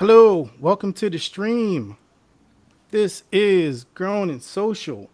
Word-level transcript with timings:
Hello, 0.00 0.48
welcome 0.58 0.94
to 0.94 1.10
the 1.10 1.18
stream. 1.18 1.98
This 2.90 3.22
is 3.30 3.84
Grown 3.92 4.30
and 4.30 4.42
Social. 4.42 5.10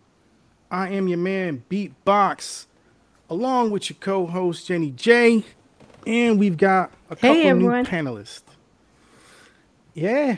I 0.71 0.91
am 0.91 1.09
your 1.09 1.19
man 1.19 1.65
Beatbox, 1.69 2.67
along 3.29 3.73
with 3.73 3.91
your 3.91 3.97
co-host 3.99 4.69
Jenny 4.69 4.93
J, 4.93 5.43
and 6.07 6.39
we've 6.39 6.57
got 6.57 6.93
a 7.11 7.17
couple 7.17 7.35
Hey, 7.35 7.53
new 7.53 7.69
panelists. 7.83 8.45
Yeah, 9.93 10.37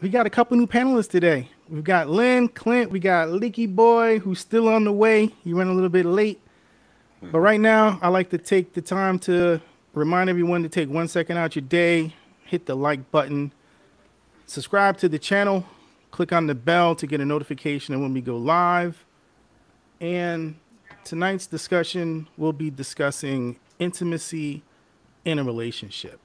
we 0.00 0.08
got 0.08 0.24
a 0.24 0.30
couple 0.30 0.56
new 0.56 0.66
panelists 0.66 1.10
today. 1.10 1.50
We've 1.68 1.84
got 1.84 2.08
Lynn, 2.08 2.48
Clint, 2.48 2.90
we 2.90 2.98
got 2.98 3.30
Leaky 3.30 3.66
Boy, 3.66 4.20
who's 4.20 4.40
still 4.40 4.70
on 4.70 4.84
the 4.84 4.92
way. 4.92 5.26
He 5.44 5.52
ran 5.52 5.66
a 5.66 5.74
little 5.74 5.90
bit 5.90 6.06
late, 6.06 6.40
but 7.20 7.40
right 7.40 7.60
now 7.60 7.98
I 8.00 8.08
like 8.08 8.30
to 8.30 8.38
take 8.38 8.72
the 8.72 8.80
time 8.80 9.18
to 9.18 9.60
remind 9.92 10.30
everyone 10.30 10.62
to 10.62 10.70
take 10.70 10.88
one 10.88 11.08
second 11.08 11.36
out 11.36 11.56
your 11.56 11.66
day, 11.66 12.14
hit 12.44 12.66
the 12.66 12.74
like 12.74 13.10
button, 13.10 13.52
subscribe 14.46 14.98
to 14.98 15.08
the 15.08 15.18
channel, 15.18 15.66
click 16.10 16.32
on 16.32 16.46
the 16.46 16.54
bell 16.54 16.94
to 16.94 17.06
get 17.06 17.20
a 17.20 17.24
notification 17.24 18.00
when 18.00 18.12
we 18.12 18.20
go 18.20 18.36
live. 18.36 19.04
And 20.00 20.56
tonight's 21.04 21.46
discussion 21.46 22.28
will 22.36 22.52
be 22.52 22.70
discussing 22.70 23.58
intimacy 23.78 24.62
in 25.24 25.38
a 25.38 25.44
relationship. 25.44 26.20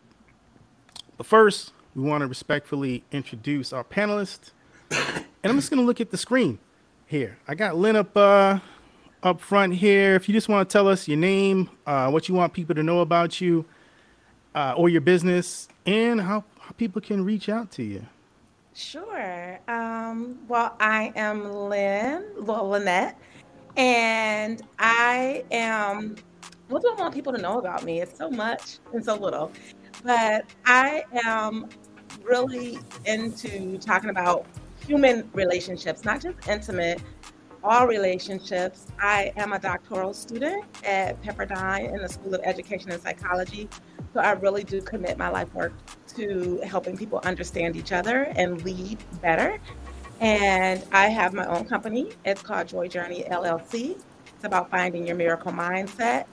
But 1.17 1.25
first, 1.25 1.73
we 1.95 2.03
want 2.03 2.21
to 2.21 2.27
respectfully 2.27 3.03
introduce 3.11 3.73
our 3.73 3.83
panelists. 3.83 4.51
And 5.41 5.51
I'm 5.51 5.57
just 5.57 5.69
going 5.69 5.79
to 5.79 5.85
look 5.85 6.01
at 6.01 6.11
the 6.11 6.17
screen 6.17 6.59
here. 7.05 7.37
I 7.47 7.55
got 7.55 7.77
Lynn 7.77 7.95
up 7.95 8.17
uh, 8.17 8.59
up 9.23 9.39
front 9.39 9.73
here. 9.73 10.15
If 10.15 10.27
you 10.27 10.33
just 10.33 10.49
want 10.49 10.67
to 10.67 10.73
tell 10.73 10.85
us 10.89 11.07
your 11.07 11.17
name, 11.17 11.69
uh, 11.87 12.09
what 12.09 12.27
you 12.27 12.35
want 12.35 12.51
people 12.51 12.75
to 12.75 12.83
know 12.83 12.99
about 12.99 13.39
you, 13.39 13.63
uh, 14.55 14.73
or 14.77 14.89
your 14.89 15.01
business, 15.01 15.67
and 15.85 16.21
how, 16.21 16.43
how 16.59 16.71
people 16.77 17.01
can 17.01 17.23
reach 17.23 17.49
out 17.49 17.71
to 17.71 17.83
you. 17.83 18.05
Sure. 18.73 19.59
Um, 19.67 20.39
well, 20.47 20.75
I 20.79 21.11
am 21.15 21.51
Lynn, 21.51 22.25
well, 22.37 22.69
Lynette, 22.69 23.17
and 23.75 24.61
I 24.77 25.43
am, 25.51 26.15
what 26.69 26.81
do 26.81 26.89
I 26.89 26.95
want 26.95 27.13
people 27.13 27.33
to 27.33 27.41
know 27.41 27.59
about 27.59 27.83
me? 27.83 28.01
It's 28.01 28.17
so 28.17 28.29
much 28.29 28.79
and 28.93 29.03
so 29.03 29.15
little, 29.15 29.51
but 30.03 30.45
I 30.65 31.03
am 31.25 31.67
really 32.23 32.79
into 33.05 33.77
talking 33.79 34.09
about 34.09 34.45
human 34.85 35.29
relationships, 35.33 36.05
not 36.05 36.21
just 36.21 36.47
intimate, 36.47 37.01
all 37.63 37.87
relationships. 37.87 38.87
I 38.99 39.33
am 39.35 39.51
a 39.53 39.59
doctoral 39.59 40.13
student 40.13 40.63
at 40.85 41.21
Pepperdine 41.21 41.93
in 41.93 42.01
the 42.01 42.07
School 42.07 42.33
of 42.33 42.41
Education 42.43 42.91
and 42.91 43.01
Psychology. 43.01 43.67
So 44.13 44.19
I 44.19 44.31
really 44.31 44.63
do 44.63 44.81
commit 44.81 45.17
my 45.17 45.29
life 45.29 45.53
work 45.53 45.73
to 46.15 46.59
helping 46.63 46.97
people 46.97 47.21
understand 47.23 47.75
each 47.75 47.91
other 47.91 48.23
and 48.35 48.63
lead 48.63 48.97
better. 49.21 49.59
And 50.19 50.83
I 50.91 51.07
have 51.07 51.33
my 51.33 51.45
own 51.45 51.65
company. 51.65 52.09
It's 52.25 52.41
called 52.41 52.67
Joy 52.67 52.87
Journey 52.87 53.25
LLC. 53.29 54.01
It's 54.35 54.43
about 54.43 54.69
finding 54.69 55.05
your 55.07 55.15
miracle 55.15 55.51
mindset. 55.51 56.25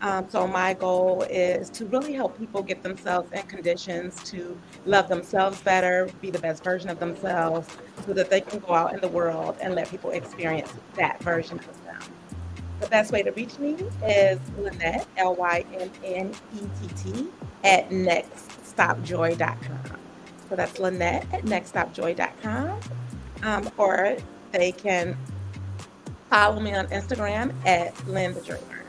Um, 0.00 0.28
so 0.28 0.46
my 0.46 0.74
goal 0.74 1.22
is 1.30 1.70
to 1.70 1.86
really 1.86 2.12
help 2.12 2.38
people 2.38 2.62
get 2.62 2.82
themselves 2.82 3.30
in 3.32 3.42
conditions 3.42 4.22
to 4.24 4.58
love 4.84 5.08
themselves 5.08 5.60
better, 5.62 6.10
be 6.20 6.30
the 6.30 6.38
best 6.38 6.62
version 6.62 6.90
of 6.90 6.98
themselves, 6.98 7.68
so 8.04 8.12
that 8.12 8.28
they 8.28 8.40
can 8.40 8.58
go 8.60 8.74
out 8.74 8.92
in 8.92 9.00
the 9.00 9.08
world 9.08 9.56
and 9.60 9.74
let 9.74 9.88
people 9.88 10.10
experience 10.10 10.72
that 10.96 11.22
version 11.22 11.58
of 11.58 11.84
them. 11.84 11.85
The 12.80 12.86
best 12.88 13.12
way 13.12 13.22
to 13.22 13.30
reach 13.32 13.58
me 13.58 13.72
is 14.06 14.38
Lynette, 14.58 15.06
L 15.16 15.34
Y 15.34 15.64
N 15.74 15.90
N 16.04 16.34
E 16.54 16.58
T 16.58 17.12
T, 17.12 17.26
at 17.64 17.88
nextstopjoy.com. 17.90 19.98
So 20.48 20.56
that's 20.56 20.78
Lynette 20.78 21.26
at 21.32 21.42
nextstopjoy.com. 21.44 22.80
Um, 23.42 23.70
or 23.76 24.16
they 24.52 24.72
can 24.72 25.16
follow 26.30 26.60
me 26.60 26.74
on 26.74 26.86
Instagram 26.88 27.52
at 27.66 28.06
Lynn 28.06 28.34
the 28.34 28.40
Dreamer. 28.40 28.84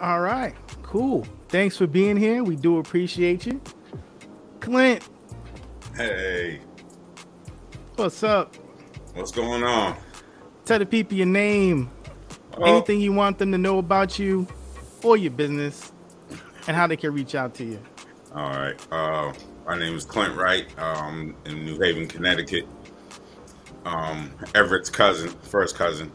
All 0.00 0.20
right, 0.20 0.54
cool. 0.82 1.26
Thanks 1.48 1.76
for 1.76 1.86
being 1.86 2.16
here. 2.16 2.44
We 2.44 2.56
do 2.56 2.78
appreciate 2.78 3.46
you. 3.46 3.60
Clint, 4.60 5.08
Hey, 5.96 6.60
what's 7.96 8.22
up? 8.22 8.54
what's 9.14 9.32
going 9.32 9.64
on? 9.64 9.96
Tell 10.68 10.78
the 10.78 10.84
people 10.84 11.16
your 11.16 11.24
name, 11.26 11.90
Oh, 12.58 12.64
anything 12.64 13.00
you 13.00 13.10
want 13.10 13.38
them 13.38 13.52
to 13.52 13.56
know 13.56 13.78
about 13.78 14.18
you 14.18 14.46
or 15.02 15.16
your 15.16 15.30
business, 15.30 15.92
and 16.66 16.76
how 16.76 16.86
they 16.86 16.94
can 16.98 17.14
reach 17.14 17.34
out 17.34 17.54
to 17.54 17.64
you. 17.64 17.80
all 18.34 18.50
right. 18.50 18.76
Uh, 18.92 19.32
my 19.66 19.78
name 19.78 19.94
is 19.94 20.04
Clint 20.04 20.36
Wright. 20.36 20.66
Um, 20.78 21.34
in 21.46 21.64
New 21.64 21.78
Haven, 21.80 22.06
Connecticut. 22.06 22.66
Um, 23.86 24.30
Everett's 24.54 24.90
cousin, 24.90 25.30
first 25.40 25.74
cousin, 25.74 26.12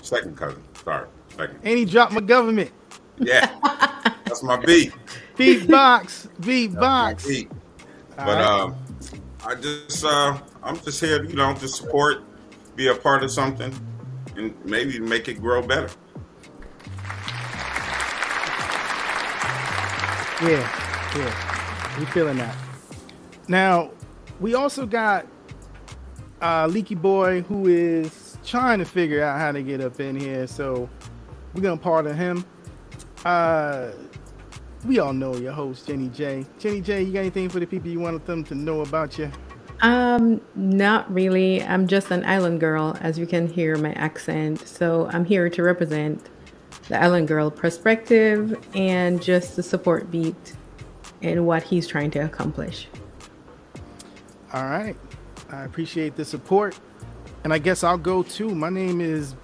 second 0.00 0.34
cousin. 0.34 0.62
Sorry, 0.82 1.06
second. 1.36 1.58
And 1.62 1.76
he 1.78 1.84
dropped 1.84 2.12
my 2.12 2.22
government. 2.22 2.70
Yeah, 3.18 3.54
that's 4.24 4.42
my 4.42 4.56
beat. 4.64 4.94
Beatbox, 5.36 5.66
That's 5.68 6.24
my 6.38 6.46
beatbox. 6.46 7.28
beat. 7.28 7.50
But 8.16 8.26
right. 8.28 8.40
um, 8.46 8.76
I 9.44 9.56
just, 9.56 10.02
uh, 10.06 10.38
I'm 10.62 10.80
just 10.80 11.00
here, 11.02 11.22
you 11.22 11.34
know, 11.34 11.52
to 11.52 11.68
support, 11.68 12.22
be 12.76 12.86
a 12.86 12.94
part 12.94 13.22
of 13.22 13.30
something, 13.30 13.74
and 14.36 14.54
maybe 14.64 14.98
make 14.98 15.28
it 15.28 15.40
grow 15.40 15.62
better. 15.62 15.90
Yeah, 20.42 21.16
yeah. 21.16 21.98
We 21.98 22.06
feeling 22.06 22.38
that. 22.38 22.56
Now, 23.48 23.90
we 24.40 24.54
also 24.54 24.86
got 24.86 25.26
uh 26.40 26.66
Leaky 26.66 26.94
Boy 26.94 27.42
who 27.42 27.66
is 27.66 28.38
trying 28.44 28.78
to 28.78 28.86
figure 28.86 29.22
out 29.22 29.38
how 29.38 29.52
to 29.52 29.62
get 29.62 29.80
up 29.80 30.00
in 30.00 30.16
here, 30.18 30.46
so 30.46 30.88
we're 31.54 31.60
gonna 31.60 31.76
pardon 31.76 32.16
him. 32.16 32.44
Uh 33.24 33.90
we 34.86 34.98
all 34.98 35.12
know 35.12 35.36
your 35.36 35.52
host, 35.52 35.86
Jenny 35.86 36.08
J. 36.08 36.46
Jenny 36.58 36.80
J, 36.80 37.02
you 37.02 37.12
got 37.12 37.20
anything 37.20 37.50
for 37.50 37.60
the 37.60 37.66
people 37.66 37.90
you 37.90 38.00
want 38.00 38.24
them 38.24 38.42
to 38.44 38.54
know 38.54 38.80
about 38.80 39.18
you? 39.18 39.30
Um, 39.82 40.40
not 40.54 41.12
really. 41.12 41.62
I'm 41.62 41.86
just 41.86 42.10
an 42.10 42.24
island 42.24 42.60
girl, 42.60 42.96
as 43.00 43.18
you 43.18 43.26
can 43.26 43.48
hear 43.48 43.76
my 43.76 43.92
accent. 43.92 44.66
So 44.66 45.08
I'm 45.12 45.24
here 45.24 45.48
to 45.48 45.62
represent 45.62 46.28
the 46.88 47.00
island 47.00 47.28
girl 47.28 47.50
perspective 47.50 48.58
and 48.74 49.22
just 49.22 49.54
to 49.54 49.62
support 49.62 50.10
Beat 50.10 50.54
and 51.22 51.46
what 51.46 51.62
he's 51.62 51.86
trying 51.86 52.10
to 52.12 52.20
accomplish. 52.20 52.88
All 54.52 54.64
right. 54.64 54.96
I 55.50 55.64
appreciate 55.64 56.16
the 56.16 56.24
support. 56.24 56.78
And 57.44 57.52
I 57.52 57.58
guess 57.58 57.82
I'll 57.82 57.98
go 57.98 58.22
too. 58.22 58.54
My 58.54 58.68
name 58.68 59.00
is 59.00 59.34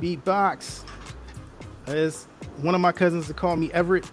Beatbox. 0.00 0.84
As 1.86 2.28
one 2.58 2.74
of 2.74 2.80
my 2.80 2.92
cousins 2.92 3.26
to 3.26 3.34
call 3.34 3.56
me 3.56 3.72
Everett. 3.72 4.08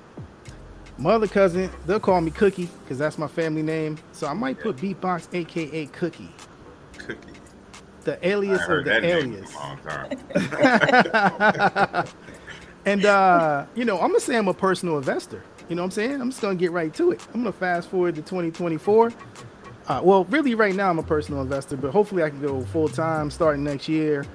My 0.99 1.11
other 1.11 1.27
cousin, 1.27 1.69
they'll 1.85 1.99
call 1.99 2.19
me 2.21 2.31
Cookie 2.31 2.69
because 2.83 2.97
that's 2.97 3.17
my 3.17 3.27
family 3.27 3.61
name. 3.63 3.97
So 4.11 4.27
I 4.27 4.33
might 4.33 4.59
put 4.59 4.75
Beatbox, 4.77 5.33
aka 5.33 5.85
Cookie, 5.87 6.29
Cookie. 6.97 7.33
the 8.03 8.27
alias 8.27 8.61
of 8.67 8.83
the 8.83 8.89
that 8.91 9.01
name 9.03 9.17
in 9.17 9.33
alias. 9.33 9.55
a 9.55 9.59
long 9.59 9.77
time. 9.79 10.17
And 12.85 13.05
uh, 13.05 13.65
you 13.75 13.85
know, 13.85 13.95
I'm 13.99 14.07
gonna 14.07 14.19
say 14.19 14.35
I'm 14.37 14.47
a 14.47 14.53
personal 14.53 14.97
investor. 14.97 15.43
You 15.67 15.75
know 15.75 15.81
what 15.83 15.87
I'm 15.87 15.91
saying? 15.91 16.21
I'm 16.21 16.29
just 16.31 16.41
gonna 16.41 16.55
get 16.55 16.71
right 16.71 16.93
to 16.95 17.11
it. 17.11 17.21
I'm 17.33 17.41
gonna 17.41 17.51
fast 17.51 17.89
forward 17.89 18.15
to 18.15 18.21
2024. 18.21 19.11
Uh, 19.87 20.01
well, 20.03 20.23
really, 20.25 20.55
right 20.55 20.73
now 20.73 20.89
I'm 20.89 20.97
a 20.99 21.03
personal 21.03 21.41
investor, 21.41 21.75
but 21.77 21.91
hopefully 21.91 22.23
I 22.23 22.29
can 22.29 22.41
go 22.41 22.61
full 22.65 22.87
time 22.87 23.29
starting 23.31 23.63
next 23.63 23.89
year. 23.89 24.25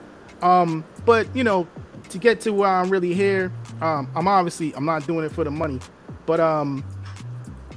Um, 0.42 0.84
but 1.06 1.26
you 1.34 1.42
know, 1.42 1.66
to 2.10 2.18
get 2.18 2.40
to 2.42 2.52
where 2.52 2.68
I'm 2.68 2.90
really 2.90 3.14
here, 3.14 3.50
um, 3.80 4.08
I'm 4.14 4.28
obviously 4.28 4.74
I'm 4.76 4.84
not 4.84 5.06
doing 5.06 5.24
it 5.24 5.32
for 5.32 5.42
the 5.44 5.50
money, 5.50 5.80
but 6.26 6.40
um, 6.40 6.84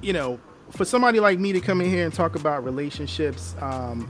you 0.02 0.14
know, 0.14 0.40
for 0.72 0.86
somebody 0.86 1.20
like 1.20 1.40
me 1.40 1.54
to 1.54 1.62
come 1.62 1.82
in 1.82 1.90
here 1.90 2.06
and 2.06 2.14
talk 2.14 2.36
about 2.36 2.64
relationships, 2.64 3.56
um, 3.62 4.10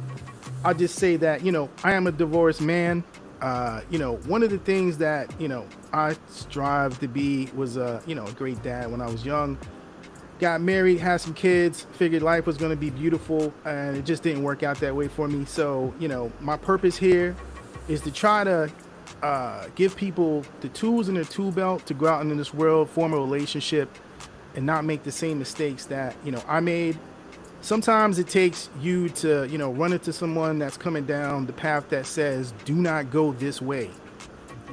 I'll 0.64 0.74
just 0.74 0.96
say 0.96 1.16
that 1.18 1.44
you 1.46 1.52
know 1.52 1.70
I 1.84 1.94
am 1.94 2.08
a 2.08 2.12
divorced 2.12 2.62
man. 2.62 3.04
Uh, 3.42 3.82
you 3.92 4.00
know, 4.00 4.16
one 4.26 4.42
of 4.42 4.50
the 4.50 4.58
things 4.58 4.98
that 4.98 5.30
you 5.40 5.48
know 5.48 5.66
I 5.94 6.16
strive 6.28 7.00
to 7.00 7.08
be 7.08 7.50
was 7.56 7.78
a 7.78 8.02
you 8.06 8.16
know 8.16 8.26
a 8.26 8.32
great 8.34 8.62
dad 8.64 8.92
when 8.92 9.02
I 9.02 9.10
was 9.10 9.26
young. 9.26 9.58
Got 10.40 10.62
married, 10.62 11.00
had 11.00 11.18
some 11.18 11.34
kids, 11.34 11.88
figured 11.94 12.22
life 12.22 12.46
was 12.46 12.58
going 12.58 12.70
to 12.70 12.78
be 12.78 12.92
beautiful, 12.92 13.52
and 13.66 13.98
it 13.98 14.06
just 14.06 14.22
didn't 14.22 14.44
work 14.44 14.62
out 14.62 14.80
that 14.82 14.96
way 14.96 15.08
for 15.08 15.28
me. 15.28 15.46
So 15.46 15.94
you 16.00 16.08
know, 16.08 16.32
my 16.40 16.58
purpose 16.58 16.98
here 16.98 17.36
is 17.88 18.02
to 18.02 18.12
try 18.12 18.44
to 18.44 18.72
uh, 19.24 19.68
give 19.76 19.96
people 19.96 20.44
the 20.62 20.70
tools 20.70 21.10
in 21.10 21.16
their 21.16 21.24
tool 21.24 21.52
belt 21.52 21.86
to 21.88 21.94
go 21.94 22.08
out 22.08 22.22
into 22.22 22.36
this 22.36 22.54
world, 22.54 22.90
form 22.90 23.14
a 23.14 23.18
relationship, 23.18 23.90
and 24.58 24.66
not 24.68 24.86
make 24.86 25.04
the 25.04 25.14
same 25.14 25.40
mistakes 25.40 25.86
that 25.88 26.18
you 26.26 26.34
know 26.34 26.44
I 26.50 26.62
made 26.62 27.00
sometimes 27.62 28.20
it 28.20 28.28
takes 28.30 28.70
you 28.82 29.10
to 29.10 29.48
you 29.50 29.58
know 29.60 29.72
run 29.74 29.94
into 29.94 30.14
someone 30.14 30.60
that's 30.60 30.78
coming 30.78 31.06
down 31.06 31.46
the 31.48 31.54
path 31.54 31.90
that 31.90 32.06
says 32.08 32.54
do 32.66 32.76
not 32.76 33.12
go 33.12 33.34
this 33.34 33.62
way 33.62 33.90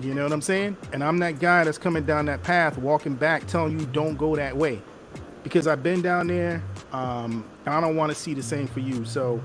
you 0.02 0.14
know 0.14 0.24
what 0.24 0.32
i'm 0.32 0.42
saying 0.42 0.76
and 0.92 1.04
i'm 1.04 1.18
that 1.18 1.40
guy 1.40 1.64
that's 1.64 1.78
coming 1.78 2.04
down 2.04 2.26
that 2.26 2.42
path 2.44 2.78
walking 2.78 3.14
back 3.14 3.46
telling 3.46 3.78
you 3.78 3.86
don't 3.86 4.16
go 4.16 4.36
that 4.36 4.56
way 4.56 4.82
because 5.44 5.66
i've 5.68 5.82
been 5.84 6.02
down 6.02 6.28
there 6.28 6.62
Um, 6.92 7.44
I 7.66 7.80
don't 7.80 7.96
want 7.96 8.10
to 8.12 8.16
see 8.16 8.34
the 8.34 8.42
same 8.42 8.68
for 8.68 8.80
you. 8.80 9.04
So, 9.04 9.42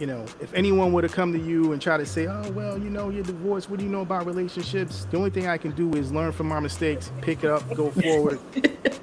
you 0.00 0.06
know, 0.06 0.24
if 0.40 0.54
anyone 0.54 0.92
were 0.92 1.02
to 1.02 1.08
come 1.08 1.32
to 1.32 1.38
you 1.40 1.72
and 1.72 1.82
try 1.82 1.96
to 1.98 2.06
say, 2.06 2.26
"Oh, 2.28 2.50
well, 2.52 2.78
you 2.78 2.90
know, 2.90 3.10
you're 3.10 3.24
divorced. 3.24 3.70
What 3.70 3.80
do 3.80 3.84
you 3.86 3.90
know 3.92 4.02
about 4.02 4.26
relationships?" 4.26 5.06
The 5.10 5.16
only 5.18 5.30
thing 5.30 5.48
I 5.48 5.58
can 5.58 5.72
do 5.72 5.92
is 5.94 6.12
learn 6.12 6.32
from 6.32 6.48
my 6.48 6.60
mistakes, 6.60 7.12
pick 7.22 7.44
it 7.44 7.50
up, 7.50 7.62
go 7.74 7.90
forward. 7.90 8.40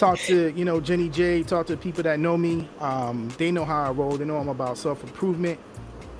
talk 0.00 0.18
to 0.18 0.50
you 0.56 0.64
know 0.64 0.80
Jenny 0.80 1.10
J. 1.10 1.42
Talk 1.42 1.66
to 1.66 1.76
people 1.76 2.02
that 2.04 2.18
know 2.18 2.36
me. 2.36 2.68
Um, 2.80 3.28
they 3.36 3.52
know 3.52 3.66
how 3.66 3.84
I 3.84 3.90
roll. 3.90 4.16
They 4.16 4.24
know 4.24 4.38
I'm 4.38 4.48
about 4.48 4.78
self 4.78 5.04
improvement, 5.04 5.60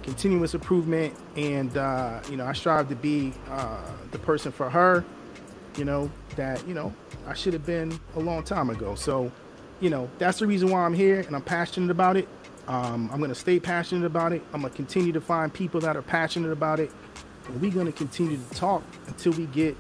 continuous 0.03 0.55
improvement, 0.55 1.15
and 1.35 1.75
uh, 1.77 2.21
you 2.31 2.37
know 2.37 2.45
I 2.45 2.53
strive 2.53 2.89
to 2.91 2.95
be 2.95 3.33
uh, 3.49 3.81
the 4.11 4.19
person 4.19 4.53
for 4.53 4.69
her. 4.69 5.03
You 5.79 5.87
know 5.87 6.11
that 6.37 6.67
you 6.69 6.75
know 6.75 6.95
I 7.27 7.33
should 7.33 7.55
have 7.55 7.65
been 7.65 7.99
a 8.17 8.21
long 8.21 8.43
time 8.43 8.69
ago. 8.69 8.95
So, 8.95 9.33
you 9.81 9.89
know 9.89 10.11
that's 10.19 10.41
the 10.41 10.47
reason 10.47 10.71
why 10.71 10.85
I'm 10.85 10.95
here, 10.95 11.21
and 11.21 11.35
I'm 11.35 11.43
passionate 11.43 11.91
about 11.91 12.19
it. 12.19 12.29
Um, 12.69 13.09
I'm 13.13 13.21
to 13.21 13.35
stay 13.35 13.59
passionate 13.59 14.05
about 14.05 14.33
it. 14.35 14.43
I'm 14.53 14.63
to 14.63 14.71
continue 14.71 15.13
to 15.13 15.21
find 15.21 15.53
people 15.53 15.81
that 15.81 15.97
are 15.97 16.03
passionate 16.03 16.53
about 16.53 16.79
it. 16.79 16.93
And 17.49 17.61
we're 17.61 17.73
to 17.87 17.93
continue 17.93 18.37
to 18.37 18.55
talk 18.55 18.85
until 19.09 19.33
we 19.33 19.47
get 19.47 19.77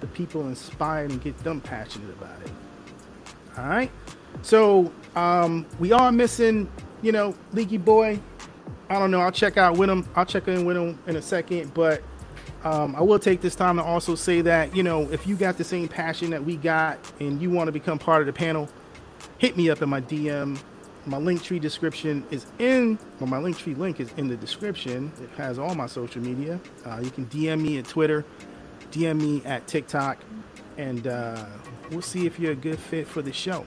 the 0.00 0.06
people 0.06 0.46
inspired 0.48 1.10
and 1.10 1.22
get 1.22 1.36
them 1.38 1.60
passionate 1.60 2.08
about 2.10 2.40
it. 2.40 2.50
All 3.56 3.66
right. 3.68 3.90
So 4.42 4.92
um, 5.14 5.66
we 5.78 5.92
are 5.92 6.10
missing, 6.10 6.70
you 7.02 7.12
know, 7.12 7.34
Leaky 7.52 7.78
Boy. 7.78 8.18
I 8.88 8.98
don't 8.98 9.10
know. 9.10 9.20
I'll 9.20 9.32
check 9.32 9.56
out 9.56 9.76
with 9.76 9.88
him. 9.90 10.08
I'll 10.14 10.26
check 10.26 10.48
in 10.48 10.64
with 10.64 10.76
him 10.76 10.98
in 11.06 11.16
a 11.16 11.22
second. 11.22 11.72
But 11.74 12.02
um, 12.64 12.94
I 12.96 13.02
will 13.02 13.18
take 13.18 13.40
this 13.40 13.54
time 13.54 13.76
to 13.76 13.82
also 13.82 14.14
say 14.14 14.40
that, 14.42 14.74
you 14.76 14.82
know, 14.82 15.10
if 15.10 15.26
you 15.26 15.36
got 15.36 15.58
the 15.58 15.64
same 15.64 15.88
passion 15.88 16.30
that 16.30 16.44
we 16.44 16.56
got 16.56 16.98
and 17.20 17.40
you 17.40 17.50
want 17.50 17.68
to 17.68 17.72
become 17.72 17.98
part 17.98 18.20
of 18.20 18.26
the 18.26 18.32
panel, 18.32 18.68
hit 19.38 19.56
me 19.56 19.70
up 19.70 19.82
in 19.82 19.88
my 19.88 20.00
DM 20.00 20.58
my 21.06 21.16
link 21.16 21.42
tree 21.42 21.58
description 21.58 22.24
is 22.30 22.46
in 22.58 22.98
well, 23.18 23.28
my 23.28 23.38
link 23.38 23.58
tree 23.58 23.74
link 23.74 23.98
is 23.98 24.12
in 24.16 24.28
the 24.28 24.36
description 24.36 25.10
it 25.20 25.28
has 25.36 25.58
all 25.58 25.74
my 25.74 25.86
social 25.86 26.22
media 26.22 26.60
uh, 26.86 27.00
you 27.02 27.10
can 27.10 27.26
dm 27.26 27.60
me 27.60 27.78
at 27.78 27.86
twitter 27.86 28.24
dm 28.92 29.20
me 29.20 29.42
at 29.44 29.66
tiktok 29.66 30.18
and 30.78 31.06
uh, 31.08 31.44
we'll 31.92 32.02
see 32.02 32.26
if 32.26 32.38
you're 32.38 32.52
a 32.52 32.56
good 32.56 32.78
fit 32.78 33.06
for 33.06 33.22
the 33.22 33.32
show 33.32 33.64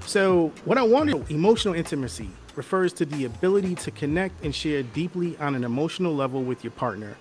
so 0.00 0.52
what 0.64 0.78
i 0.78 0.82
wanted 0.82 1.30
emotional 1.30 1.74
intimacy 1.74 2.30
refers 2.56 2.92
to 2.92 3.04
the 3.04 3.24
ability 3.24 3.74
to 3.74 3.90
connect 3.90 4.42
and 4.44 4.54
share 4.54 4.82
deeply 4.82 5.36
on 5.38 5.54
an 5.54 5.62
emotional 5.62 6.14
level 6.14 6.42
with 6.42 6.64
your 6.64 6.72
partner 6.72 7.16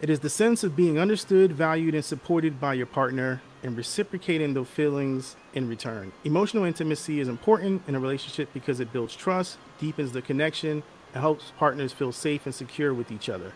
it 0.00 0.10
is 0.10 0.20
the 0.20 0.30
sense 0.30 0.64
of 0.64 0.76
being 0.76 0.98
understood 0.98 1.52
valued 1.52 1.94
and 1.94 2.04
supported 2.04 2.60
by 2.60 2.74
your 2.74 2.86
partner 2.86 3.40
and 3.62 3.76
reciprocating 3.76 4.54
those 4.54 4.68
feelings 4.68 5.36
in 5.54 5.68
return. 5.68 6.12
Emotional 6.24 6.64
intimacy 6.64 7.20
is 7.20 7.28
important 7.28 7.82
in 7.86 7.94
a 7.94 8.00
relationship 8.00 8.48
because 8.54 8.80
it 8.80 8.92
builds 8.92 9.14
trust, 9.14 9.58
deepens 9.78 10.12
the 10.12 10.22
connection, 10.22 10.82
and 11.12 11.20
helps 11.20 11.52
partners 11.58 11.92
feel 11.92 12.12
safe 12.12 12.46
and 12.46 12.54
secure 12.54 12.94
with 12.94 13.10
each 13.10 13.28
other. 13.28 13.52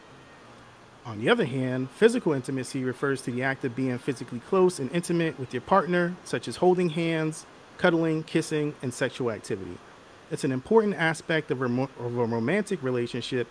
On 1.06 1.20
the 1.20 1.28
other 1.28 1.44
hand, 1.44 1.90
physical 1.90 2.32
intimacy 2.32 2.82
refers 2.82 3.20
to 3.22 3.30
the 3.30 3.42
act 3.42 3.64
of 3.64 3.76
being 3.76 3.98
physically 3.98 4.40
close 4.40 4.78
and 4.78 4.90
intimate 4.92 5.38
with 5.38 5.52
your 5.52 5.60
partner, 5.60 6.16
such 6.24 6.48
as 6.48 6.56
holding 6.56 6.90
hands, 6.90 7.44
cuddling, 7.76 8.22
kissing, 8.22 8.74
and 8.80 8.92
sexual 8.92 9.30
activity. 9.30 9.76
It's 10.30 10.44
an 10.44 10.52
important 10.52 10.94
aspect 10.94 11.50
of, 11.50 11.60
of 11.60 11.90
a 12.00 12.08
romantic 12.08 12.82
relationship 12.82 13.48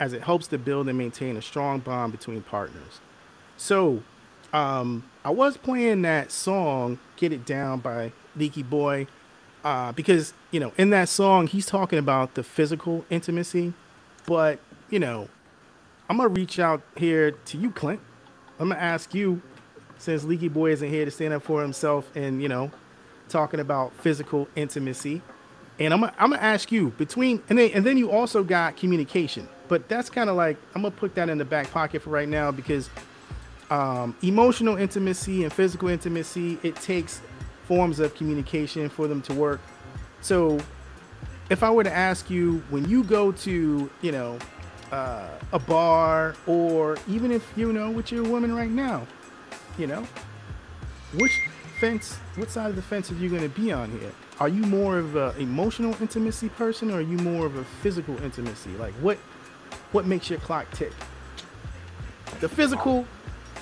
as 0.00 0.14
it 0.14 0.22
helps 0.22 0.46
to 0.48 0.58
build 0.58 0.88
and 0.88 0.96
maintain 0.96 1.36
a 1.36 1.42
strong 1.42 1.80
bond 1.80 2.12
between 2.12 2.42
partners. 2.42 3.00
So, 3.58 4.02
um, 4.52 5.04
I 5.24 5.30
was 5.30 5.58
playing 5.58 6.02
that 6.02 6.32
song 6.32 6.98
"Get 7.16 7.32
It 7.32 7.44
Down" 7.44 7.80
by 7.80 8.12
Leaky 8.34 8.62
Boy 8.62 9.06
uh, 9.62 9.92
because 9.92 10.32
you 10.50 10.60
know 10.60 10.72
in 10.78 10.88
that 10.90 11.10
song 11.10 11.46
he's 11.48 11.66
talking 11.66 11.98
about 11.98 12.34
the 12.34 12.42
physical 12.42 13.04
intimacy, 13.10 13.74
but 14.26 14.58
you 14.88 14.98
know 14.98 15.28
I'm 16.08 16.16
gonna 16.16 16.28
reach 16.28 16.58
out 16.58 16.82
here 16.96 17.32
to 17.32 17.58
you, 17.58 17.70
Clint. 17.70 18.00
I'm 18.58 18.70
gonna 18.70 18.80
ask 18.80 19.14
you, 19.14 19.42
since 19.98 20.24
Leaky 20.24 20.48
Boy 20.48 20.72
isn't 20.72 20.88
here 20.88 21.04
to 21.04 21.10
stand 21.10 21.34
up 21.34 21.42
for 21.42 21.60
himself 21.62 22.10
and 22.16 22.42
you 22.42 22.48
know 22.48 22.70
talking 23.28 23.60
about 23.60 23.92
physical 23.94 24.48
intimacy, 24.56 25.20
and 25.78 25.92
I'm 25.92 26.00
gonna, 26.00 26.14
I'm 26.18 26.30
gonna 26.30 26.42
ask 26.42 26.72
you 26.72 26.90
between 26.90 27.42
and 27.48 27.58
then 27.58 27.70
and 27.74 27.84
then 27.84 27.98
you 27.98 28.10
also 28.10 28.42
got 28.42 28.76
communication, 28.76 29.48
but 29.68 29.88
that's 29.88 30.08
kind 30.08 30.30
of 30.30 30.36
like 30.36 30.56
I'm 30.74 30.82
gonna 30.82 30.94
put 30.94 31.14
that 31.16 31.28
in 31.28 31.38
the 31.38 31.44
back 31.44 31.70
pocket 31.70 32.02
for 32.02 32.10
right 32.10 32.28
now 32.28 32.50
because 32.50 32.88
um, 33.70 34.16
emotional 34.22 34.76
intimacy 34.76 35.44
and 35.44 35.52
physical 35.52 35.88
intimacy, 35.88 36.58
it 36.62 36.76
takes 36.76 37.20
forms 37.64 38.00
of 38.00 38.14
communication 38.14 38.88
for 38.88 39.06
them 39.06 39.20
to 39.22 39.34
work. 39.34 39.60
So, 40.22 40.58
if 41.50 41.62
I 41.62 41.70
were 41.70 41.84
to 41.84 41.92
ask 41.92 42.30
you, 42.30 42.62
when 42.70 42.88
you 42.88 43.04
go 43.04 43.32
to, 43.32 43.90
you 44.00 44.12
know, 44.12 44.38
uh, 44.92 45.28
a 45.52 45.58
bar, 45.58 46.34
or 46.46 46.96
even 47.08 47.30
if 47.32 47.50
you 47.56 47.72
know 47.72 47.90
with 47.90 48.10
your 48.12 48.24
woman 48.24 48.54
right 48.54 48.70
now, 48.70 49.06
you 49.78 49.86
know, 49.86 50.06
which 51.14 51.32
fence, 51.80 52.16
what 52.36 52.50
side 52.50 52.70
of 52.70 52.76
the 52.76 52.82
fence 52.82 53.10
are 53.10 53.16
you 53.16 53.28
going 53.28 53.42
to 53.42 53.48
be 53.48 53.72
on 53.72 53.90
here? 53.98 54.12
Are 54.40 54.48
you 54.48 54.62
more 54.62 54.98
of 54.98 55.16
an 55.16 55.36
emotional 55.40 55.94
intimacy 56.00 56.48
person, 56.50 56.90
or 56.90 56.98
are 56.98 57.00
you 57.00 57.18
more 57.18 57.46
of 57.46 57.56
a 57.56 57.64
physical 57.64 58.20
intimacy? 58.22 58.70
Like, 58.78 58.94
what, 58.94 59.18
what 59.92 60.06
makes 60.06 60.30
your 60.30 60.38
clock 60.40 60.70
tick? 60.72 60.92
The 62.40 62.48
physical 62.48 63.06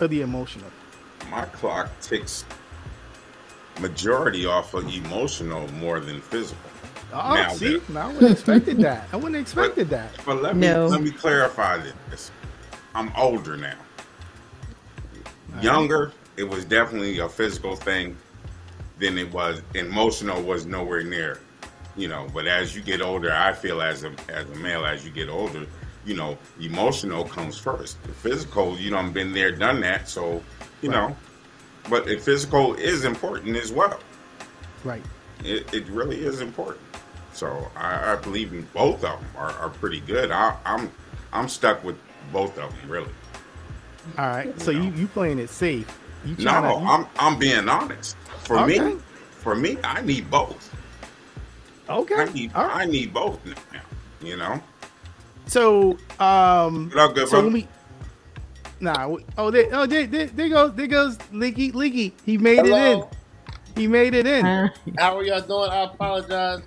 or 0.01 0.09
the 0.09 0.21
emotional? 0.23 0.71
My 1.31 1.45
clock 1.47 1.91
ticks 2.01 2.45
majority 3.81 4.47
off 4.47 4.75
of 4.75 4.93
emotional 4.95 5.69
more 5.75 6.01
than 6.01 6.21
physical. 6.21 6.71
Oh, 7.13 7.35
now 7.35 7.49
see, 7.51 7.79
that, 7.79 7.97
I 7.97 8.07
wouldn't 8.09 8.33
expected 8.33 8.79
that. 8.79 9.09
I 9.13 9.17
wouldn't 9.17 9.37
expected 9.37 9.89
but, 9.89 9.97
that. 9.97 10.25
But 10.25 10.43
let 10.43 10.57
me 10.57 10.67
no. 10.67 10.87
let 10.87 11.03
me 11.03 11.11
clarify 11.11 11.79
this. 12.11 12.31
I'm 12.95 13.13
older 13.17 13.57
now. 13.57 13.77
Younger, 15.61 16.13
it 16.37 16.45
was 16.45 16.65
definitely 16.65 17.19
a 17.19 17.29
physical 17.29 17.77
thing. 17.77 18.17
Than 18.99 19.19
it 19.19 19.31
was 19.31 19.61
emotional 19.75 20.43
was 20.43 20.65
nowhere 20.65 21.03
near, 21.03 21.39
you 21.97 22.09
know. 22.09 22.27
But 22.33 22.47
as 22.47 22.75
you 22.75 22.81
get 22.81 23.03
older, 23.03 23.31
I 23.31 23.53
feel 23.53 23.83
as 23.83 24.05
a 24.05 24.13
as 24.31 24.49
a 24.49 24.55
male, 24.55 24.87
as 24.87 25.05
you 25.05 25.11
get 25.11 25.29
older, 25.29 25.67
you 26.07 26.15
know, 26.15 26.39
emotional 26.59 27.25
comes 27.25 27.59
first. 27.59 28.03
The 28.05 28.13
physical, 28.13 28.79
you 28.79 28.93
know, 28.93 28.99
I've 28.99 29.13
been 29.13 29.33
there, 29.33 29.53
done 29.53 29.81
that. 29.81 30.09
So, 30.09 30.43
you 30.81 30.91
right. 30.91 31.11
know, 31.11 31.17
but 31.91 32.07
the 32.07 32.17
physical 32.17 32.75
is 32.75 33.05
important 33.05 33.57
as 33.57 33.71
well. 33.71 34.01
Right. 34.83 35.03
It, 35.45 35.73
it 35.75 35.87
really 35.89 36.25
is 36.25 36.41
important. 36.41 36.86
So 37.37 37.71
I, 37.77 38.15
I 38.15 38.17
believe 38.17 38.55
in 38.55 38.67
both 38.73 39.05
of 39.05 39.21
them 39.21 39.29
are, 39.37 39.53
are 39.53 39.69
pretty 39.69 40.01
good. 40.01 40.31
I, 40.31 40.57
I'm 40.65 40.91
I'm 41.35 41.51
stuck 41.51 41.85
with 41.85 41.99
both 42.33 42.57
of 42.59 42.73
them 42.73 42.91
really. 42.91 43.11
All 44.17 44.27
right. 44.27 44.47
You 44.47 44.55
so 44.57 44.73
know? 44.73 44.83
you 44.83 44.91
you 44.93 45.07
playing 45.07 45.39
it 45.39 45.51
safe? 45.51 45.87
You 46.25 46.35
no, 46.39 46.63
to, 46.63 46.69
you... 46.69 46.89
I'm 46.89 47.07
I'm 47.19 47.39
being 47.39 47.69
honest. 47.69 48.17
For 48.45 48.59
okay. 48.61 48.81
me, 48.81 48.97
for 49.33 49.55
me, 49.55 49.77
I 49.85 50.01
need 50.01 50.31
both. 50.31 50.75
Okay. 51.91 52.15
I 52.15 52.25
need 52.33 52.55
right. 52.55 52.77
I 52.77 52.85
need 52.87 53.13
both 53.13 53.39
now. 53.45 53.83
You 54.23 54.39
know. 54.39 54.63
So, 55.45 55.99
um, 56.19 56.89
what 56.89 56.99
up, 56.99 57.15
good 57.15 57.29
so 57.29 57.43
when 57.43 57.53
we, 57.53 57.69
nah, 58.81 59.17
oh, 59.39 59.51
they, 59.53 59.71
oh, 59.71 59.87
there, 59.87 60.05
there, 60.05 60.27
there 60.27 60.49
goes, 60.49 60.75
there 60.75 60.89
goes 60.89 61.19
Leaky, 61.31 61.71
Leaky. 61.71 62.15
He 62.25 62.37
made 62.37 62.67
Hello. 62.67 62.77
it 62.77 63.47
in. 63.77 63.81
He 63.81 63.87
made 63.87 64.15
it 64.15 64.27
in. 64.27 64.45
How 64.99 65.17
are 65.17 65.23
y'all 65.23 65.41
doing? 65.41 65.71
I 65.71 65.85
apologize. 65.85 66.63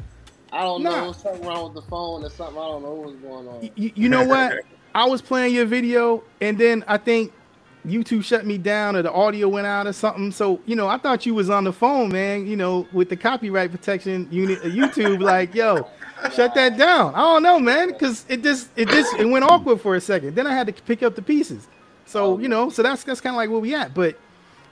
I 0.51 0.61
don't 0.61 0.83
nah. 0.83 1.05
know. 1.05 1.11
Something 1.11 1.47
wrong 1.47 1.65
with 1.65 1.83
the 1.83 1.89
phone 1.89 2.23
or 2.23 2.29
something. 2.29 2.57
I 2.57 2.65
don't 2.65 2.83
know 2.83 2.93
what's 2.93 3.17
going 3.17 3.47
on. 3.47 3.69
You, 3.75 3.91
you 3.95 4.09
know 4.09 4.23
what? 4.23 4.59
I 4.95 5.05
was 5.05 5.21
playing 5.21 5.53
your 5.53 5.65
video, 5.65 6.23
and 6.41 6.57
then 6.57 6.83
I 6.87 6.97
think 6.97 7.31
YouTube 7.85 8.23
shut 8.23 8.45
me 8.45 8.57
down, 8.57 8.95
or 8.95 9.01
the 9.01 9.11
audio 9.11 9.47
went 9.47 9.67
out, 9.67 9.87
or 9.87 9.93
something. 9.93 10.31
So 10.31 10.59
you 10.65 10.75
know, 10.75 10.87
I 10.87 10.97
thought 10.97 11.25
you 11.25 11.35
was 11.35 11.49
on 11.49 11.63
the 11.63 11.73
phone, 11.73 12.09
man. 12.09 12.47
You 12.47 12.55
know, 12.55 12.87
with 12.91 13.09
the 13.09 13.15
copyright 13.15 13.71
protection 13.71 14.27
unit, 14.31 14.61
YouTube, 14.63 15.21
like, 15.21 15.53
yo, 15.53 15.87
shut 16.33 16.55
that 16.55 16.77
down. 16.77 17.13
I 17.15 17.19
don't 17.19 17.43
know, 17.43 17.59
man, 17.59 17.89
because 17.89 18.25
it 18.27 18.41
just 18.41 18.69
it 18.75 18.89
just 18.89 19.13
it 19.15 19.25
went 19.25 19.45
awkward 19.45 19.81
for 19.81 19.95
a 19.95 20.01
second. 20.01 20.35
Then 20.35 20.47
I 20.47 20.53
had 20.53 20.67
to 20.67 20.73
pick 20.73 21.03
up 21.03 21.15
the 21.15 21.21
pieces. 21.21 21.67
So 22.05 22.39
you 22.39 22.47
know, 22.47 22.69
so 22.69 22.81
that's 22.81 23.03
that's 23.03 23.21
kind 23.21 23.35
of 23.35 23.37
like 23.37 23.49
where 23.49 23.59
we 23.59 23.75
at. 23.75 23.93
But 23.93 24.17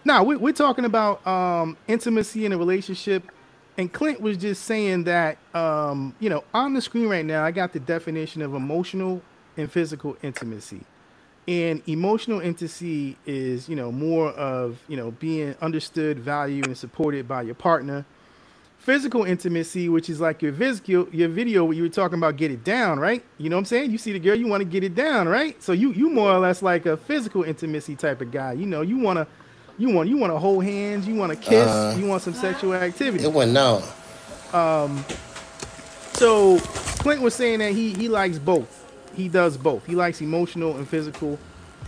now 0.04 0.24
we, 0.24 0.36
we're 0.36 0.54
talking 0.54 0.86
about 0.86 1.26
um, 1.28 1.78
intimacy 1.88 2.46
in 2.46 2.54
a 2.54 2.58
relationship, 2.58 3.32
and 3.78 3.92
Clint 3.92 4.22
was 4.22 4.38
just 4.38 4.64
saying 4.64 5.06
that 5.06 5.38
um, 5.54 6.16
you 6.20 6.30
know 6.30 6.44
on 6.54 6.74
the 6.74 6.82
screen 6.82 7.08
right 7.08 7.26
now 7.26 7.44
I 7.44 7.52
got 7.52 7.74
the 7.74 7.80
definition 7.80 8.42
of 8.42 8.54
emotional 8.54 9.22
and 9.56 9.72
physical 9.72 10.18
intimacy. 10.22 10.82
And 11.48 11.82
emotional 11.88 12.42
intimacy 12.42 13.16
is, 13.26 13.70
you 13.70 13.78
know, 13.78 13.90
more 13.90 14.32
of, 14.32 14.80
you 14.90 14.98
know, 14.98 15.12
being 15.12 15.56
understood, 15.62 16.20
valued, 16.20 16.68
and 16.68 16.78
supported 16.78 17.26
by 17.26 17.44
your 17.44 17.56
partner 17.56 18.06
physical 18.78 19.24
intimacy, 19.24 19.90
which 19.90 20.10
is 20.10 20.22
like 20.22 20.42
your 20.42 20.52
video, 20.52 21.08
your 21.12 21.28
video 21.28 21.66
where 21.66 21.76
you 21.76 21.84
were 21.84 21.90
talking 21.90 22.18
about 22.18 22.38
get 22.38 22.52
it 22.52 22.64
down, 22.64 23.00
right? 23.00 23.24
You 23.38 23.50
know 23.50 23.58
what 23.58 23.62
I'm 23.62 23.66
saying? 23.66 23.92
You 23.92 23.98
see 23.98 24.14
the 24.14 24.20
girl, 24.20 24.36
you 24.36 24.48
want 24.48 24.62
to 24.62 24.66
get 24.66 24.84
it 24.84 24.96
down, 24.96 25.28
right? 25.28 25.62
So 25.62 25.74
you 25.74 25.92
you 25.92 26.10
more 26.10 26.32
or 26.32 26.40
less 26.40 26.62
like 26.62 26.86
a 26.86 26.96
physical 26.96 27.44
intimacy 27.44 27.98
type 27.98 28.22
of 28.22 28.32
guy. 28.32 28.54
You 28.54 28.66
know, 28.66 28.82
you 28.82 28.98
want 28.98 29.18
to 29.18 29.28
you 29.78 29.90
want 29.90 30.10
you 30.10 30.18
want 30.18 30.34
to 30.34 30.40
hold 30.40 30.64
hands, 30.64 31.08
you 31.08 31.16
want 31.16 31.32
to 31.32 31.38
kiss, 31.38 31.68
uh, 31.68 31.96
you 31.98 32.08
want 32.08 32.22
some 32.22 32.34
sexual 32.34 32.74
activity. 32.74 33.24
It 33.24 33.32
went 33.32 33.54
down. 33.54 33.84
Um, 34.54 35.06
so 36.14 36.60
Clint 37.00 37.22
was 37.22 37.36
saying 37.36 37.60
that 37.60 37.74
he 37.74 37.94
he 37.94 38.10
likes 38.10 38.40
both. 38.40 38.86
He 39.16 39.28
does 39.28 39.58
both. 39.58 39.86
He 39.86 39.96
likes 39.96 40.22
emotional 40.22 40.78
and 40.78 40.88
physical, 40.88 41.40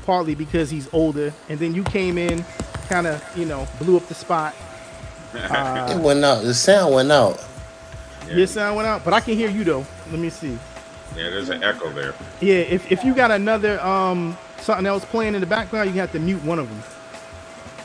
partly 0.06 0.36
because 0.36 0.70
he's 0.70 0.92
older. 0.94 1.34
And 1.48 1.60
then 1.60 1.74
you 1.74 1.84
came 1.84 2.18
in, 2.18 2.44
kind 2.88 3.08
of 3.08 3.24
you 3.36 3.46
know 3.46 3.68
blew 3.80 3.98
up 3.98 4.08
the 4.08 4.14
spot. 4.14 4.56
Uh, 5.34 5.96
it 5.98 6.02
went 6.02 6.24
out. 6.24 6.44
The 6.44 6.54
sound 6.54 6.94
went 6.94 7.12
out. 7.12 7.44
Yeah. 8.28 8.36
Your 8.36 8.48
sound 8.48 8.76
went 8.76 8.88
out, 8.88 9.04
but 9.04 9.14
I 9.14 9.20
can 9.20 9.36
hear 9.36 9.50
you 9.50 9.64
though. 9.64 9.86
Let 10.12 10.20
me 10.20 10.30
see. 10.30 10.58
Yeah, 11.16 11.32
there's 11.32 11.50
an 11.50 11.64
echo 11.64 11.92
there. 11.92 12.14
Yeah, 12.40 12.58
if, 12.58 12.92
if 12.92 13.04
you 13.04 13.16
got 13.16 13.32
another 13.32 13.82
um 13.82 14.38
something 14.60 14.86
else 14.86 15.06
playing 15.06 15.34
in 15.34 15.42
the 15.42 15.48
background, 15.48 15.90
you 15.90 16.00
have 16.00 16.12
to 16.12 16.20
mute 16.20 16.44
one 16.44 16.60
of 16.60 16.70
them. 16.70 16.84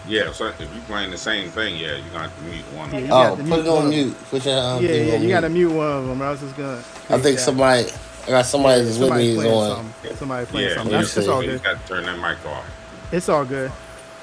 Yeah, 0.07 0.33
so 0.33 0.49
if 0.49 0.61
you're 0.61 0.69
playing 0.87 1.11
the 1.11 1.19
same 1.19 1.49
thing, 1.51 1.77
yeah, 1.77 1.97
you're 1.97 2.11
gonna 2.13 2.29
have 2.29 2.37
to 2.37 2.43
mute 2.45 2.65
one. 2.75 2.91
Yeah, 2.93 3.09
oh, 3.11 3.37
put 3.37 3.61
it 3.61 3.69
on 3.69 3.89
mute. 3.89 4.15
Put 4.29 4.45
your, 4.45 4.59
um, 4.59 4.85
yeah, 4.85 4.91
yeah, 4.91 5.17
you 5.17 5.29
gotta 5.29 5.49
mute 5.49 5.73
one 5.73 5.87
of 5.87 6.07
them. 6.07 6.21
I 6.21 6.31
was 6.31 6.41
just 6.41 6.57
gonna. 6.57 6.79
I 7.09 7.19
think 7.19 7.37
that. 7.37 7.39
somebody, 7.39 7.87
I 8.25 8.31
got 8.31 8.47
somebody 8.47 8.83
yeah, 8.83 8.87
that's 8.87 8.99
with 8.99 9.13
me 9.15 9.31
is 9.31 9.45
on. 9.45 9.77
Something. 9.77 10.17
Somebody 10.17 10.47
playing 10.47 10.69
yeah, 10.69 10.75
something. 10.75 10.93
That's, 10.93 11.17
it's 11.17 11.29
all 11.29 11.41
good. 11.41 11.53
You 11.53 11.59
got 11.59 11.81
to 11.81 11.89
turn 11.89 12.05
that 12.05 12.17
mic 12.19 12.45
off. 12.47 12.65
It's 13.13 13.29
all 13.29 13.45
good. 13.45 13.73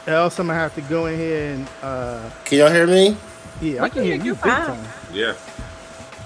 Else, 0.05 0.39
I'm 0.39 0.47
gonna 0.47 0.59
have 0.59 0.75
to 0.75 0.81
go 0.81 1.07
in 1.07 1.17
here 1.17 1.53
and. 1.53 1.67
uh 1.81 2.29
Can 2.45 2.59
y'all 2.59 2.71
hear 2.71 2.85
me? 2.85 3.17
Yeah, 3.59 3.83
I 3.83 3.89
can 3.89 4.03
hear 4.03 4.15
you 4.15 4.35
big 4.35 4.43
time. 4.43 4.87
Yeah. 5.11 5.33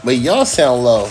But 0.03 0.17
y'all 0.17 0.45
sound 0.45 0.83
low. 0.83 1.09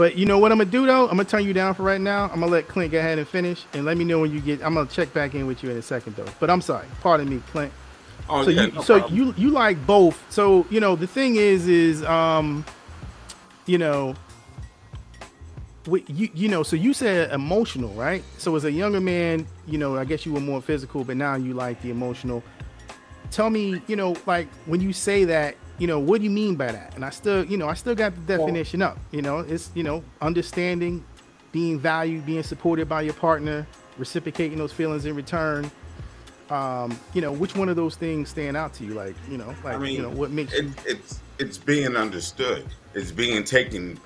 But 0.00 0.16
you 0.16 0.24
know 0.24 0.38
what 0.38 0.50
I'm 0.50 0.56
gonna 0.56 0.70
do 0.70 0.86
though? 0.86 1.02
I'm 1.10 1.18
gonna 1.18 1.24
turn 1.24 1.44
you 1.44 1.52
down 1.52 1.74
for 1.74 1.82
right 1.82 2.00
now. 2.00 2.24
I'm 2.32 2.40
gonna 2.40 2.46
let 2.46 2.68
Clint 2.68 2.90
go 2.90 2.98
ahead 2.98 3.18
and 3.18 3.28
finish, 3.28 3.66
and 3.74 3.84
let 3.84 3.98
me 3.98 4.04
know 4.04 4.20
when 4.20 4.32
you 4.32 4.40
get. 4.40 4.64
I'm 4.64 4.72
gonna 4.72 4.88
check 4.88 5.12
back 5.12 5.34
in 5.34 5.46
with 5.46 5.62
you 5.62 5.68
in 5.68 5.76
a 5.76 5.82
second 5.82 6.16
though. 6.16 6.24
But 6.40 6.48
I'm 6.48 6.62
sorry, 6.62 6.86
pardon 7.02 7.28
me, 7.28 7.42
Clint. 7.52 7.70
Oh, 8.26 8.42
so 8.42 8.48
yeah, 8.48 8.62
you, 8.62 8.72
no 8.72 8.80
so 8.80 8.98
problem. 8.98 9.18
you 9.18 9.34
you 9.36 9.50
like 9.50 9.86
both. 9.86 10.18
So 10.32 10.64
you 10.70 10.80
know 10.80 10.96
the 10.96 11.06
thing 11.06 11.36
is 11.36 11.68
is 11.68 12.02
um, 12.04 12.64
you 13.66 13.76
know, 13.76 14.14
we, 15.86 16.02
you 16.08 16.30
you 16.32 16.48
know. 16.48 16.62
So 16.62 16.76
you 16.76 16.94
said 16.94 17.30
emotional, 17.30 17.90
right? 17.90 18.24
So 18.38 18.56
as 18.56 18.64
a 18.64 18.72
younger 18.72 19.02
man, 19.02 19.46
you 19.66 19.76
know, 19.76 19.98
I 19.98 20.06
guess 20.06 20.24
you 20.24 20.32
were 20.32 20.40
more 20.40 20.62
physical, 20.62 21.04
but 21.04 21.18
now 21.18 21.34
you 21.34 21.52
like 21.52 21.82
the 21.82 21.90
emotional. 21.90 22.42
Tell 23.30 23.50
me, 23.50 23.82
you 23.86 23.96
know, 23.96 24.16
like 24.24 24.48
when 24.64 24.80
you 24.80 24.94
say 24.94 25.24
that, 25.24 25.56
you 25.80 25.86
know, 25.86 25.98
what 25.98 26.18
do 26.18 26.24
you 26.24 26.30
mean 26.30 26.56
by 26.56 26.70
that? 26.70 26.94
And 26.94 27.04
I 27.04 27.10
still, 27.10 27.44
you 27.44 27.56
know, 27.56 27.66
I 27.66 27.74
still 27.74 27.94
got 27.94 28.14
the 28.14 28.20
definition 28.20 28.82
up. 28.82 28.98
You 29.10 29.22
know, 29.22 29.38
it's, 29.38 29.70
you 29.74 29.82
know, 29.82 30.04
understanding, 30.20 31.02
being 31.52 31.80
valued, 31.80 32.26
being 32.26 32.42
supported 32.42 32.86
by 32.86 33.00
your 33.00 33.14
partner, 33.14 33.66
reciprocating 33.96 34.58
those 34.58 34.72
feelings 34.72 35.06
in 35.06 35.16
return. 35.16 35.70
Um, 36.50 36.98
you 37.14 37.22
know, 37.22 37.32
which 37.32 37.56
one 37.56 37.70
of 37.70 37.76
those 37.76 37.96
things 37.96 38.28
stand 38.28 38.58
out 38.58 38.74
to 38.74 38.84
you? 38.84 38.92
Like, 38.92 39.14
you 39.30 39.38
know, 39.38 39.54
like, 39.64 39.76
I 39.76 39.78
mean, 39.78 39.94
you 39.94 40.02
know, 40.02 40.10
what 40.10 40.30
makes 40.30 40.52
it, 40.52 40.64
you... 40.66 40.74
It's, 40.84 41.20
it's 41.38 41.56
being 41.56 41.96
understood. 41.96 42.66
It's 42.92 43.10
being 43.10 43.42
taken 43.42 43.98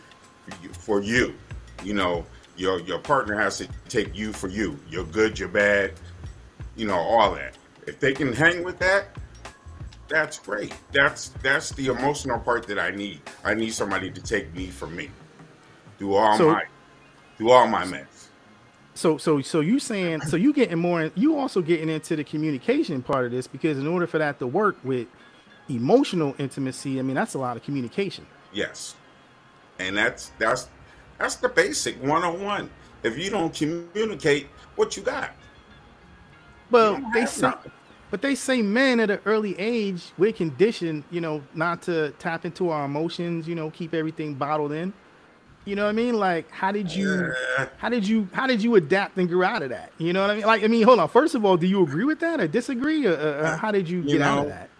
for 0.72 1.02
you. 1.02 1.34
You 1.82 1.94
know, 1.94 2.24
your, 2.56 2.80
your 2.82 3.00
partner 3.00 3.36
has 3.36 3.58
to 3.58 3.68
take 3.88 4.14
you 4.14 4.32
for 4.32 4.46
you. 4.46 4.78
You're 4.88 5.06
good, 5.06 5.40
you're 5.40 5.48
bad, 5.48 5.94
you 6.76 6.86
know, 6.86 6.94
all 6.94 7.34
that. 7.34 7.56
If 7.88 7.98
they 7.98 8.12
can 8.12 8.32
hang 8.32 8.62
with 8.62 8.78
that, 8.78 9.08
that's 10.08 10.38
great. 10.38 10.74
That's 10.92 11.28
that's 11.42 11.70
the 11.70 11.86
emotional 11.86 12.38
part 12.38 12.66
that 12.68 12.78
I 12.78 12.90
need. 12.90 13.20
I 13.44 13.54
need 13.54 13.70
somebody 13.70 14.10
to 14.10 14.20
take 14.20 14.54
me 14.54 14.66
from 14.66 14.94
me. 14.96 15.10
Do 15.98 16.14
all 16.14 16.36
so, 16.36 16.52
my 16.52 16.64
do 17.38 17.50
all 17.50 17.66
my 17.66 17.84
mess. 17.84 18.28
So 18.94 19.16
so 19.18 19.40
so 19.40 19.60
you 19.60 19.78
saying 19.78 20.22
so 20.22 20.36
you 20.36 20.52
getting 20.52 20.78
more 20.78 21.10
you 21.14 21.36
also 21.38 21.62
getting 21.62 21.88
into 21.88 22.16
the 22.16 22.24
communication 22.24 23.02
part 23.02 23.26
of 23.26 23.32
this 23.32 23.46
because 23.46 23.78
in 23.78 23.86
order 23.86 24.06
for 24.06 24.18
that 24.18 24.38
to 24.38 24.46
work 24.46 24.76
with 24.84 25.08
emotional 25.68 26.34
intimacy, 26.38 26.98
I 26.98 27.02
mean 27.02 27.14
that's 27.14 27.34
a 27.34 27.38
lot 27.38 27.56
of 27.56 27.62
communication. 27.62 28.26
Yes. 28.52 28.94
And 29.78 29.96
that's 29.96 30.30
that's 30.38 30.68
that's 31.18 31.36
the 31.36 31.48
basic 31.48 32.00
101. 32.02 32.70
If 33.02 33.18
you 33.18 33.30
don't 33.30 33.54
communicate, 33.54 34.48
what 34.76 34.96
you 34.96 35.02
got? 35.02 35.30
Well, 36.70 37.00
they 37.12 37.26
say, 37.26 37.52
but 38.14 38.22
they 38.22 38.36
say 38.36 38.62
men 38.62 39.00
at 39.00 39.10
an 39.10 39.18
early 39.24 39.58
age 39.58 40.12
we're 40.18 40.32
conditioned, 40.32 41.02
you 41.10 41.20
know, 41.20 41.42
not 41.52 41.82
to 41.82 42.12
tap 42.20 42.44
into 42.44 42.70
our 42.70 42.84
emotions, 42.84 43.48
you 43.48 43.56
know, 43.56 43.70
keep 43.70 43.92
everything 43.92 44.34
bottled 44.34 44.70
in. 44.70 44.92
You 45.64 45.74
know 45.74 45.82
what 45.82 45.88
I 45.88 45.94
mean? 45.94 46.14
Like, 46.14 46.48
how 46.52 46.70
did 46.70 46.94
you, 46.94 47.34
how 47.76 47.88
did 47.88 48.06
you, 48.06 48.28
how 48.32 48.46
did 48.46 48.62
you 48.62 48.76
adapt 48.76 49.16
and 49.16 49.28
grow 49.28 49.44
out 49.44 49.64
of 49.64 49.70
that? 49.70 49.90
You 49.98 50.12
know 50.12 50.20
what 50.20 50.30
I 50.30 50.34
mean? 50.36 50.46
Like, 50.46 50.62
I 50.62 50.68
mean, 50.68 50.84
hold 50.84 51.00
on. 51.00 51.08
First 51.08 51.34
of 51.34 51.44
all, 51.44 51.56
do 51.56 51.66
you 51.66 51.82
agree 51.82 52.04
with 52.04 52.20
that 52.20 52.40
or 52.40 52.46
disagree, 52.46 53.04
or, 53.04 53.14
or 53.14 53.56
how 53.56 53.72
did 53.72 53.88
you, 53.88 54.02
you 54.02 54.10
get 54.10 54.18
know, 54.20 54.26
out 54.26 54.38
of 54.38 54.46
that? 54.46 54.70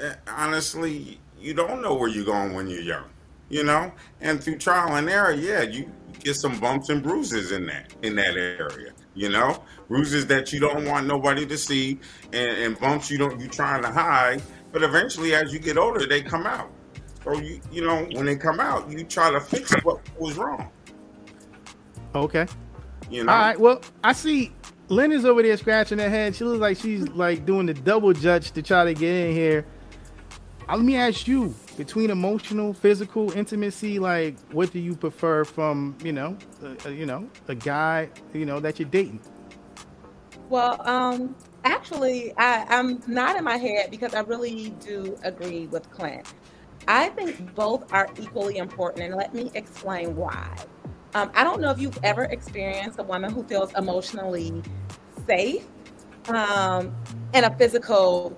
Eh, 0.00 0.14
honestly, 0.26 1.20
you 1.38 1.54
don't 1.54 1.80
know 1.80 1.94
where 1.94 2.08
you're 2.08 2.24
going 2.24 2.54
when 2.54 2.66
you're 2.66 2.80
young. 2.80 3.04
You 3.50 3.62
know, 3.62 3.92
and 4.20 4.42
through 4.42 4.58
trial 4.58 4.96
and 4.96 5.08
error, 5.08 5.30
yeah, 5.30 5.62
you 5.62 5.92
get 6.24 6.34
some 6.34 6.58
bumps 6.58 6.88
and 6.88 7.04
bruises 7.04 7.52
in 7.52 7.66
that 7.66 7.94
in 8.02 8.16
that 8.16 8.36
area 8.36 8.92
you 9.14 9.28
know 9.28 9.62
bruises 9.88 10.26
that 10.26 10.52
you 10.52 10.60
don't 10.60 10.84
want 10.84 11.06
nobody 11.06 11.46
to 11.46 11.58
see 11.58 11.98
and, 12.32 12.58
and 12.58 12.80
bumps 12.80 13.10
you 13.10 13.18
don't 13.18 13.40
you 13.40 13.48
trying 13.48 13.82
to 13.82 13.90
hide. 13.90 14.42
But 14.72 14.82
eventually 14.82 15.34
as 15.34 15.52
you 15.52 15.58
get 15.58 15.78
older 15.78 16.06
they 16.06 16.22
come 16.22 16.46
out. 16.46 16.70
So 17.22 17.38
you 17.38 17.60
you 17.70 17.82
know 17.82 18.06
when 18.12 18.26
they 18.26 18.36
come 18.36 18.60
out 18.60 18.90
you 18.90 19.04
try 19.04 19.30
to 19.30 19.40
fix 19.40 19.72
what 19.82 20.00
was 20.18 20.36
wrong. 20.36 20.70
Okay. 22.14 22.46
You 23.10 23.24
know? 23.24 23.32
all 23.32 23.38
right 23.38 23.60
well 23.60 23.82
i 24.02 24.12
see 24.12 24.50
Lynn 24.88 25.12
is 25.12 25.24
over 25.24 25.42
there 25.42 25.56
scratching 25.56 25.98
her 25.98 26.10
head. 26.10 26.36
She 26.36 26.44
looks 26.44 26.60
like 26.60 26.76
she's 26.76 27.08
like 27.08 27.46
doing 27.46 27.66
the 27.66 27.74
double 27.74 28.12
judge 28.12 28.50
to 28.52 28.62
try 28.62 28.84
to 28.84 28.92
get 28.92 29.14
in 29.14 29.32
here. 29.32 29.66
Uh, 30.68 30.76
let 30.76 30.84
me 30.84 30.96
ask 30.96 31.26
you 31.26 31.54
between 31.76 32.10
emotional, 32.10 32.72
physical 32.72 33.32
intimacy, 33.32 33.98
like 33.98 34.38
what 34.52 34.72
do 34.72 34.78
you 34.78 34.94
prefer 34.94 35.44
from 35.44 35.96
you 36.02 36.12
know, 36.12 36.36
uh, 36.62 36.88
you 36.88 37.06
know, 37.06 37.28
a 37.48 37.54
guy 37.54 38.08
you 38.32 38.44
know 38.44 38.60
that 38.60 38.78
you're 38.78 38.88
dating? 38.88 39.20
Well, 40.48 40.80
um, 40.88 41.36
actually, 41.64 42.32
I, 42.36 42.66
I'm 42.68 43.02
not 43.06 43.36
in 43.36 43.44
my 43.44 43.56
head 43.56 43.90
because 43.90 44.14
I 44.14 44.20
really 44.20 44.70
do 44.80 45.16
agree 45.22 45.66
with 45.68 45.90
Clint. 45.90 46.32
I 46.86 47.08
think 47.10 47.54
both 47.54 47.90
are 47.92 48.08
equally 48.20 48.58
important, 48.58 49.04
and 49.04 49.14
let 49.14 49.34
me 49.34 49.50
explain 49.54 50.14
why. 50.16 50.56
Um, 51.14 51.30
I 51.34 51.44
don't 51.44 51.60
know 51.60 51.70
if 51.70 51.80
you've 51.80 51.98
ever 52.02 52.24
experienced 52.24 52.98
a 52.98 53.02
woman 53.02 53.32
who 53.32 53.44
feels 53.44 53.72
emotionally 53.74 54.62
safe 55.26 55.66
um, 56.28 56.94
in 57.32 57.44
a 57.44 57.56
physical 57.56 58.36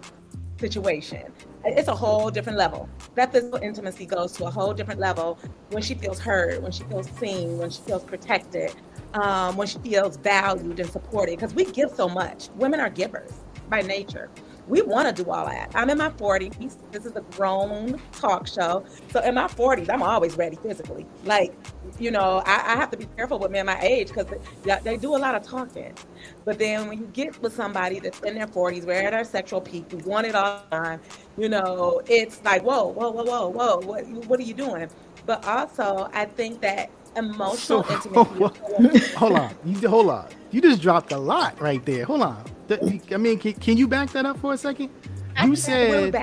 situation 0.58 1.32
it's 1.66 1.88
a 1.88 1.94
whole 1.94 2.30
different 2.30 2.58
level. 2.58 2.88
That 3.14 3.32
physical 3.32 3.58
intimacy 3.58 4.06
goes 4.06 4.32
to 4.32 4.44
a 4.44 4.50
whole 4.50 4.72
different 4.72 5.00
level 5.00 5.38
when 5.70 5.82
she 5.82 5.94
feels 5.94 6.18
heard, 6.18 6.62
when 6.62 6.72
she 6.72 6.84
feels 6.84 7.08
seen, 7.18 7.58
when 7.58 7.70
she 7.70 7.80
feels 7.82 8.04
protected, 8.04 8.74
um, 9.14 9.56
when 9.56 9.66
she 9.66 9.78
feels 9.78 10.16
valued 10.16 10.78
and 10.78 10.88
supported. 10.90 11.36
Because 11.36 11.54
we 11.54 11.64
give 11.64 11.90
so 11.90 12.08
much. 12.08 12.48
Women 12.56 12.80
are 12.80 12.90
givers 12.90 13.32
by 13.68 13.82
nature 13.82 14.30
we 14.68 14.82
want 14.82 15.14
to 15.14 15.24
do 15.24 15.30
all 15.30 15.46
that. 15.46 15.70
I'm 15.74 15.90
in 15.90 15.98
my 15.98 16.10
40s. 16.10 16.76
This 16.90 17.06
is 17.06 17.14
a 17.14 17.20
grown 17.20 18.00
talk 18.12 18.46
show. 18.46 18.84
So 19.10 19.20
in 19.20 19.34
my 19.34 19.46
40s, 19.46 19.88
I'm 19.88 20.02
always 20.02 20.36
ready 20.36 20.56
physically. 20.56 21.06
Like, 21.24 21.54
you 21.98 22.10
know, 22.10 22.42
I, 22.44 22.72
I 22.72 22.76
have 22.76 22.90
to 22.90 22.96
be 22.96 23.06
careful 23.16 23.38
with 23.38 23.50
men 23.50 23.66
my 23.66 23.80
age 23.80 24.08
because 24.08 24.26
they, 24.64 24.78
they, 24.82 24.96
do 24.96 25.14
a 25.14 25.18
lot 25.18 25.34
of 25.34 25.42
talking. 25.42 25.92
But 26.44 26.58
then 26.58 26.88
when 26.88 26.98
you 26.98 27.06
get 27.12 27.40
with 27.42 27.54
somebody 27.54 28.00
that's 28.00 28.20
in 28.20 28.34
their 28.34 28.46
40s, 28.46 28.84
we're 28.84 28.94
at 28.94 29.14
our 29.14 29.24
sexual 29.24 29.60
peak, 29.60 29.86
we 29.92 29.98
want 30.02 30.26
it 30.26 30.34
all 30.34 30.62
the 30.70 30.76
time, 30.76 31.00
you 31.36 31.48
know, 31.48 32.00
it's 32.06 32.42
like, 32.44 32.62
whoa, 32.62 32.86
whoa, 32.86 33.10
whoa, 33.10 33.24
whoa, 33.24 33.48
whoa, 33.48 33.78
what, 33.78 34.06
what 34.26 34.40
are 34.40 34.44
you 34.44 34.54
doing? 34.54 34.88
But 35.26 35.46
also, 35.46 36.08
I 36.12 36.24
think 36.24 36.60
that 36.62 36.90
emotional 37.16 37.84
so, 37.84 37.94
intimacy. 37.94 39.14
hold 39.14 39.32
on, 39.32 39.54
you 39.64 39.88
hold 39.88 40.10
on. 40.10 40.28
You 40.50 40.60
just 40.60 40.80
dropped 40.80 41.12
a 41.12 41.18
lot 41.18 41.60
right 41.60 41.84
there. 41.84 42.04
Hold 42.04 42.22
on. 42.22 42.44
I 42.70 43.16
mean, 43.16 43.38
can, 43.38 43.52
can 43.54 43.76
you 43.76 43.86
back 43.86 44.10
that 44.10 44.26
up 44.26 44.38
for 44.38 44.52
a 44.52 44.58
second? 44.58 44.90
I 45.36 45.46
you 45.46 45.56
said 45.56 46.14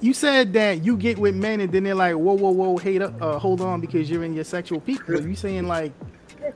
you 0.00 0.14
said 0.14 0.52
that 0.52 0.84
you 0.84 0.96
get 0.96 1.18
with 1.18 1.34
men 1.34 1.60
and 1.60 1.72
then 1.72 1.84
they're 1.84 1.94
like, 1.94 2.14
whoa, 2.14 2.34
whoa, 2.34 2.50
whoa, 2.50 2.76
hey, 2.76 2.98
uh, 2.98 3.38
hold 3.38 3.60
on, 3.60 3.80
because 3.80 4.08
you're 4.08 4.22
in 4.24 4.32
your 4.32 4.44
sexual 4.44 4.80
peak. 4.80 5.08
Are 5.08 5.20
you 5.20 5.34
saying 5.34 5.66
like, 5.66 5.92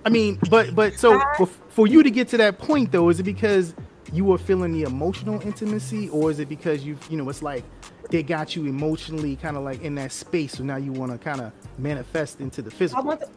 I 0.04 0.10
mean, 0.10 0.38
but 0.48 0.74
but 0.74 0.94
so 0.94 1.20
for, 1.36 1.46
for 1.46 1.86
you 1.86 2.02
to 2.02 2.10
get 2.10 2.28
to 2.28 2.36
that 2.38 2.58
point 2.58 2.92
though, 2.92 3.08
is 3.08 3.20
it 3.20 3.24
because 3.24 3.74
you 4.12 4.24
were 4.24 4.38
feeling 4.38 4.72
the 4.72 4.82
emotional 4.82 5.40
intimacy, 5.42 6.08
or 6.10 6.30
is 6.30 6.38
it 6.38 6.48
because 6.48 6.84
you 6.84 6.96
you 7.10 7.16
know 7.16 7.28
it's 7.28 7.42
like 7.42 7.64
they 8.10 8.22
got 8.22 8.56
you 8.56 8.66
emotionally 8.66 9.36
kind 9.36 9.56
of 9.56 9.62
like 9.62 9.82
in 9.82 9.94
that 9.96 10.12
space, 10.12 10.52
so 10.52 10.64
now 10.64 10.76
you 10.76 10.92
want 10.92 11.12
to 11.12 11.18
kind 11.18 11.40
of 11.40 11.52
manifest 11.78 12.40
into 12.40 12.62
the 12.62 12.70
physical? 12.70 13.10
I 13.10 13.16
to, 13.16 13.28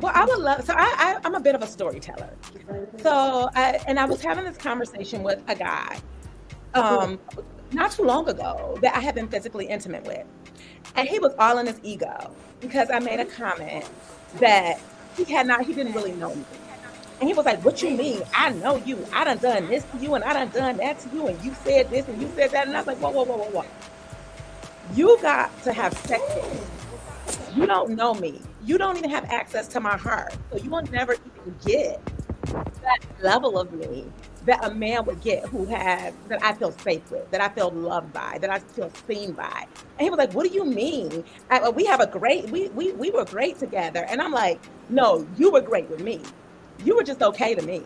well, 0.00 0.12
I 0.14 0.24
would 0.24 0.38
love. 0.38 0.64
So 0.64 0.74
I, 0.76 1.18
I 1.22 1.26
am 1.26 1.34
a 1.34 1.40
bit 1.40 1.54
of 1.54 1.62
a 1.62 1.66
storyteller. 1.66 2.30
So 2.98 3.50
I, 3.54 3.80
and 3.86 3.98
I 3.98 4.04
was 4.04 4.22
having 4.22 4.44
this 4.44 4.56
conversation 4.56 5.22
with 5.22 5.42
a 5.48 5.54
guy, 5.54 5.98
um, 6.74 7.18
not 7.72 7.92
too 7.92 8.04
long 8.04 8.28
ago 8.28 8.78
that 8.82 8.96
I 8.96 9.00
had 9.00 9.14
been 9.14 9.28
physically 9.28 9.66
intimate 9.66 10.04
with, 10.04 10.24
and 10.94 11.08
he 11.08 11.18
was 11.18 11.34
all 11.38 11.58
in 11.58 11.66
his 11.66 11.80
ego 11.82 12.30
because 12.60 12.90
I 12.90 12.98
made 13.00 13.20
a 13.20 13.24
comment 13.24 13.84
that 14.40 14.80
he 15.16 15.24
had 15.24 15.46
not. 15.46 15.64
He 15.64 15.74
didn't 15.74 15.92
really 15.92 16.12
know 16.12 16.34
me. 16.34 16.44
And 17.20 17.28
he 17.28 17.34
was 17.34 17.46
like, 17.46 17.64
What 17.64 17.82
you 17.82 17.90
mean? 17.90 18.22
I 18.34 18.50
know 18.50 18.76
you. 18.76 19.04
I 19.12 19.24
done 19.24 19.38
done 19.38 19.68
this 19.68 19.84
to 19.84 19.98
you 19.98 20.14
and 20.14 20.24
I 20.24 20.32
done 20.32 20.48
done 20.50 20.76
that 20.78 21.00
to 21.00 21.08
you 21.10 21.26
and 21.28 21.42
you 21.44 21.54
said 21.64 21.90
this 21.90 22.06
and 22.08 22.20
you 22.20 22.30
said 22.36 22.50
that. 22.52 22.66
And 22.66 22.76
I 22.76 22.80
was 22.80 22.86
like, 22.86 22.98
Whoa, 22.98 23.10
whoa, 23.10 23.24
whoa, 23.24 23.36
whoa, 23.36 23.50
whoa. 23.50 23.64
You 24.94 25.18
got 25.20 25.62
to 25.64 25.72
have 25.72 25.96
sex 25.98 26.22
with 26.34 26.52
me. 26.54 27.60
You 27.60 27.66
don't 27.66 27.90
know 27.90 28.14
me. 28.14 28.40
You 28.64 28.78
don't 28.78 28.96
even 28.96 29.10
have 29.10 29.24
access 29.26 29.68
to 29.68 29.80
my 29.80 29.96
heart. 29.96 30.36
So 30.50 30.58
you 30.58 30.70
will 30.70 30.82
never 30.82 31.14
even 31.14 31.56
get 31.64 32.00
that 32.46 32.98
level 33.20 33.58
of 33.58 33.72
me 33.72 34.06
that 34.46 34.64
a 34.64 34.72
man 34.74 35.04
would 35.04 35.20
get 35.20 35.46
who 35.46 35.66
has 35.66 36.14
that 36.28 36.42
I 36.42 36.54
feel 36.54 36.72
safe 36.72 37.10
with, 37.10 37.30
that 37.30 37.40
I 37.40 37.48
feel 37.50 37.70
loved 37.70 38.12
by, 38.12 38.38
that 38.40 38.50
I 38.50 38.60
feel 38.60 38.90
seen 39.06 39.32
by. 39.32 39.66
And 39.98 40.04
he 40.06 40.10
was 40.10 40.18
like, 40.18 40.32
"What 40.32 40.48
do 40.48 40.54
you 40.54 40.64
mean? 40.64 41.24
I, 41.50 41.58
uh, 41.60 41.70
we 41.70 41.84
have 41.84 42.00
a 42.00 42.06
great 42.06 42.48
we 42.50 42.68
we 42.70 42.92
we 42.92 43.10
were 43.10 43.24
great 43.24 43.58
together." 43.58 44.06
And 44.08 44.22
I'm 44.22 44.32
like, 44.32 44.60
"No, 44.88 45.26
you 45.36 45.50
were 45.50 45.60
great 45.60 45.90
with 45.90 46.00
me. 46.00 46.22
You 46.84 46.96
were 46.96 47.04
just 47.04 47.22
okay 47.22 47.54
to 47.54 47.62
me." 47.62 47.82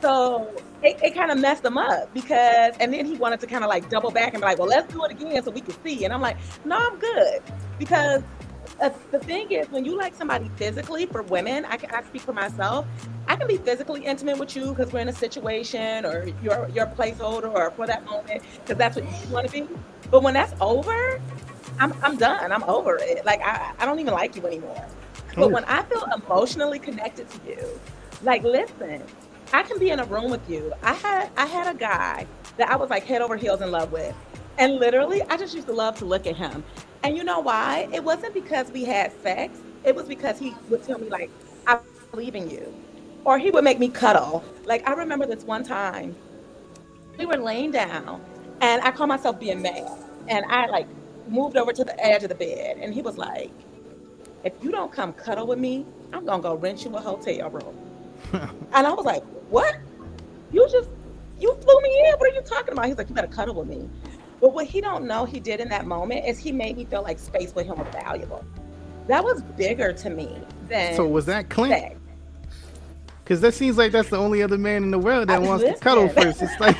So 0.00 0.50
it, 0.82 0.98
it 1.02 1.14
kind 1.14 1.30
of 1.30 1.38
messed 1.38 1.64
him 1.64 1.76
up 1.76 2.12
because, 2.14 2.74
and 2.80 2.92
then 2.92 3.04
he 3.04 3.16
wanted 3.16 3.40
to 3.40 3.46
kind 3.46 3.64
of 3.64 3.68
like 3.68 3.90
double 3.90 4.10
back 4.10 4.32
and 4.32 4.40
be 4.40 4.46
like, 4.46 4.58
"Well, 4.58 4.68
let's 4.68 4.92
do 4.92 5.04
it 5.04 5.10
again 5.10 5.42
so 5.42 5.50
we 5.50 5.60
can 5.60 5.74
see." 5.82 6.04
And 6.04 6.14
I'm 6.14 6.22
like, 6.22 6.38
"No, 6.64 6.76
I'm 6.76 6.98
good," 6.98 7.42
because 7.78 8.22
uh, 8.80 8.90
the 9.10 9.18
thing 9.18 9.50
is, 9.52 9.68
when 9.70 9.84
you 9.84 9.96
like 9.96 10.14
somebody 10.14 10.50
physically, 10.56 11.06
for 11.06 11.22
women, 11.22 11.64
I 11.66 11.76
can 11.76 11.90
I 11.90 12.02
speak 12.04 12.22
for 12.22 12.32
myself. 12.32 12.86
I 13.28 13.36
can 13.36 13.46
be 13.46 13.58
physically 13.58 14.04
intimate 14.04 14.38
with 14.38 14.56
you 14.56 14.74
because 14.74 14.92
we're 14.92 15.00
in 15.00 15.08
a 15.08 15.12
situation, 15.12 16.06
or 16.06 16.26
you're 16.42 16.68
you're 16.74 16.86
a 16.86 16.94
placeholder, 16.94 17.52
or 17.52 17.70
for 17.72 17.86
that 17.86 18.04
moment, 18.06 18.42
because 18.62 18.78
that's 18.78 18.96
what 18.96 19.04
you 19.04 19.32
want 19.32 19.46
to 19.46 19.52
be. 19.52 19.68
But 20.10 20.22
when 20.22 20.34
that's 20.34 20.54
over, 20.60 21.20
I'm 21.78 21.92
I'm 22.02 22.16
done. 22.16 22.52
I'm 22.52 22.64
over 22.64 22.96
it. 23.00 23.24
Like 23.26 23.42
I, 23.42 23.72
I 23.78 23.84
don't 23.84 23.98
even 23.98 24.14
like 24.14 24.34
you 24.34 24.46
anymore. 24.46 24.86
But 25.36 25.52
when 25.52 25.64
I 25.66 25.82
feel 25.82 26.04
emotionally 26.16 26.78
connected 26.78 27.28
to 27.30 27.38
you, 27.46 27.80
like 28.22 28.42
listen, 28.44 29.02
I 29.52 29.62
can 29.62 29.78
be 29.78 29.90
in 29.90 30.00
a 30.00 30.04
room 30.04 30.30
with 30.30 30.48
you. 30.50 30.72
I 30.82 30.94
had 30.94 31.30
I 31.36 31.46
had 31.46 31.74
a 31.74 31.78
guy 31.78 32.26
that 32.56 32.70
I 32.70 32.76
was 32.76 32.90
like 32.90 33.04
head 33.04 33.22
over 33.22 33.36
heels 33.36 33.62
in 33.62 33.70
love 33.70 33.92
with. 33.92 34.14
And 34.58 34.76
literally, 34.76 35.22
I 35.24 35.36
just 35.38 35.54
used 35.54 35.68
to 35.68 35.72
love 35.74 35.96
to 35.98 36.04
look 36.04 36.26
at 36.26 36.36
him. 36.36 36.64
And 37.04 37.16
you 37.16 37.24
know 37.24 37.40
why? 37.40 37.88
It 37.92 38.04
wasn't 38.04 38.34
because 38.34 38.70
we 38.72 38.84
had 38.84 39.12
sex. 39.22 39.58
It 39.84 39.94
was 39.94 40.06
because 40.06 40.38
he 40.38 40.54
would 40.68 40.82
tell 40.82 40.98
me 40.98 41.08
like, 41.08 41.30
"I 41.66 41.80
believe 42.12 42.34
in 42.34 42.50
you," 42.50 42.74
or 43.24 43.38
he 43.38 43.50
would 43.50 43.64
make 43.64 43.78
me 43.78 43.88
cuddle. 43.88 44.44
Like 44.66 44.88
I 44.88 44.94
remember 44.94 45.26
this 45.26 45.44
one 45.44 45.64
time, 45.64 46.16
we 47.18 47.26
were 47.26 47.38
laying 47.38 47.72
down, 47.72 48.22
and 48.60 48.82
I 48.82 48.92
called 48.92 49.10
myself 49.10 49.38
being 49.40 49.62
mad, 49.62 49.88
and 50.28 50.44
I 50.48 50.66
like 50.68 50.88
moved 51.28 51.56
over 51.56 51.72
to 51.72 51.84
the 51.84 51.98
edge 52.04 52.22
of 52.24 52.30
the 52.30 52.36
bed, 52.36 52.78
and 52.80 52.94
he 52.94 53.02
was 53.02 53.18
like, 53.18 53.52
"If 54.44 54.54
you 54.62 54.70
don't 54.72 54.92
come 54.92 55.12
cuddle 55.14 55.46
with 55.48 55.58
me, 55.60 55.86
I'm 56.12 56.26
gonna 56.26 56.42
go 56.42 56.56
rent 56.56 56.84
you 56.84 56.96
a 56.96 57.00
hotel 57.00 57.50
room." 57.50 57.89
And 58.32 58.86
I 58.86 58.92
was 58.92 59.04
like, 59.04 59.22
"What? 59.48 59.76
You 60.52 60.68
just 60.70 60.88
you 61.38 61.54
flew 61.60 61.80
me 61.80 62.08
in? 62.08 62.14
What 62.18 62.30
are 62.30 62.34
you 62.34 62.42
talking 62.42 62.72
about?" 62.72 62.86
He's 62.86 62.98
like, 62.98 63.08
"You 63.08 63.14
better 63.14 63.28
cuddle 63.28 63.54
with 63.54 63.68
me." 63.68 63.88
But 64.40 64.54
what 64.54 64.66
he 64.66 64.80
don't 64.80 65.04
know 65.04 65.24
he 65.26 65.38
did 65.38 65.60
in 65.60 65.68
that 65.68 65.86
moment 65.86 66.24
is 66.26 66.38
he 66.38 66.50
made 66.50 66.76
me 66.76 66.86
feel 66.86 67.02
like 67.02 67.18
space 67.18 67.54
with 67.54 67.66
him 67.66 67.78
was 67.78 67.88
valuable. 67.92 68.44
That 69.06 69.22
was 69.22 69.42
bigger 69.42 69.92
to 69.92 70.10
me 70.10 70.38
than 70.68 70.96
So 70.96 71.06
was 71.06 71.26
that 71.26 71.50
Clint? 71.50 71.96
Because 73.22 73.42
that 73.42 73.54
seems 73.54 73.76
like 73.76 73.92
that's 73.92 74.08
the 74.08 74.16
only 74.16 74.42
other 74.42 74.58
man 74.58 74.82
in 74.82 74.90
the 74.90 74.98
world 74.98 75.28
that 75.28 75.36
I 75.36 75.46
wants 75.46 75.62
listen. 75.62 75.78
to 75.78 75.84
cuddle 75.84 76.08
first. 76.08 76.42
It's 76.42 76.58
like 76.58 76.76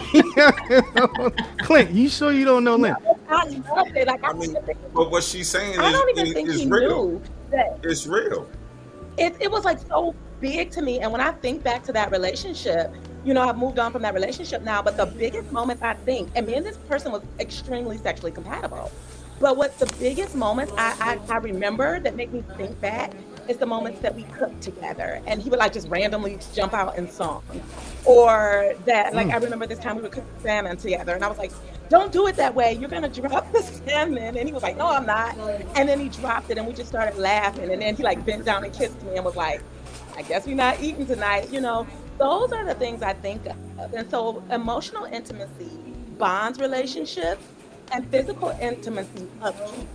Clint, 1.58 1.90
you 1.90 2.08
sure 2.08 2.32
you 2.32 2.44
don't 2.44 2.64
know 2.64 2.76
Lynn? 2.76 2.96
I 3.28 3.44
love 3.44 3.94
it. 3.94 4.08
Like, 4.08 4.24
I, 4.24 4.32
mean, 4.32 4.56
but 4.92 5.10
what 5.10 5.22
she's 5.22 5.48
saying 5.48 5.78
I 5.78 5.88
is, 5.88 5.92
don't 5.92 6.18
even 6.18 6.34
think 6.34 6.48
is 6.48 6.62
he 6.62 6.68
real. 6.68 7.08
knew 7.08 7.22
that 7.50 7.78
it's 7.84 8.06
real. 8.06 8.48
It, 9.16 9.36
it 9.38 9.50
was 9.50 9.64
like 9.64 9.78
so 9.78 10.14
big 10.40 10.70
to 10.72 10.82
me. 10.82 11.00
And 11.00 11.12
when 11.12 11.20
I 11.20 11.32
think 11.32 11.62
back 11.62 11.82
to 11.84 11.92
that 11.92 12.10
relationship, 12.10 12.92
you 13.24 13.34
know, 13.34 13.42
I've 13.42 13.58
moved 13.58 13.78
on 13.78 13.92
from 13.92 14.02
that 14.02 14.14
relationship 14.14 14.62
now, 14.62 14.82
but 14.82 14.96
the 14.96 15.06
biggest 15.06 15.52
moments 15.52 15.82
I 15.82 15.94
think, 15.94 16.30
and 16.34 16.46
me 16.46 16.54
and 16.54 16.64
this 16.64 16.76
person 16.76 17.12
was 17.12 17.22
extremely 17.38 17.98
sexually 17.98 18.32
compatible. 18.32 18.90
But 19.38 19.56
what's 19.56 19.76
the 19.78 19.92
biggest 19.98 20.34
moments 20.34 20.72
I, 20.76 21.18
I, 21.28 21.34
I 21.34 21.38
remember 21.38 21.98
that 22.00 22.14
make 22.14 22.32
me 22.32 22.42
think 22.56 22.78
back 22.80 23.12
is 23.48 23.56
the 23.56 23.66
moments 23.66 24.00
that 24.00 24.14
we 24.14 24.22
cooked 24.24 24.62
together. 24.62 25.20
And 25.26 25.42
he 25.42 25.48
would 25.50 25.58
like 25.58 25.72
just 25.72 25.88
randomly 25.88 26.38
jump 26.54 26.74
out 26.74 26.96
and 26.96 27.10
song. 27.10 27.42
Or 28.04 28.74
that, 28.84 29.14
like, 29.14 29.28
mm. 29.28 29.34
I 29.34 29.36
remember 29.38 29.66
this 29.66 29.78
time 29.78 29.96
we 29.96 30.02
were 30.02 30.08
cooking 30.08 30.28
salmon 30.42 30.76
together, 30.76 31.14
and 31.14 31.24
I 31.24 31.28
was 31.28 31.38
like, 31.38 31.52
don't 31.88 32.12
do 32.12 32.26
it 32.28 32.36
that 32.36 32.54
way. 32.54 32.74
You're 32.74 32.88
going 32.88 33.10
to 33.10 33.20
drop 33.20 33.50
the 33.52 33.62
salmon. 33.62 34.36
And 34.36 34.46
he 34.46 34.52
was 34.52 34.62
like, 34.62 34.76
no, 34.76 34.86
I'm 34.86 35.06
not. 35.06 35.36
And 35.74 35.88
then 35.88 35.98
he 35.98 36.08
dropped 36.08 36.50
it, 36.50 36.58
and 36.58 36.66
we 36.66 36.72
just 36.72 36.88
started 36.88 37.18
laughing. 37.18 37.70
And 37.70 37.82
then 37.82 37.96
he 37.96 38.02
like 38.02 38.24
bent 38.24 38.44
down 38.44 38.64
and 38.64 38.72
kissed 38.72 39.02
me 39.02 39.16
and 39.16 39.24
was 39.24 39.36
like, 39.36 39.62
I 40.16 40.22
guess 40.22 40.46
we're 40.46 40.54
not 40.54 40.80
eating 40.80 41.06
tonight, 41.06 41.50
you 41.50 41.60
know 41.60 41.86
those 42.20 42.52
are 42.52 42.64
the 42.64 42.74
things 42.74 43.02
I 43.02 43.14
think 43.14 43.46
of. 43.46 43.94
And 43.94 44.08
so 44.10 44.42
emotional 44.50 45.04
intimacy 45.06 45.70
bonds 46.18 46.60
relationships 46.60 47.42
and 47.92 48.06
physical 48.10 48.50
intimacy 48.60 49.26
upkeep. 49.40 49.88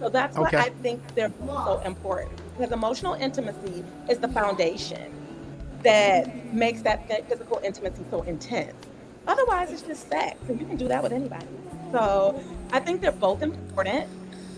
So 0.00 0.08
that's 0.08 0.36
why 0.36 0.48
okay. 0.48 0.58
I 0.58 0.70
think 0.82 1.00
they're 1.14 1.32
so 1.46 1.80
important 1.84 2.40
because 2.56 2.72
emotional 2.72 3.14
intimacy 3.14 3.84
is 4.08 4.18
the 4.18 4.28
foundation 4.28 5.12
that 5.84 6.52
makes 6.52 6.82
that 6.82 7.06
physical 7.28 7.60
intimacy 7.62 8.04
so 8.10 8.22
intense. 8.22 8.74
Otherwise, 9.26 9.70
it's 9.70 9.82
just 9.82 10.08
sex, 10.10 10.36
and 10.48 10.60
you 10.60 10.66
can 10.66 10.76
do 10.76 10.88
that 10.88 11.02
with 11.02 11.12
anybody. 11.12 11.46
So 11.92 12.42
I 12.72 12.80
think 12.80 13.00
they're 13.00 13.12
both 13.12 13.42
important, 13.42 14.06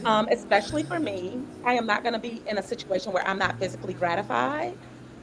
um, 0.04 0.28
especially 0.30 0.82
for 0.82 0.98
me. 0.98 1.40
I 1.64 1.74
am 1.74 1.86
not 1.86 2.02
going 2.02 2.12
to 2.12 2.18
be 2.18 2.42
in 2.46 2.58
a 2.58 2.62
situation 2.62 3.12
where 3.12 3.26
I'm 3.26 3.38
not 3.38 3.58
physically 3.58 3.94
gratified 3.94 4.76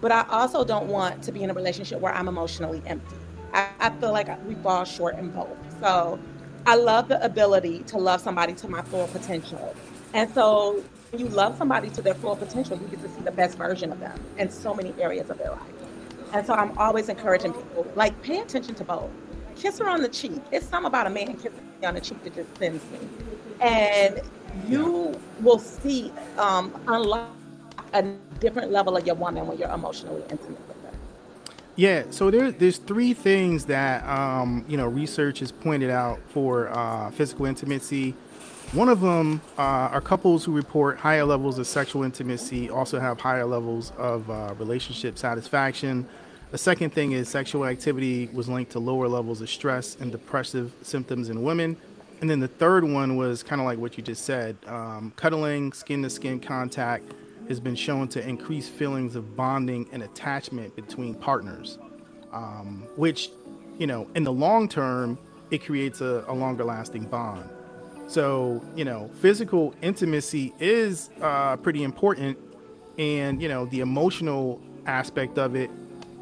but 0.03 0.11
I 0.11 0.25
also 0.29 0.65
don't 0.65 0.87
want 0.87 1.23
to 1.23 1.31
be 1.31 1.43
in 1.43 1.49
a 1.49 1.53
relationship 1.53 2.01
where 2.01 2.13
I'm 2.13 2.27
emotionally 2.27 2.81
empty. 2.85 3.15
I, 3.53 3.69
I 3.79 3.89
feel 3.89 4.11
like 4.11 4.27
we 4.45 4.53
fall 4.55 4.83
short 4.83 5.17
in 5.17 5.29
both. 5.29 5.47
So 5.79 6.19
I 6.65 6.75
love 6.75 7.07
the 7.07 7.23
ability 7.23 7.83
to 7.83 7.97
love 7.97 8.19
somebody 8.19 8.51
to 8.55 8.67
my 8.67 8.81
full 8.81 9.07
potential. 9.07 9.73
And 10.13 10.29
so 10.33 10.83
when 11.11 11.21
you 11.21 11.29
love 11.29 11.57
somebody 11.57 11.89
to 11.91 12.01
their 12.01 12.15
full 12.15 12.35
potential, 12.35 12.77
you 12.77 12.85
get 12.87 13.01
to 13.01 13.07
see 13.07 13.21
the 13.21 13.31
best 13.31 13.57
version 13.57 13.93
of 13.93 14.01
them 14.01 14.19
in 14.37 14.51
so 14.51 14.73
many 14.73 14.93
areas 14.99 15.29
of 15.29 15.37
their 15.37 15.51
life. 15.51 15.61
And 16.33 16.45
so 16.45 16.53
I'm 16.53 16.77
always 16.77 17.07
encouraging 17.07 17.53
people, 17.53 17.89
like, 17.95 18.21
pay 18.23 18.39
attention 18.39 18.75
to 18.75 18.83
both. 18.83 19.09
Kiss 19.55 19.79
her 19.79 19.87
on 19.87 20.01
the 20.01 20.09
cheek. 20.09 20.41
It's 20.51 20.67
something 20.67 20.87
about 20.87 21.07
a 21.07 21.11
man 21.11 21.33
kissing 21.35 21.65
me 21.79 21.87
on 21.87 21.93
the 21.93 22.01
cheek 22.01 22.21
that 22.25 22.35
just 22.35 22.57
sends 22.57 22.83
me. 22.91 22.99
And 23.61 24.19
you 24.67 25.19
will 25.41 25.59
see 25.59 26.11
um, 26.37 26.73
unlock 26.87 27.29
a 27.93 28.03
different 28.39 28.71
level 28.71 28.97
of 28.97 29.05
your 29.05 29.15
woman 29.15 29.47
when 29.47 29.57
you're 29.57 29.71
emotionally 29.71 30.21
intimate 30.29 30.67
with 30.67 30.81
her. 30.83 30.91
Yeah, 31.75 32.03
so 32.09 32.29
there, 32.29 32.51
there's 32.51 32.77
three 32.77 33.13
things 33.13 33.65
that 33.65 34.07
um, 34.07 34.65
you 34.67 34.77
know 34.77 34.87
research 34.87 35.39
has 35.39 35.51
pointed 35.51 35.89
out 35.89 36.19
for 36.29 36.69
uh, 36.69 37.11
physical 37.11 37.45
intimacy. 37.45 38.15
One 38.73 38.89
of 38.89 39.01
them 39.01 39.39
uh, 39.57 39.61
are 39.91 40.01
couples 40.01 40.43
who 40.43 40.51
report 40.51 40.97
higher 40.97 41.25
levels 41.25 41.59
of 41.59 41.67
sexual 41.67 42.03
intimacy 42.03 42.71
also 42.71 42.99
have 42.99 43.19
higher 43.19 43.45
levels 43.45 43.91
of 43.97 44.27
uh, 44.29 44.55
relationship 44.57 45.19
satisfaction. 45.19 46.07
The 46.49 46.57
second 46.57 46.91
thing 46.91 47.11
is 47.11 47.29
sexual 47.29 47.65
activity 47.65 48.29
was 48.33 48.49
linked 48.49 48.71
to 48.71 48.79
lower 48.79 49.07
levels 49.07 49.41
of 49.41 49.49
stress 49.49 49.95
and 49.99 50.11
depressive 50.11 50.71
symptoms 50.81 51.29
in 51.29 51.43
women. 51.43 51.77
And 52.23 52.29
then 52.29 52.39
the 52.39 52.47
third 52.47 52.85
one 52.85 53.17
was 53.17 53.43
kind 53.43 53.59
of 53.59 53.65
like 53.65 53.79
what 53.79 53.97
you 53.97 54.01
just 54.01 54.23
said 54.23 54.55
um, 54.65 55.11
cuddling, 55.17 55.73
skin 55.73 56.01
to 56.03 56.09
skin 56.09 56.39
contact 56.39 57.11
has 57.49 57.59
been 57.59 57.75
shown 57.75 58.07
to 58.07 58.25
increase 58.25 58.69
feelings 58.69 59.17
of 59.17 59.35
bonding 59.35 59.89
and 59.91 60.03
attachment 60.03 60.73
between 60.73 61.15
partners, 61.15 61.77
um, 62.31 62.87
which, 62.95 63.29
you 63.77 63.87
know, 63.87 64.07
in 64.15 64.23
the 64.23 64.31
long 64.31 64.69
term, 64.69 65.17
it 65.51 65.65
creates 65.65 65.99
a, 65.99 66.23
a, 66.29 66.33
longer 66.33 66.63
lasting 66.63 67.03
bond. 67.07 67.49
So, 68.07 68.63
you 68.73 68.85
know, 68.85 69.11
physical 69.19 69.75
intimacy 69.81 70.53
is 70.61 71.09
uh, 71.21 71.57
pretty 71.57 71.83
important. 71.83 72.37
And, 72.97 73.41
you 73.41 73.49
know, 73.49 73.65
the 73.65 73.81
emotional 73.81 74.61
aspect 74.85 75.37
of 75.37 75.57
it 75.57 75.69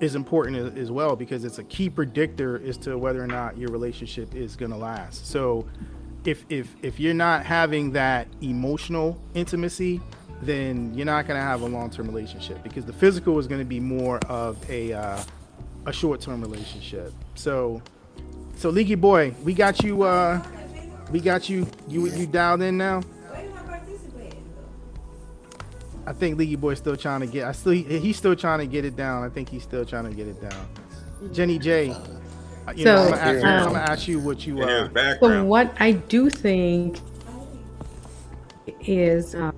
is 0.02 0.16
important 0.16 0.78
as 0.78 0.92
well 0.92 1.16
because 1.16 1.46
it's 1.46 1.60
a 1.60 1.64
key 1.64 1.90
predictor 1.90 2.62
as 2.66 2.78
to 2.80 2.98
whether 2.98 3.24
or 3.24 3.28
not 3.28 3.58
your 3.58 3.70
relationship 3.70 4.36
is 4.36 4.56
going 4.56 4.72
to 4.72 4.78
last. 4.78 5.28
So, 5.28 5.68
if, 6.26 6.46
if, 6.50 6.76
if 6.84 7.00
you're 7.00 7.16
not 7.16 7.46
having 7.46 7.92
that 7.94 8.28
emotional 8.42 9.20
intimacy, 9.34 10.02
then 10.42 10.94
you're 10.94 11.06
not 11.06 11.28
going 11.28 11.40
to 11.40 11.44
have 11.44 11.62
a 11.62 11.66
long-term 11.66 12.08
relationship 12.08 12.62
because 12.64 12.86
the 12.86 12.94
physical 12.94 13.40
is 13.40 13.48
going 13.48 13.62
to 13.62 13.66
be 13.66 13.80
more 13.80 14.18
of 14.28 14.58
a 14.70 14.94
uh, 14.94 15.24
a 15.86 15.94
short-term 15.94 16.42
relationship. 16.42 17.14
So, 17.36 17.82
so 18.56 18.70
Leaky 18.70 18.96
boy, 18.96 19.34
we 19.44 19.54
got 19.54 19.84
you. 19.84 20.04
Uh, 20.04 20.44
we 21.12 21.20
got 21.20 21.50
you. 21.50 21.68
You 21.88 22.08
you 22.08 22.28
dialed 22.28 22.62
in 22.62 22.78
now. 22.78 23.02
I 26.12 26.14
think 26.14 26.38
Leaky 26.38 26.58
boy's 26.58 26.78
still 26.78 26.98
trying 26.98 27.22
to 27.22 27.26
get. 27.26 27.48
I 27.48 27.54
still 27.54 27.72
he's 27.72 28.18
still 28.18 28.36
trying 28.36 28.60
to 28.60 28.66
get 28.66 28.84
it 28.84 28.98
down. 28.98 29.24
I 29.24 29.30
think 29.30 29.48
he's 29.48 29.64
still 29.64 29.86
trying 29.86 30.10
to 30.10 30.14
get 30.14 30.28
it 30.28 30.42
down. 30.42 30.68
Jenny 31.32 31.58
J. 31.58 31.92
Uh, 31.92 32.74
you 32.76 32.84
so, 32.84 32.96
know, 32.96 33.04
I'm 33.04 33.10
gonna, 33.12 33.22
ask, 33.22 33.46
um, 33.46 33.50
I'm 33.50 33.74
gonna 33.74 33.92
ask 33.92 34.08
you 34.10 34.20
what 34.20 34.46
you. 34.46 34.62
Uh, 34.62 35.18
so 35.22 35.46
what 35.46 35.74
I 35.80 35.94
do 35.94 36.30
think 36.30 37.00
is. 38.82 39.36
Um, 39.36 39.56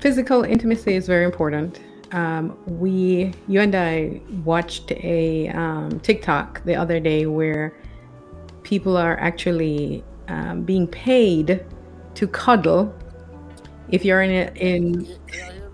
physical 0.00 0.42
intimacy 0.42 0.94
is 0.94 1.06
very 1.06 1.24
important. 1.24 1.80
Um, 2.10 2.58
we, 2.66 3.32
you 3.46 3.60
and 3.60 3.74
I, 3.74 4.20
watched 4.44 4.90
a 4.92 5.48
um, 5.50 6.00
TikTok 6.00 6.64
the 6.64 6.74
other 6.74 6.98
day 6.98 7.26
where 7.26 7.76
people 8.64 8.96
are 8.96 9.18
actually 9.20 10.02
um, 10.26 10.62
being 10.62 10.88
paid 10.88 11.64
to 12.14 12.26
cuddle. 12.26 12.92
If 13.90 14.04
you're 14.04 14.22
in 14.22 14.30
a, 14.30 14.52
in 14.56 15.18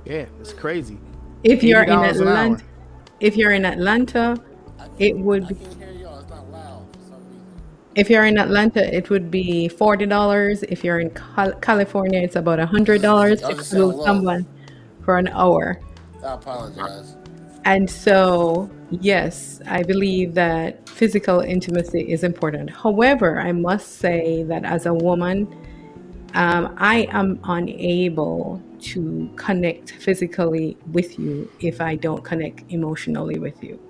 yeah, 0.05 0.27
it's 0.41 0.53
crazy. 0.53 0.99
If 1.43 1.63
you're 1.63 1.83
in 1.83 1.91
Atlanta, 1.91 2.65
if 3.21 3.37
you're 3.37 3.53
in 3.53 3.65
Atlanta, 3.65 4.37
it 4.99 5.17
would. 5.17 5.49
Be, 5.49 5.57
if 7.95 8.11
you're 8.11 8.25
in 8.25 8.39
Atlanta, 8.39 8.95
it 8.95 9.09
would 9.11 9.31
be 9.31 9.69
forty 9.69 10.07
dollars. 10.07 10.63
If 10.65 10.85
you're 10.85 11.01
in 11.01 11.11
California, 11.11 12.21
it's 12.21 12.37
about 12.37 12.61
a 12.61 12.67
hundred 12.67 13.03
dollars 13.03 13.41
to 13.43 13.55
cuddle 13.55 14.05
someone 14.05 14.47
for 15.05 15.19
an 15.19 15.29
hour. 15.29 15.81
I 16.25 16.35
apologize. 16.35 17.17
And 17.67 17.89
so, 17.89 18.71
yes, 18.91 19.61
I 19.67 19.83
believe 19.83 20.35
that 20.35 20.87
physical 20.89 21.41
intimacy 21.41 22.13
is 22.13 22.23
important. 22.23 22.69
However, 22.69 23.41
I 23.41 23.53
must 23.53 23.99
say 23.99 24.43
that 24.45 24.65
as 24.65 24.85
a 24.85 24.93
woman, 24.93 25.49
um, 26.35 26.75
I 26.77 27.09
am 27.11 27.41
unable 27.45 28.63
to 28.85 29.31
connect 29.37 29.93
physically 29.93 30.77
with 30.93 31.19
you 31.19 31.51
if 31.61 31.81
I 31.81 31.97
don't 31.97 32.23
connect 32.23 32.71
emotionally 32.71 33.39
with 33.39 33.63
you. 33.63 33.81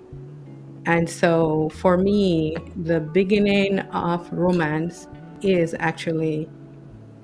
And 0.85 1.09
so, 1.09 1.69
for 1.69 1.97
me, 1.97 2.55
the 2.83 2.99
beginning 2.99 3.79
of 3.79 4.31
romance 4.31 5.07
is 5.41 5.75
actually 5.79 6.47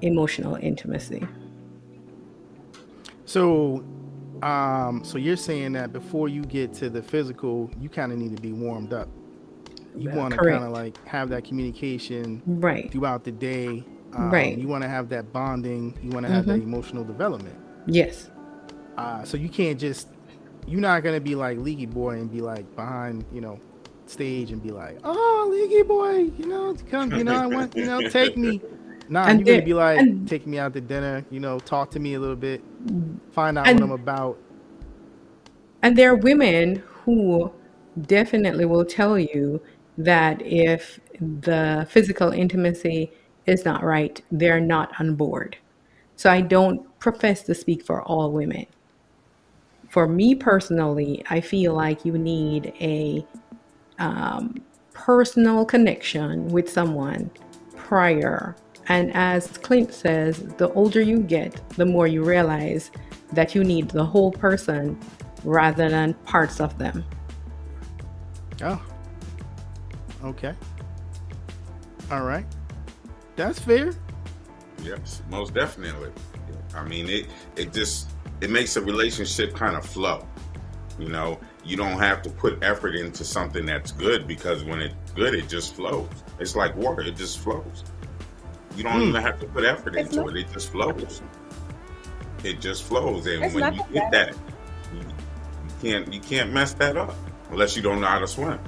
emotional 0.02 0.56
intimacy. 0.56 1.28
So, 3.26 3.84
um, 4.42 5.04
so 5.04 5.18
you're 5.18 5.38
saying 5.38 5.74
that 5.74 5.94
before 5.94 6.28
you 6.28 6.44
get 6.44 6.74
to 6.76 6.90
the 6.90 7.02
physical, 7.02 7.70
you 7.80 7.88
kind 7.88 8.12
of 8.12 8.18
need 8.18 8.36
to 8.36 8.42
be 8.42 8.52
warmed 8.52 8.94
up. 8.94 9.08
You 9.96 10.10
want 10.10 10.34
to 10.34 10.40
kind 10.40 10.64
of 10.64 10.72
like 10.72 11.06
have 11.06 11.30
that 11.30 11.44
communication 11.44 12.42
right 12.46 12.92
throughout 12.92 13.24
the 13.24 13.32
day. 13.32 13.86
Um, 14.14 14.32
right. 14.32 14.58
You 14.58 14.68
want 14.68 14.84
to 14.84 14.90
have 14.90 15.10
that 15.10 15.32
bonding. 15.32 15.98
You 16.04 16.10
want 16.10 16.26
to 16.26 16.32
have 16.32 16.46
mm-hmm. 16.46 16.60
that 16.60 16.64
emotional 16.64 17.04
development. 17.04 17.58
Yes. 17.88 18.30
Uh, 18.98 19.24
so 19.24 19.38
you 19.38 19.50
can't 19.50 19.80
just. 19.80 20.08
You're 20.68 20.80
not 20.80 21.02
gonna 21.02 21.20
be 21.20 21.34
like 21.34 21.58
Leaky 21.58 21.88
Boy 21.88 22.20
and 22.20 22.32
be 22.32 22.40
like 22.40 22.76
behind, 22.76 23.26
you 23.34 23.42
know, 23.42 23.60
stage 24.06 24.52
and 24.52 24.62
be 24.62 24.70
like, 24.70 25.00
"Oh, 25.04 25.50
Leaky 25.52 25.82
Boy, 25.82 26.32
you 26.38 26.46
know, 26.46 26.76
come, 26.92 27.12
you 27.14 27.24
know, 27.24 27.34
I 27.34 27.48
want, 27.48 27.76
you 27.76 27.86
know, 27.86 28.02
take 28.10 28.38
me." 28.38 28.62
Nah, 29.10 29.26
and 29.26 29.46
you're 29.46 29.58
gonna 29.58 29.66
be 29.66 29.74
like, 29.74 30.00
and, 30.00 30.26
take 30.26 30.48
me 30.48 30.58
out 30.58 30.72
to 30.72 30.80
dinner, 30.80 31.26
you 31.30 31.42
know, 31.42 31.60
talk 31.60 31.92
to 31.92 32.00
me 32.00 32.14
a 32.14 32.20
little 32.20 32.38
bit, 32.38 32.64
find 33.32 33.58
out 33.58 33.68
and, 33.68 33.78
what 33.82 33.86
I'm 33.88 33.92
about. 33.92 34.38
And 35.82 35.98
there 35.98 36.12
are 36.12 36.16
women 36.16 36.82
who 36.86 37.52
definitely 38.04 38.64
will 38.64 38.86
tell 38.86 39.20
you 39.20 39.62
that 39.98 40.42
if 40.42 41.02
the 41.20 41.86
physical 41.90 42.32
intimacy 42.32 43.12
is 43.46 43.66
not 43.66 43.84
right, 43.84 44.22
they're 44.32 44.60
not 44.60 44.92
on 45.00 45.16
board. 45.16 45.58
So 46.16 46.30
I 46.30 46.42
don't 46.42 47.00
profess 47.00 47.44
to 47.44 47.56
speak 47.56 47.84
for 47.84 48.02
all 48.04 48.32
women. 48.32 48.66
For 49.90 50.08
me 50.08 50.36
personally, 50.36 51.24
I 51.30 51.42
feel 51.42 51.74
like 51.74 52.06
you 52.06 52.18
need 52.18 52.74
a 52.80 53.26
um, 54.00 54.62
personal 54.94 55.66
connection 55.66 56.48
with 56.48 56.70
someone 56.70 57.30
prior 57.76 58.56
and 58.88 59.14
as 59.16 59.48
Clint 59.60 59.94
says, 59.94 60.40
the 60.58 60.70
older 60.74 61.02
you 61.02 61.20
get, 61.20 61.62
the 61.70 61.86
more 61.86 62.08
you 62.08 62.24
realize 62.24 62.92
that 63.32 63.56
you 63.56 63.64
need 63.64 63.90
the 63.90 64.04
whole 64.04 64.32
person 64.32 65.00
rather 65.44 65.90
than 65.90 66.14
parts 66.26 66.60
of 66.60 66.78
them. 66.78 67.06
Oh. 68.62 68.84
Okay. 70.24 70.54
All 72.12 72.24
right. 72.24 72.46
That's 73.42 73.60
fair. 73.60 73.92
Yes, 74.84 75.24
most 75.32 75.56
definitely. 75.56 76.12
I 76.76 76.84
mean, 76.84 77.10
it 77.10 77.26
it 77.56 77.74
just 77.74 78.12
it 78.40 78.52
makes 78.52 78.76
a 78.76 78.82
relationship 78.82 79.56
kind 79.56 79.76
of 79.76 79.84
flow. 79.84 80.28
You 81.00 81.10
know, 81.10 81.40
you 81.66 81.76
don't 81.76 81.98
have 81.98 82.22
to 82.22 82.30
put 82.30 82.64
effort 82.64 82.96
into 82.96 83.26
something 83.26 83.66
that's 83.66 83.94
good 83.94 84.28
because 84.28 84.64
when 84.64 84.80
it's 84.80 85.12
good, 85.16 85.34
it 85.34 85.50
just 85.50 85.74
flows. 85.74 86.08
It's 86.40 86.56
like 86.56 86.76
water; 86.76 87.02
it 87.02 87.16
just 87.16 87.40
flows. 87.40 87.84
You 88.76 88.84
don't 88.84 89.02
mm. 89.02 89.08
even 89.08 89.22
have 89.24 89.40
to 89.40 89.48
put 89.48 89.66
effort 89.66 89.96
it's 89.96 90.12
into 90.12 90.24
not, 90.24 90.38
it. 90.38 90.42
It 90.42 90.54
just 90.54 90.72
flows. 90.72 91.22
It 92.44 92.62
just 92.62 92.84
flows, 92.84 93.26
and 93.26 93.52
when 93.56 93.74
you 93.74 93.84
get 93.92 94.12
that, 94.12 94.36
you, 94.94 95.00
you 95.00 95.74
can't 95.82 96.14
you 96.14 96.20
can't 96.20 96.54
mess 96.54 96.76
that 96.76 96.96
up 96.96 97.16
unless 97.50 97.76
you 97.76 97.82
don't 97.82 98.02
know 98.02 98.08
how 98.08 98.20
to 98.20 98.28
swim. 98.28 98.60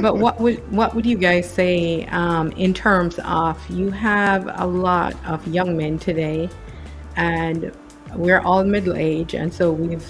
But 0.00 0.16
what 0.16 0.40
would 0.40 0.70
what 0.72 0.94
would 0.94 1.06
you 1.06 1.16
guys 1.16 1.48
say 1.48 2.06
um, 2.06 2.52
in 2.52 2.74
terms 2.74 3.18
of 3.24 3.58
you 3.70 3.90
have 3.90 4.48
a 4.60 4.66
lot 4.66 5.14
of 5.26 5.46
young 5.48 5.76
men 5.76 5.98
today, 5.98 6.48
and 7.16 7.72
we're 8.14 8.40
all 8.40 8.64
middle 8.64 8.96
age, 8.96 9.34
and 9.34 9.52
so 9.52 9.72
we've 9.72 10.06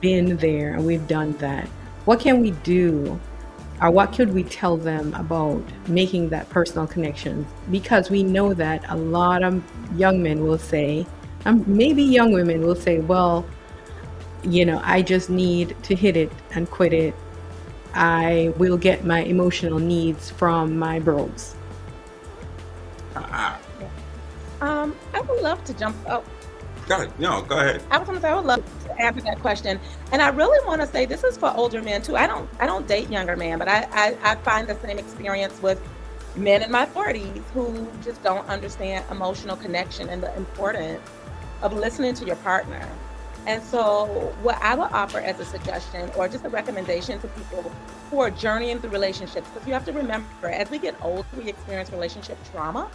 been 0.00 0.36
there 0.36 0.74
and 0.74 0.86
we've 0.86 1.06
done 1.06 1.32
that. 1.38 1.66
What 2.04 2.20
can 2.20 2.40
we 2.40 2.50
do 2.50 3.18
or 3.82 3.90
what 3.90 4.12
could 4.12 4.32
we 4.32 4.44
tell 4.44 4.76
them 4.76 5.12
about 5.14 5.62
making 5.88 6.28
that 6.30 6.48
personal 6.48 6.86
connection? 6.86 7.46
Because 7.70 8.10
we 8.10 8.22
know 8.22 8.54
that 8.54 8.84
a 8.88 8.96
lot 8.96 9.42
of 9.42 9.62
young 9.98 10.22
men 10.22 10.44
will 10.44 10.58
say, 10.58 11.06
um, 11.44 11.64
maybe 11.66 12.02
young 12.02 12.32
women 12.32 12.62
will 12.62 12.76
say, 12.76 13.00
well, 13.00 13.44
you 14.42 14.64
know, 14.64 14.80
I 14.84 15.02
just 15.02 15.28
need 15.28 15.76
to 15.84 15.94
hit 15.94 16.16
it 16.16 16.30
and 16.52 16.70
quit 16.70 16.92
it. 16.92 17.14
I 17.94 18.52
will 18.56 18.76
get 18.76 19.04
my 19.04 19.20
emotional 19.20 19.78
needs 19.78 20.30
from 20.30 20.76
my 20.76 20.98
bros. 20.98 21.54
Uh-huh. 23.14 23.56
Um, 24.60 24.96
I 25.12 25.20
would 25.20 25.42
love 25.42 25.62
to 25.64 25.74
jump. 25.74 25.96
Oh, 26.08 26.24
Go 26.88 26.96
ahead. 26.96 27.18
No, 27.18 27.42
go 27.42 27.58
ahead. 27.58 27.82
I 27.90 27.98
was 27.98 28.06
going 28.06 28.18
to 28.18 28.22
say 28.22 28.28
I 28.28 28.34
would 28.34 28.44
love 28.44 28.62
to 28.84 29.00
answer 29.00 29.22
that 29.22 29.40
question, 29.40 29.80
and 30.12 30.20
I 30.20 30.28
really 30.28 30.64
want 30.66 30.82
to 30.82 30.86
say 30.86 31.06
this 31.06 31.24
is 31.24 31.36
for 31.36 31.52
older 31.56 31.80
men 31.80 32.02
too. 32.02 32.16
I 32.16 32.26
don't 32.26 32.48
I 32.60 32.66
don't 32.66 32.86
date 32.86 33.10
younger 33.10 33.36
men, 33.36 33.58
but 33.58 33.68
I, 33.68 33.88
I, 33.92 34.32
I 34.32 34.34
find 34.36 34.68
the 34.68 34.78
same 34.80 34.98
experience 34.98 35.60
with 35.62 35.80
men 36.36 36.62
in 36.62 36.70
my 36.70 36.84
40s 36.84 37.42
who 37.54 37.86
just 38.02 38.22
don't 38.22 38.46
understand 38.48 39.04
emotional 39.10 39.56
connection 39.56 40.08
and 40.08 40.22
the 40.22 40.34
importance 40.36 41.00
of 41.62 41.72
listening 41.72 42.14
to 42.14 42.26
your 42.26 42.36
partner. 42.36 42.86
And 43.46 43.62
so, 43.62 44.06
what 44.42 44.58
I 44.62 44.74
would 44.74 44.90
offer 44.92 45.18
as 45.18 45.38
a 45.38 45.44
suggestion 45.44 46.10
or 46.16 46.28
just 46.28 46.44
a 46.44 46.48
recommendation 46.48 47.20
to 47.20 47.28
people 47.28 47.70
who 48.10 48.20
are 48.20 48.30
journeying 48.30 48.80
through 48.80 48.90
relationships, 48.90 49.48
because 49.52 49.66
you 49.66 49.74
have 49.74 49.84
to 49.84 49.92
remember, 49.92 50.48
as 50.48 50.70
we 50.70 50.78
get 50.78 50.94
older, 51.02 51.26
we 51.36 51.48
experience 51.48 51.90
relationship 51.90 52.38
trauma. 52.52 52.90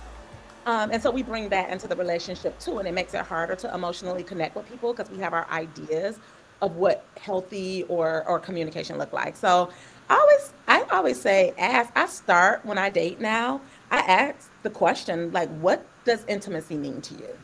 Um, 0.65 0.91
and 0.91 1.01
so 1.01 1.11
we 1.11 1.23
bring 1.23 1.49
that 1.49 1.69
into 1.69 1.87
the 1.87 1.95
relationship 1.95 2.57
too, 2.59 2.79
and 2.79 2.87
it 2.87 2.93
makes 2.93 3.13
it 3.13 3.21
harder 3.21 3.55
to 3.55 3.73
emotionally 3.73 4.23
connect 4.23 4.55
with 4.55 4.69
people 4.69 4.93
because 4.93 5.09
we 5.11 5.19
have 5.19 5.33
our 5.33 5.47
ideas 5.51 6.19
of 6.61 6.75
what 6.75 7.05
healthy 7.19 7.83
or 7.83 8.27
or 8.27 8.39
communication 8.39 8.97
look 8.97 9.13
like. 9.13 9.35
So 9.35 9.69
I 10.09 10.15
always 10.15 10.53
I 10.67 10.95
always 10.95 11.21
say 11.21 11.53
ask. 11.57 11.91
I 11.95 12.07
start 12.07 12.65
when 12.65 12.77
I 12.77 12.89
date 12.89 13.19
now. 13.19 13.61
I 13.91 13.99
ask 13.99 14.51
the 14.63 14.69
question 14.69 15.31
like, 15.31 15.49
what 15.59 15.85
does 16.05 16.25
intimacy 16.27 16.77
mean 16.77 17.01
to 17.01 17.13
you? 17.15 17.37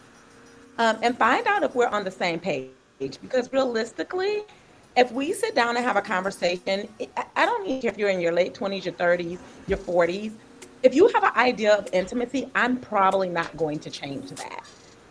Um, 0.78 0.98
and 1.02 1.18
find 1.18 1.48
out 1.48 1.64
if 1.64 1.74
we're 1.74 1.88
on 1.88 2.04
the 2.04 2.12
same 2.12 2.40
page. 2.40 2.75
Because 3.00 3.52
realistically, 3.52 4.44
if 4.96 5.12
we 5.12 5.34
sit 5.34 5.56
down 5.56 5.76
and 5.76 5.86
have 5.86 5.98
a 5.98 6.02
conversation, 6.02 6.88
I 7.36 7.46
don't 7.46 7.66
care 7.82 7.92
if 7.92 7.98
you're 7.98 8.10
in 8.10 8.22
your 8.22 8.32
late 8.32 8.54
20s, 8.54 8.86
your 8.86 8.94
30s, 8.94 9.40
your 9.68 9.78
40s 9.78 10.32
if 10.86 10.94
you 10.94 11.08
have 11.08 11.24
an 11.24 11.32
idea 11.36 11.76
of 11.76 11.90
intimacy, 11.94 12.48
I'm 12.54 12.78
probably 12.78 13.28
not 13.28 13.58
going 13.58 13.80
to 13.80 13.90
change 13.90 14.30
that. 14.30 14.64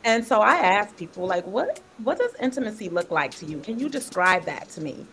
And 0.04 0.24
so 0.24 0.40
I 0.40 0.54
ask 0.54 0.96
people 0.96 1.26
like, 1.26 1.44
what 1.46 1.80
what 2.04 2.18
does 2.18 2.30
intimacy 2.40 2.88
look 2.88 3.10
like 3.10 3.32
to 3.36 3.46
you? 3.46 3.58
Can 3.58 3.80
you 3.80 3.88
describe 3.88 4.44
that 4.44 4.68
to 4.70 4.80
me? 4.80 5.04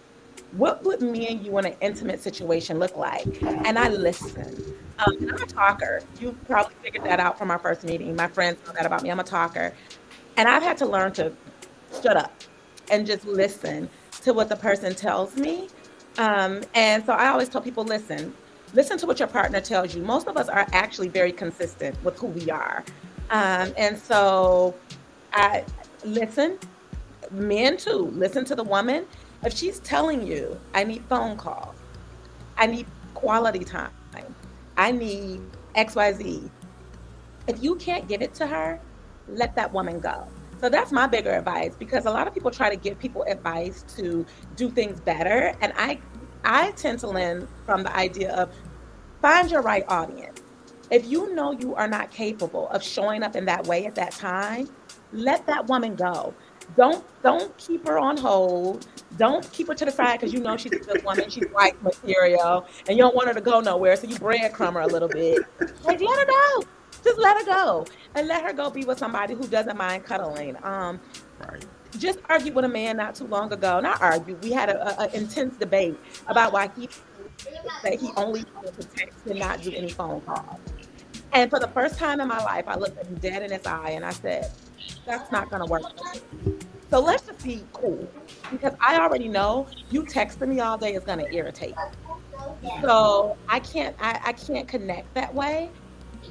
What 0.51 0.83
would 0.83 1.01
me 1.01 1.27
and 1.29 1.43
you 1.43 1.57
in 1.57 1.65
an 1.65 1.75
intimate 1.81 2.21
situation 2.21 2.77
look 2.77 2.95
like? 2.95 3.41
And 3.41 3.79
I 3.79 3.87
listen. 3.87 4.75
Um, 4.99 5.17
and 5.17 5.31
I'm 5.31 5.41
a 5.41 5.47
talker. 5.47 6.03
You 6.19 6.37
probably 6.45 6.75
figured 6.83 7.05
that 7.05 7.19
out 7.19 7.39
from 7.39 7.49
our 7.49 7.57
first 7.57 7.83
meeting. 7.83 8.15
My 8.15 8.27
friends 8.27 8.59
know 8.67 8.73
that 8.73 8.85
about 8.85 9.01
me. 9.01 9.09
I'm 9.09 9.19
a 9.19 9.23
talker. 9.23 9.73
And 10.37 10.47
I've 10.47 10.61
had 10.61 10.77
to 10.77 10.85
learn 10.85 11.13
to 11.13 11.31
shut 12.03 12.17
up 12.17 12.40
and 12.91 13.07
just 13.07 13.25
listen 13.25 13.89
to 14.21 14.33
what 14.33 14.49
the 14.49 14.55
person 14.55 14.93
tells 14.93 15.35
me. 15.35 15.69
Um, 16.17 16.61
and 16.75 17.03
so 17.05 17.13
I 17.13 17.29
always 17.29 17.49
tell 17.49 17.61
people, 17.61 17.83
listen, 17.83 18.33
listen 18.73 18.97
to 18.99 19.07
what 19.07 19.17
your 19.17 19.27
partner 19.27 19.61
tells 19.61 19.95
you. 19.95 20.03
Most 20.03 20.27
of 20.27 20.37
us 20.37 20.49
are 20.49 20.67
actually 20.73 21.07
very 21.07 21.31
consistent 21.31 22.01
with 22.03 22.19
who 22.19 22.27
we 22.27 22.51
are. 22.51 22.83
Um, 23.31 23.73
and 23.77 23.97
so 23.97 24.75
I 25.33 25.63
listen, 26.03 26.59
men 27.31 27.77
too, 27.77 28.11
listen 28.13 28.45
to 28.45 28.55
the 28.55 28.63
woman. 28.63 29.05
If 29.43 29.55
she's 29.55 29.79
telling 29.79 30.27
you, 30.27 30.59
I 30.73 30.83
need 30.83 31.03
phone 31.05 31.37
calls, 31.37 31.75
I 32.57 32.67
need 32.67 32.85
quality 33.13 33.63
time, 33.63 33.91
I 34.77 34.91
need 34.91 35.41
XYZ. 35.75 36.49
If 37.47 37.63
you 37.63 37.75
can't 37.75 38.07
give 38.07 38.21
it 38.21 38.33
to 38.35 38.45
her, 38.45 38.79
let 39.27 39.55
that 39.55 39.71
woman 39.71 39.99
go. 39.99 40.27
So 40.61 40.69
that's 40.69 40.91
my 40.91 41.07
bigger 41.07 41.31
advice 41.31 41.75
because 41.77 42.05
a 42.05 42.11
lot 42.11 42.27
of 42.27 42.33
people 42.35 42.51
try 42.51 42.69
to 42.69 42.75
give 42.75 42.99
people 42.99 43.23
advice 43.27 43.83
to 43.97 44.25
do 44.55 44.69
things 44.69 45.01
better. 45.01 45.55
And 45.59 45.73
I 45.75 45.99
I 46.43 46.71
tend 46.71 46.99
to 46.99 47.07
learn 47.09 47.47
from 47.65 47.83
the 47.83 47.95
idea 47.95 48.33
of 48.35 48.53
find 49.21 49.49
your 49.49 49.61
right 49.61 49.83
audience. 49.87 50.39
If 50.91 51.07
you 51.07 51.33
know 51.33 51.51
you 51.51 51.73
are 51.75 51.87
not 51.87 52.11
capable 52.11 52.67
of 52.69 52.83
showing 52.83 53.23
up 53.23 53.35
in 53.35 53.45
that 53.45 53.65
way 53.65 53.85
at 53.85 53.95
that 53.95 54.11
time, 54.11 54.69
let 55.13 55.47
that 55.47 55.67
woman 55.67 55.95
go. 55.95 56.33
Don't 56.77 57.03
don't 57.23 57.57
keep 57.57 57.87
her 57.87 57.97
on 57.97 58.17
hold. 58.17 58.87
Don't 59.17 59.49
keep 59.51 59.67
her 59.67 59.73
to 59.75 59.85
the 59.85 59.91
side 59.91 60.19
because 60.19 60.33
you 60.33 60.41
know 60.41 60.57
she's 60.57 60.73
a 60.73 60.79
good 60.79 61.03
woman. 61.03 61.29
She's 61.29 61.45
white 61.51 61.81
material, 61.81 62.67
and 62.87 62.97
you 62.97 63.03
don't 63.03 63.15
want 63.15 63.27
her 63.27 63.33
to 63.33 63.41
go 63.41 63.61
nowhere. 63.61 63.95
So 63.95 64.07
you 64.07 64.15
breadcrumb 64.15 64.73
her 64.73 64.81
a 64.81 64.87
little 64.87 65.09
bit. 65.09 65.41
Like 65.83 66.01
let 66.01 66.19
her 66.19 66.25
go. 66.25 66.63
Just 67.03 67.19
let 67.19 67.37
her 67.37 67.45
go, 67.45 67.87
and 68.15 68.27
let 68.27 68.43
her 68.43 68.53
go 68.53 68.69
be 68.69 68.83
with 68.85 68.97
somebody 68.99 69.33
who 69.33 69.47
doesn't 69.47 69.77
mind 69.77 70.05
cuddling. 70.05 70.57
Um, 70.63 70.99
Right. 71.39 71.65
just 71.97 72.19
argued 72.29 72.55
with 72.55 72.65
a 72.65 72.69
man 72.69 72.97
not 72.97 73.15
too 73.15 73.25
long 73.25 73.51
ago. 73.51 73.79
Not 73.79 74.01
argue. 74.01 74.35
We 74.43 74.51
had 74.51 74.69
a, 74.69 75.01
a, 75.01 75.05
a 75.07 75.15
intense 75.15 75.57
debate 75.57 75.97
about 76.27 76.53
why 76.53 76.69
he 76.77 76.87
that 77.83 77.95
he 77.99 78.11
only 78.17 78.45
wanted 78.55 78.79
to 78.79 78.87
text 78.87 79.25
and 79.27 79.39
not 79.39 79.61
do 79.63 79.73
any 79.73 79.89
phone 79.89 80.21
calls. 80.21 80.59
And 81.33 81.49
for 81.49 81.59
the 81.59 81.67
first 81.69 81.97
time 81.97 82.19
in 82.21 82.27
my 82.27 82.43
life, 82.43 82.65
I 82.67 82.75
looked 82.75 82.97
at 82.99 83.07
him 83.07 83.15
dead 83.15 83.43
in 83.43 83.51
his 83.51 83.65
eye 83.65 83.91
and 83.91 84.05
I 84.05 84.11
said, 84.11 84.51
"That's 85.05 85.31
not 85.31 85.49
going 85.49 85.61
to 85.65 85.71
work." 85.71 85.83
So 86.89 86.99
let's 86.99 87.25
just 87.25 87.43
be 87.43 87.63
cool 87.73 88.09
because 88.51 88.73
I 88.81 88.99
already 88.99 89.27
know 89.29 89.67
you 89.89 90.03
texting 90.03 90.49
me 90.49 90.59
all 90.59 90.77
day 90.77 90.93
is 90.93 91.03
going 91.03 91.19
to 91.19 91.33
irritate. 91.33 91.75
me. 92.61 92.71
So 92.81 93.37
I 93.47 93.59
can't 93.59 93.95
I, 94.01 94.19
I 94.25 94.33
can't 94.33 94.67
connect 94.67 95.13
that 95.15 95.33
way, 95.33 95.69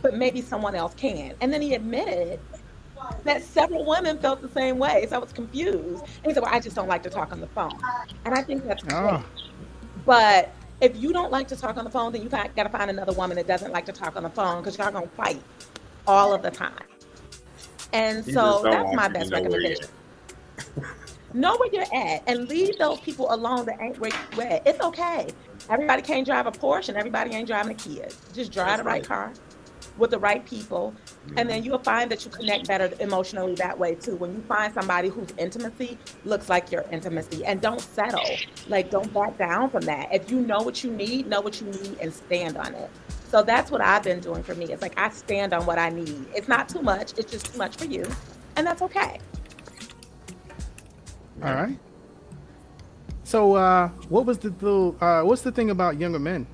but 0.02 0.14
maybe 0.14 0.40
someone 0.40 0.74
else 0.74 0.94
can. 0.94 1.34
And 1.40 1.52
then 1.52 1.62
he 1.62 1.74
admitted 1.74 2.40
that 3.24 3.42
several 3.42 3.84
women 3.86 4.18
felt 4.18 4.42
the 4.42 4.48
same 4.48 4.78
way. 4.78 5.06
So 5.08 5.16
I 5.16 5.18
was 5.18 5.32
confused. 5.32 6.04
And 6.04 6.26
he 6.26 6.34
said, 6.34 6.42
Well, 6.42 6.52
I 6.52 6.60
just 6.60 6.76
don't 6.76 6.88
like 6.88 7.02
to 7.04 7.10
talk 7.10 7.32
on 7.32 7.40
the 7.40 7.48
phone. 7.48 7.78
And 8.24 8.34
I 8.34 8.42
think 8.42 8.64
that's 8.64 8.82
great. 8.82 8.94
Oh, 8.94 9.24
But 10.06 10.54
if 10.80 10.96
you 10.96 11.12
don't 11.12 11.30
like 11.30 11.48
to 11.48 11.56
talk 11.56 11.76
on 11.76 11.84
the 11.84 11.90
phone, 11.90 12.12
then 12.12 12.22
you 12.22 12.28
got 12.28 12.54
to 12.54 12.68
find 12.70 12.90
another 12.90 13.12
woman 13.12 13.36
that 13.36 13.46
doesn't 13.46 13.72
like 13.72 13.86
to 13.86 13.92
talk 13.92 14.16
on 14.16 14.22
the 14.22 14.30
phone 14.30 14.62
because 14.62 14.78
y'all 14.78 14.90
going 14.92 15.08
to 15.08 15.14
fight 15.14 15.42
all 16.06 16.32
of 16.32 16.42
the 16.42 16.50
time. 16.50 16.72
And 17.92 18.26
You 18.26 18.32
so 18.32 18.68
that's 18.70 18.92
my 18.92 19.08
best 19.08 19.30
know 19.30 19.40
where 19.42 19.60
you're 19.60 19.76
recommendation. 19.76 19.88
Know 21.32 21.56
where 21.58 21.68
you're 21.72 21.94
at 21.94 22.22
and 22.26 22.48
leave 22.48 22.78
those 22.78 23.00
people 23.00 23.32
alone 23.32 23.66
that 23.66 23.80
ain't 23.80 23.98
where 23.98 24.10
you 24.10 24.42
at. 24.42 24.66
It's 24.66 24.80
okay. 24.80 25.28
Everybody 25.68 26.02
can't 26.02 26.26
drive 26.26 26.46
a 26.46 26.52
Porsche 26.52 26.88
and 26.88 26.98
everybody 26.98 27.32
ain't 27.32 27.46
driving 27.46 27.72
a 27.72 27.74
Kia. 27.74 28.08
Just 28.32 28.52
drive 28.52 28.78
That's 28.78 28.78
the 28.78 28.84
right 28.84 29.02
right. 29.02 29.04
car 29.04 29.32
with 30.00 30.10
the 30.10 30.18
right 30.18 30.44
people. 30.44 30.94
And 31.36 31.48
then 31.48 31.62
you'll 31.62 31.78
find 31.78 32.10
that 32.10 32.24
you 32.24 32.30
connect 32.30 32.66
better 32.66 32.90
emotionally 32.98 33.54
that 33.56 33.78
way 33.78 33.94
too. 33.94 34.16
When 34.16 34.34
you 34.34 34.42
find 34.48 34.72
somebody 34.74 35.08
whose 35.08 35.28
intimacy 35.38 35.98
looks 36.24 36.48
like 36.48 36.72
your 36.72 36.84
intimacy 36.90 37.44
and 37.44 37.60
don't 37.60 37.80
settle. 37.80 38.24
Like 38.68 38.90
don't 38.90 39.12
back 39.14 39.38
down 39.38 39.70
from 39.70 39.82
that. 39.82 40.12
If 40.12 40.30
you 40.30 40.40
know 40.40 40.60
what 40.62 40.82
you 40.82 40.90
need, 40.90 41.28
know 41.28 41.40
what 41.40 41.60
you 41.60 41.68
need 41.68 41.98
and 42.00 42.12
stand 42.12 42.56
on 42.56 42.74
it. 42.74 42.90
So 43.28 43.42
that's 43.42 43.70
what 43.70 43.80
I've 43.80 44.02
been 44.02 44.18
doing 44.18 44.42
for 44.42 44.54
me. 44.56 44.64
It's 44.72 44.82
like 44.82 44.98
I 44.98 45.10
stand 45.10 45.52
on 45.52 45.64
what 45.66 45.78
I 45.78 45.90
need. 45.90 46.26
It's 46.34 46.48
not 46.48 46.68
too 46.68 46.82
much, 46.82 47.16
it's 47.16 47.30
just 47.30 47.52
too 47.52 47.58
much 47.58 47.76
for 47.76 47.84
you. 47.84 48.04
And 48.56 48.66
that's 48.66 48.82
okay. 48.82 49.20
all 51.42 51.54
right. 51.54 51.78
So, 53.22 53.54
uh, 53.54 53.88
what 54.08 54.26
was 54.26 54.38
the 54.38 54.50
little, 54.50 54.96
uh, 55.00 55.22
what's 55.22 55.42
the 55.42 55.52
thing 55.52 55.70
about 55.70 56.00
younger 56.00 56.18
men? 56.18 56.48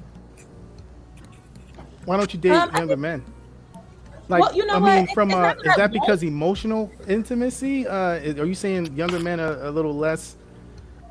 Why 2.05 2.19
don't 2.19 2.33
you 2.35 2.39
date 2.39 2.51
Um, 2.53 2.71
younger 2.75 2.89
think- 2.89 3.01
men? 3.01 3.25
Like, 4.29 4.41
Well, 4.43 4.55
you 4.57 4.67
know 4.67 4.75
I 4.75 4.79
what? 4.79 4.95
mean, 4.97 5.07
from 5.09 5.31
it's 5.31 5.37
uh, 5.37 5.55
is 5.65 5.77
that 5.77 5.93
because 5.93 6.23
emotional 6.23 6.91
intimacy? 7.07 7.87
Uh, 7.87 8.15
is, 8.15 8.39
are 8.39 8.47
you 8.47 8.55
saying 8.55 8.97
younger 8.97 9.21
men 9.21 9.41
are 9.41 9.63
a 9.65 9.71
little 9.71 9.95
less? 9.95 10.37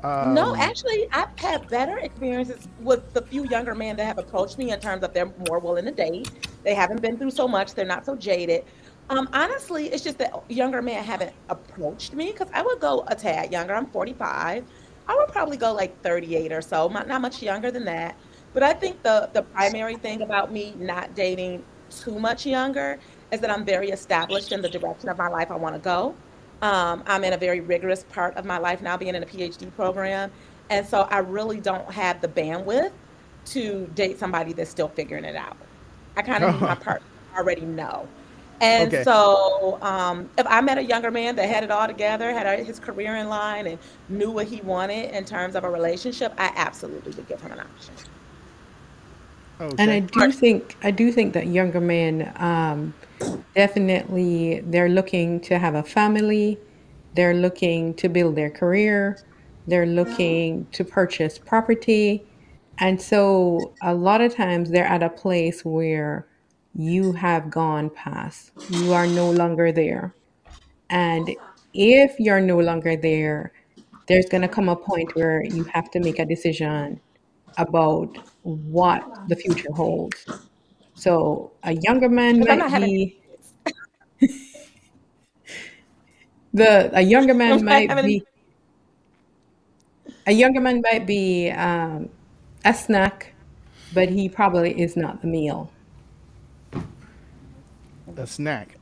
Um, 0.04 0.34
no, 0.34 0.54
actually, 0.54 1.08
I've 1.12 1.36
had 1.38 1.68
better 1.68 1.98
experiences 1.98 2.68
with 2.80 3.12
the 3.14 3.22
few 3.22 3.44
younger 3.48 3.74
men 3.74 3.96
that 3.96 4.04
have 4.04 4.18
approached 4.18 4.58
me 4.58 4.70
in 4.70 4.80
terms 4.80 5.02
of 5.02 5.12
they're 5.14 5.32
more 5.48 5.58
willing 5.58 5.86
to 5.86 5.90
date. 5.92 6.30
They 6.62 6.74
haven't 6.74 7.00
been 7.00 7.16
through 7.16 7.30
so 7.30 7.48
much. 7.48 7.74
They're 7.74 7.86
not 7.86 8.04
so 8.04 8.14
jaded. 8.14 8.64
Um, 9.08 9.28
honestly, 9.32 9.86
it's 9.88 10.04
just 10.04 10.18
that 10.18 10.32
younger 10.50 10.82
men 10.82 11.02
haven't 11.02 11.32
approached 11.48 12.12
me 12.14 12.32
because 12.32 12.48
I 12.52 12.62
would 12.62 12.80
go 12.80 13.04
a 13.08 13.14
tad 13.14 13.52
younger. 13.52 13.74
I'm 13.74 13.86
45. 13.86 14.64
I 15.08 15.14
would 15.16 15.28
probably 15.28 15.56
go 15.56 15.72
like 15.72 16.00
38 16.02 16.52
or 16.52 16.60
so, 16.60 16.88
not 16.88 17.08
not 17.08 17.20
much 17.20 17.42
younger 17.42 17.70
than 17.70 17.84
that. 17.86 18.16
But 18.52 18.62
I 18.62 18.74
think 18.74 19.02
the 19.02 19.30
the 19.32 19.42
primary 19.42 19.96
thing 19.96 20.22
about 20.22 20.52
me 20.52 20.74
not 20.78 21.14
dating 21.14 21.64
too 21.90 22.18
much 22.18 22.46
younger 22.46 22.98
is 23.32 23.40
that 23.40 23.50
I'm 23.50 23.64
very 23.64 23.90
established 23.90 24.52
in 24.52 24.62
the 24.62 24.68
direction 24.68 25.08
of 25.08 25.18
my 25.18 25.28
life 25.28 25.50
I 25.50 25.56
want 25.56 25.74
to 25.74 25.80
go. 25.80 26.20
Um, 26.62 27.02
I'm 27.06 27.24
in 27.24 27.32
a 27.32 27.38
very 27.38 27.60
rigorous 27.60 28.04
part 28.04 28.36
of 28.36 28.44
my 28.44 28.58
life 28.58 28.80
now, 28.80 28.96
being 28.96 29.14
in 29.14 29.22
a 29.22 29.26
PhD 29.26 29.72
program. 29.74 30.30
And 30.70 30.86
so 30.86 31.02
I 31.02 31.18
really 31.18 31.60
don't 31.60 31.90
have 31.92 32.20
the 32.20 32.28
bandwidth 32.28 32.92
to 33.46 33.86
date 33.88 34.18
somebody 34.18 34.52
that's 34.52 34.70
still 34.70 34.88
figuring 34.88 35.24
it 35.24 35.36
out. 35.36 35.56
I 36.16 36.22
kind 36.22 36.42
of 36.44 36.50
need 36.50 36.64
my 36.64 36.74
partner 36.80 37.06
already 37.38 37.66
know. 37.66 38.10
And 38.60 38.92
Okay. 38.92 39.04
so 39.04 39.78
um, 39.82 40.30
if 40.38 40.46
I 40.46 40.62
met 40.62 40.78
a 40.78 40.84
younger 40.84 41.10
man 41.10 41.36
that 41.36 41.46
had 41.48 41.62
it 41.62 41.70
all 41.70 41.86
together, 41.86 42.32
had 42.32 42.64
his 42.66 42.80
career 42.80 43.14
in 43.16 43.28
line, 43.28 43.66
and 43.66 43.78
knew 44.08 44.30
what 44.30 44.46
he 44.46 44.62
wanted 44.62 45.14
in 45.14 45.24
terms 45.26 45.54
of 45.56 45.64
a 45.64 45.70
relationship, 45.70 46.32
I 46.38 46.50
absolutely 46.56 47.12
would 47.12 47.26
give 47.26 47.40
him 47.42 47.52
an 47.52 47.60
option. 47.60 47.94
Okay. 49.60 49.82
And 49.82 49.90
I 49.90 50.00
do 50.00 50.32
think 50.32 50.76
I 50.82 50.90
do 50.90 51.10
think 51.10 51.32
that 51.32 51.46
younger 51.46 51.80
men 51.80 52.32
um, 52.36 52.94
definitely 53.54 54.60
they're 54.60 54.88
looking 54.88 55.40
to 55.40 55.58
have 55.58 55.74
a 55.74 55.82
family, 55.82 56.58
they're 57.14 57.34
looking 57.34 57.94
to 57.94 58.08
build 58.08 58.36
their 58.36 58.50
career, 58.50 59.18
they're 59.66 59.86
looking 59.86 60.66
to 60.72 60.84
purchase 60.84 61.38
property, 61.38 62.22
and 62.78 63.00
so 63.00 63.72
a 63.82 63.94
lot 63.94 64.20
of 64.20 64.34
times 64.34 64.70
they're 64.70 64.84
at 64.86 65.02
a 65.02 65.08
place 65.08 65.64
where 65.64 66.26
you 66.74 67.12
have 67.12 67.50
gone 67.50 67.88
past, 67.88 68.50
you 68.68 68.92
are 68.92 69.06
no 69.06 69.30
longer 69.30 69.72
there, 69.72 70.14
and 70.90 71.34
if 71.72 72.20
you're 72.20 72.40
no 72.40 72.58
longer 72.60 72.94
there, 72.94 73.52
there's 74.06 74.26
going 74.26 74.42
to 74.42 74.48
come 74.48 74.68
a 74.68 74.76
point 74.76 75.14
where 75.16 75.42
you 75.44 75.64
have 75.64 75.90
to 75.92 76.00
make 76.00 76.18
a 76.18 76.26
decision 76.26 77.00
about 77.56 78.18
what 78.46 79.28
the 79.28 79.36
future 79.36 79.72
holds. 79.72 80.24
So 80.94 81.50
a 81.64 81.72
younger 81.74 82.08
man 82.08 82.40
might 82.40 82.80
be 82.80 83.20
the 86.54 86.90
a 86.92 87.02
younger 87.02 87.34
man 87.34 87.64
might 87.64 87.90
having 87.90 88.06
be 88.06 88.24
a 90.26 90.32
younger 90.32 90.60
man 90.60 90.80
might 90.80 91.06
be 91.06 91.50
um, 91.50 92.08
a 92.64 92.72
snack, 92.72 93.34
but 93.92 94.08
he 94.08 94.28
probably 94.28 94.80
is 94.80 94.96
not 94.96 95.20
the 95.20 95.28
meal. 95.28 95.70
a 98.16 98.26
snack 98.26 98.76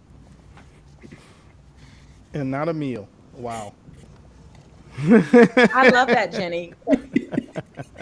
and 2.33 2.51
not 2.51 2.69
a 2.69 2.73
meal. 2.75 3.09
Wow. 3.35 3.75
I 5.75 5.91
love 5.93 6.09
that, 6.09 6.33
Jenny. 6.33 6.73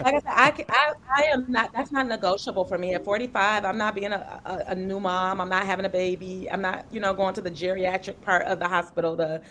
Like 0.03 0.15
I 0.15 0.19
said, 0.19 0.67
I, 0.69 0.73
I, 0.73 0.93
I 1.17 1.21
am 1.31 1.45
not, 1.47 1.71
that's 1.71 1.91
not 1.91 2.07
negotiable 2.07 2.65
for 2.65 2.77
me. 2.77 2.93
At 2.93 3.05
45, 3.05 3.63
I'm 3.63 3.77
not 3.77 3.95
being 3.95 4.11
a, 4.11 4.41
a, 4.45 4.71
a 4.71 4.75
new 4.75 4.99
mom. 4.99 5.39
I'm 5.39 5.49
not 5.49 5.65
having 5.65 5.85
a 5.85 5.89
baby. 5.89 6.49
I'm 6.51 6.61
not, 6.61 6.85
you 6.91 6.99
know, 6.99 7.13
going 7.13 7.33
to 7.35 7.41
the 7.41 7.51
geriatric 7.51 8.19
part 8.21 8.45
of 8.45 8.59
the 8.59 8.67
hospital 8.67 9.15
to 9.17 9.41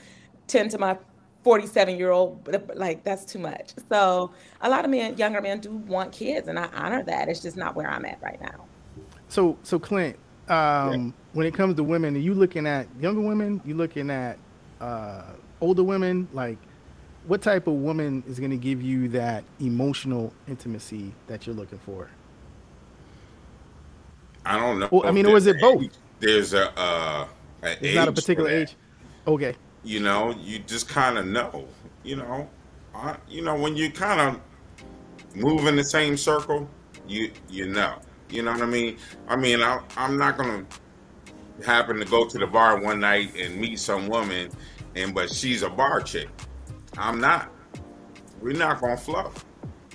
tend 0.49 0.71
to 0.73 0.79
my 0.79 0.99
47 1.43 1.97
year 1.97 2.11
old. 2.11 2.47
Like, 2.75 3.03
that's 3.03 3.25
too 3.25 3.39
much. 3.39 3.73
So, 3.89 4.33
a 4.61 4.69
lot 4.69 4.85
of 4.85 4.91
men, 4.91 5.17
younger 5.17 5.41
men, 5.41 5.61
do 5.61 5.71
want 5.71 6.13
kids, 6.13 6.49
and 6.49 6.59
I 6.59 6.69
honor 6.75 7.03
that. 7.05 7.29
It's 7.29 7.41
just 7.41 7.57
not 7.57 7.75
where 7.75 7.89
I'm 7.89 8.05
at 8.05 8.21
right 8.23 8.41
now. 8.41 8.67
So, 9.29 9.57
so 9.63 9.79
Clint, 9.79 10.19
um, 10.49 11.15
when 11.33 11.47
it 11.47 11.55
comes 11.55 11.77
to 11.77 11.83
women, 11.83 12.15
are 12.17 12.21
you 12.21 12.35
looking 12.35 12.67
at 12.67 12.87
younger 13.01 13.23
women? 13.23 13.61
You 13.65 13.75
looking 13.75 14.11
at 14.11 14.39
uh, 14.81 15.23
older 15.61 15.85
women? 15.85 16.29
Like, 16.33 16.59
what 17.27 17.43
type 17.43 17.67
of 17.67 17.75
woman 17.75 18.23
is 18.27 18.39
going 18.39 18.51
to 18.51 18.57
give 18.57 18.83
you 18.83 19.09
that 19.09 19.45
emotional 19.61 20.33
intimacy 20.49 21.13
that 21.29 21.47
you're 21.47 21.55
looking 21.57 21.79
for? 21.79 22.09
I 24.45 24.59
don't 24.59 24.81
know. 24.81 24.89
Well, 24.91 25.07
I 25.07 25.13
mean, 25.13 25.27
or 25.27 25.37
is 25.37 25.47
it 25.47 25.61
both? 25.61 25.85
There's 26.19 26.53
a 26.53 26.77
uh, 26.79 27.29
It's 27.63 27.95
not 27.95 28.09
a 28.09 28.13
particular 28.13 28.51
age. 28.51 28.77
Okay. 29.27 29.55
You 29.85 30.01
know, 30.01 30.35
you 30.41 30.59
just 30.61 30.89
kind 30.89 31.19
of 31.19 31.27
know. 31.27 31.67
You 32.03 32.17
know, 32.17 32.49
I, 32.95 33.17
you 33.29 33.43
know 33.43 33.55
when 33.55 33.77
you 33.77 33.91
kind 33.91 34.21
of 34.21 35.37
move 35.37 35.67
in 35.67 35.77
the 35.77 35.85
same 35.85 36.17
circle, 36.17 36.69
you 37.07 37.31
you 37.49 37.67
know. 37.69 37.99
You 38.29 38.43
know 38.43 38.53
what 38.53 38.63
I 38.63 38.67
mean? 38.67 38.97
I 39.29 39.37
mean, 39.37 39.63
I, 39.63 39.81
I'm 39.97 40.17
not 40.17 40.37
gonna 40.37 40.65
happen 41.65 41.99
to 41.99 42.05
go 42.05 42.27
to 42.27 42.39
the 42.39 42.47
bar 42.47 42.81
one 42.81 43.01
night 43.01 43.37
and 43.37 43.61
meet 43.61 43.79
some 43.79 44.09
woman, 44.09 44.51
and 44.97 45.15
but 45.15 45.31
she's 45.31 45.63
a 45.63 45.71
bar 45.71 46.01
chick. 46.01 46.29
I'm 46.99 47.21
not. 47.21 47.51
We're 48.41 48.53
not 48.57 48.81
gonna 48.81 48.97
flow. 48.97 49.33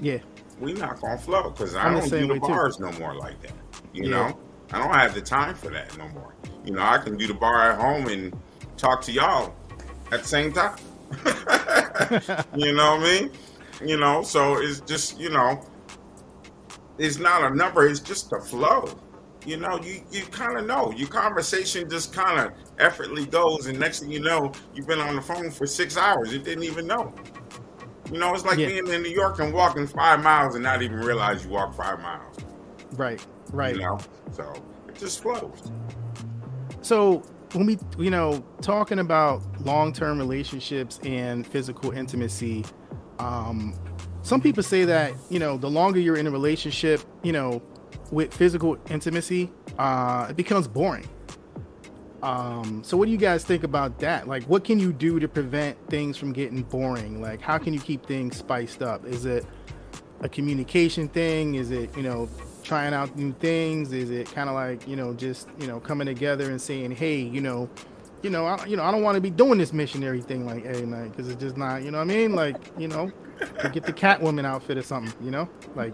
Yeah. 0.01 0.19
We're 0.59 0.75
not 0.77 0.99
gonna 1.01 1.17
flow 1.17 1.49
because 1.51 1.75
I 1.75 1.91
don't 1.91 2.09
do 2.09 2.21
the 2.27 2.33
way, 2.33 2.39
too. 2.39 2.47
bars 2.47 2.79
no 2.79 2.91
more 2.93 3.15
like 3.15 3.41
that. 3.41 3.51
You 3.93 4.05
Yeah. 4.09 4.09
know, 4.29 4.39
I 4.73 4.79
don't 4.79 4.93
have 4.93 5.13
the 5.13 5.21
time 5.21 5.55
for 5.55 5.69
that 5.69 5.95
no 5.97 6.07
more. 6.09 6.33
You 6.65 6.73
know, 6.73 6.81
I 6.81 6.97
can 6.97 7.17
do 7.17 7.27
the 7.27 7.33
bar 7.33 7.71
at 7.71 7.79
home 7.79 8.07
and 8.07 8.35
talk 8.77 9.01
to 9.03 9.11
y'all 9.11 9.53
at 10.11 10.21
the 10.23 10.27
same 10.27 10.51
time. 10.53 10.75
you 12.55 12.73
know 12.73 12.95
what 12.97 13.01
I 13.01 13.21
mean? 13.21 13.31
You 13.85 13.97
know, 13.97 14.23
so 14.23 14.57
it's 14.61 14.79
just 14.81 15.19
you 15.19 15.29
know, 15.29 15.61
it's 16.97 17.19
not 17.19 17.43
a 17.51 17.55
number. 17.55 17.87
It's 17.87 17.99
just 17.99 18.33
a 18.33 18.39
flow. 18.39 18.89
you 19.45 19.55
know, 19.57 19.79
you, 19.81 20.01
you 20.11 20.23
kind 20.25 20.57
of 20.57 20.65
know. 20.65 20.91
Your 20.91 21.07
conversation 21.07 21.89
just 21.89 22.11
kind 22.13 22.39
of 22.39 22.51
effortlessly 22.79 23.25
goes, 23.25 23.67
and 23.67 23.79
next 23.79 23.99
thing 23.99 24.11
you 24.11 24.19
know, 24.19 24.51
you've 24.73 24.87
been 24.87 24.99
on 24.99 25.15
the 25.15 25.21
phone 25.21 25.51
for 25.51 25.65
six 25.65 25.97
hours. 25.97 26.31
You 26.31 26.39
didn't 26.39 26.63
even 26.63 26.87
know. 26.87 27.13
You 28.11 28.19
know, 28.19 28.33
it's 28.33 28.45
like 28.45 28.57
yeah. 28.57 28.67
being 28.67 28.87
in 28.87 29.01
New 29.03 29.09
York 29.09 29.39
and 29.39 29.53
walking 29.53 29.85
five 29.85 30.23
miles 30.23 30.55
and 30.55 30.63
not 30.63 30.81
even 30.81 30.97
realize 30.97 31.43
you 31.43 31.51
walked 31.51 31.75
five 31.75 31.99
miles. 31.99 32.37
Right, 32.93 33.25
right. 33.51 33.75
You 33.75 33.81
know, 33.81 33.99
so 34.31 34.53
it 34.87 34.95
just 34.95 35.21
flows. 35.21 35.71
So 36.81 37.23
when 37.53 37.65
we, 37.65 37.77
you 37.97 38.09
know, 38.09 38.45
talking 38.61 38.99
about 38.99 39.41
long-term 39.65 40.19
relationships 40.19 40.99
and 41.03 41.45
physical 41.45 41.91
intimacy, 41.91 42.63
um, 43.19 43.73
some 44.21 44.41
people 44.41 44.63
say 44.63 44.83
that 44.85 45.13
you 45.29 45.39
know 45.39 45.57
the 45.57 45.69
longer 45.69 45.99
you're 45.99 46.17
in 46.17 46.27
a 46.27 46.31
relationship, 46.31 47.01
you 47.23 47.31
know, 47.31 47.61
with 48.11 48.33
physical 48.33 48.77
intimacy, 48.89 49.51
uh, 49.79 50.27
it 50.29 50.35
becomes 50.37 50.67
boring. 50.67 51.07
Um, 52.23 52.83
so 52.83 52.97
what 52.97 53.05
do 53.05 53.11
you 53.11 53.17
guys 53.17 53.43
think 53.43 53.63
about 53.63 53.99
that? 53.99 54.27
Like, 54.27 54.43
what 54.43 54.63
can 54.63 54.79
you 54.79 54.91
do 54.91 55.19
to 55.19 55.27
prevent 55.27 55.77
things 55.89 56.17
from 56.17 56.33
getting 56.33 56.63
boring? 56.63 57.21
Like, 57.21 57.41
how 57.41 57.57
can 57.57 57.73
you 57.73 57.79
keep 57.79 58.05
things 58.05 58.37
spiced 58.37 58.81
up? 58.81 59.05
Is 59.05 59.25
it 59.25 59.45
a 60.21 60.29
communication 60.29 61.07
thing? 61.09 61.55
Is 61.55 61.71
it, 61.71 61.95
you 61.95 62.03
know, 62.03 62.27
trying 62.63 62.93
out 62.93 63.15
new 63.15 63.33
things? 63.33 63.93
Is 63.93 64.09
it 64.09 64.31
kind 64.31 64.49
of 64.49 64.55
like, 64.55 64.87
you 64.87 64.95
know, 64.95 65.13
just, 65.13 65.47
you 65.59 65.67
know, 65.67 65.79
coming 65.79 66.07
together 66.07 66.49
and 66.49 66.59
saying, 66.61 66.91
hey, 66.91 67.17
you 67.17 67.41
know, 67.41 67.69
you 68.21 68.29
know, 68.29 68.45
I, 68.45 68.65
you 68.65 68.75
know, 68.75 68.83
I 68.83 68.91
don't 68.91 69.03
want 69.03 69.15
to 69.15 69.21
be 69.21 69.29
doing 69.29 69.57
this 69.57 69.73
missionary 69.73 70.21
thing 70.21 70.45
like 70.45 70.65
every 70.65 70.85
night 70.85 71.11
because 71.11 71.29
it's 71.29 71.41
just 71.41 71.57
not, 71.57 71.83
you 71.83 71.91
know 71.91 71.99
what 71.99 72.09
I 72.09 72.13
mean? 72.13 72.33
Like, 72.33 72.57
you 72.77 72.87
know, 72.87 73.11
to 73.61 73.69
get 73.69 73.83
the 73.83 73.93
Catwoman 73.93 74.45
outfit 74.45 74.77
or 74.77 74.83
something, 74.83 75.13
you 75.23 75.31
know, 75.31 75.47
like, 75.75 75.93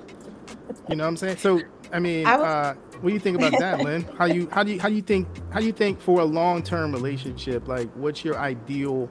you 0.89 0.95
know 0.95 1.03
what 1.03 1.09
I'm 1.09 1.17
saying? 1.17 1.38
So 1.38 1.62
I 1.93 1.99
mean, 1.99 2.25
I 2.25 2.38
was, 2.38 2.45
uh, 2.45 2.73
what 3.01 3.09
do 3.09 3.13
you 3.13 3.19
think 3.19 3.38
about 3.38 3.57
that, 3.59 3.81
Lynn? 3.81 4.03
How 4.17 4.25
you 4.25 4.49
how 4.51 4.63
do 4.63 4.71
you 4.71 4.79
how 4.79 4.89
do 4.89 4.95
you 4.95 5.01
think 5.01 5.27
how 5.51 5.59
do 5.59 5.65
you 5.65 5.71
think 5.71 6.01
for 6.01 6.21
a 6.21 6.25
long 6.25 6.63
term 6.63 6.91
relationship? 6.91 7.67
Like, 7.67 7.91
what's 7.93 8.25
your 8.25 8.38
ideal 8.38 9.09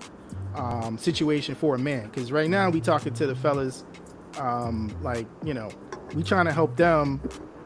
um, 0.56 0.98
situation 0.98 1.54
for 1.54 1.76
a 1.76 1.78
man? 1.78 2.06
Because 2.06 2.32
right 2.32 2.50
now 2.50 2.70
we 2.70 2.80
talking 2.80 3.14
to 3.14 3.26
the 3.26 3.36
fellas, 3.36 3.84
um, 4.38 4.94
like 5.02 5.26
you 5.44 5.54
know, 5.54 5.70
we 6.14 6.24
trying 6.24 6.46
to 6.46 6.52
help 6.52 6.76
them 6.76 7.20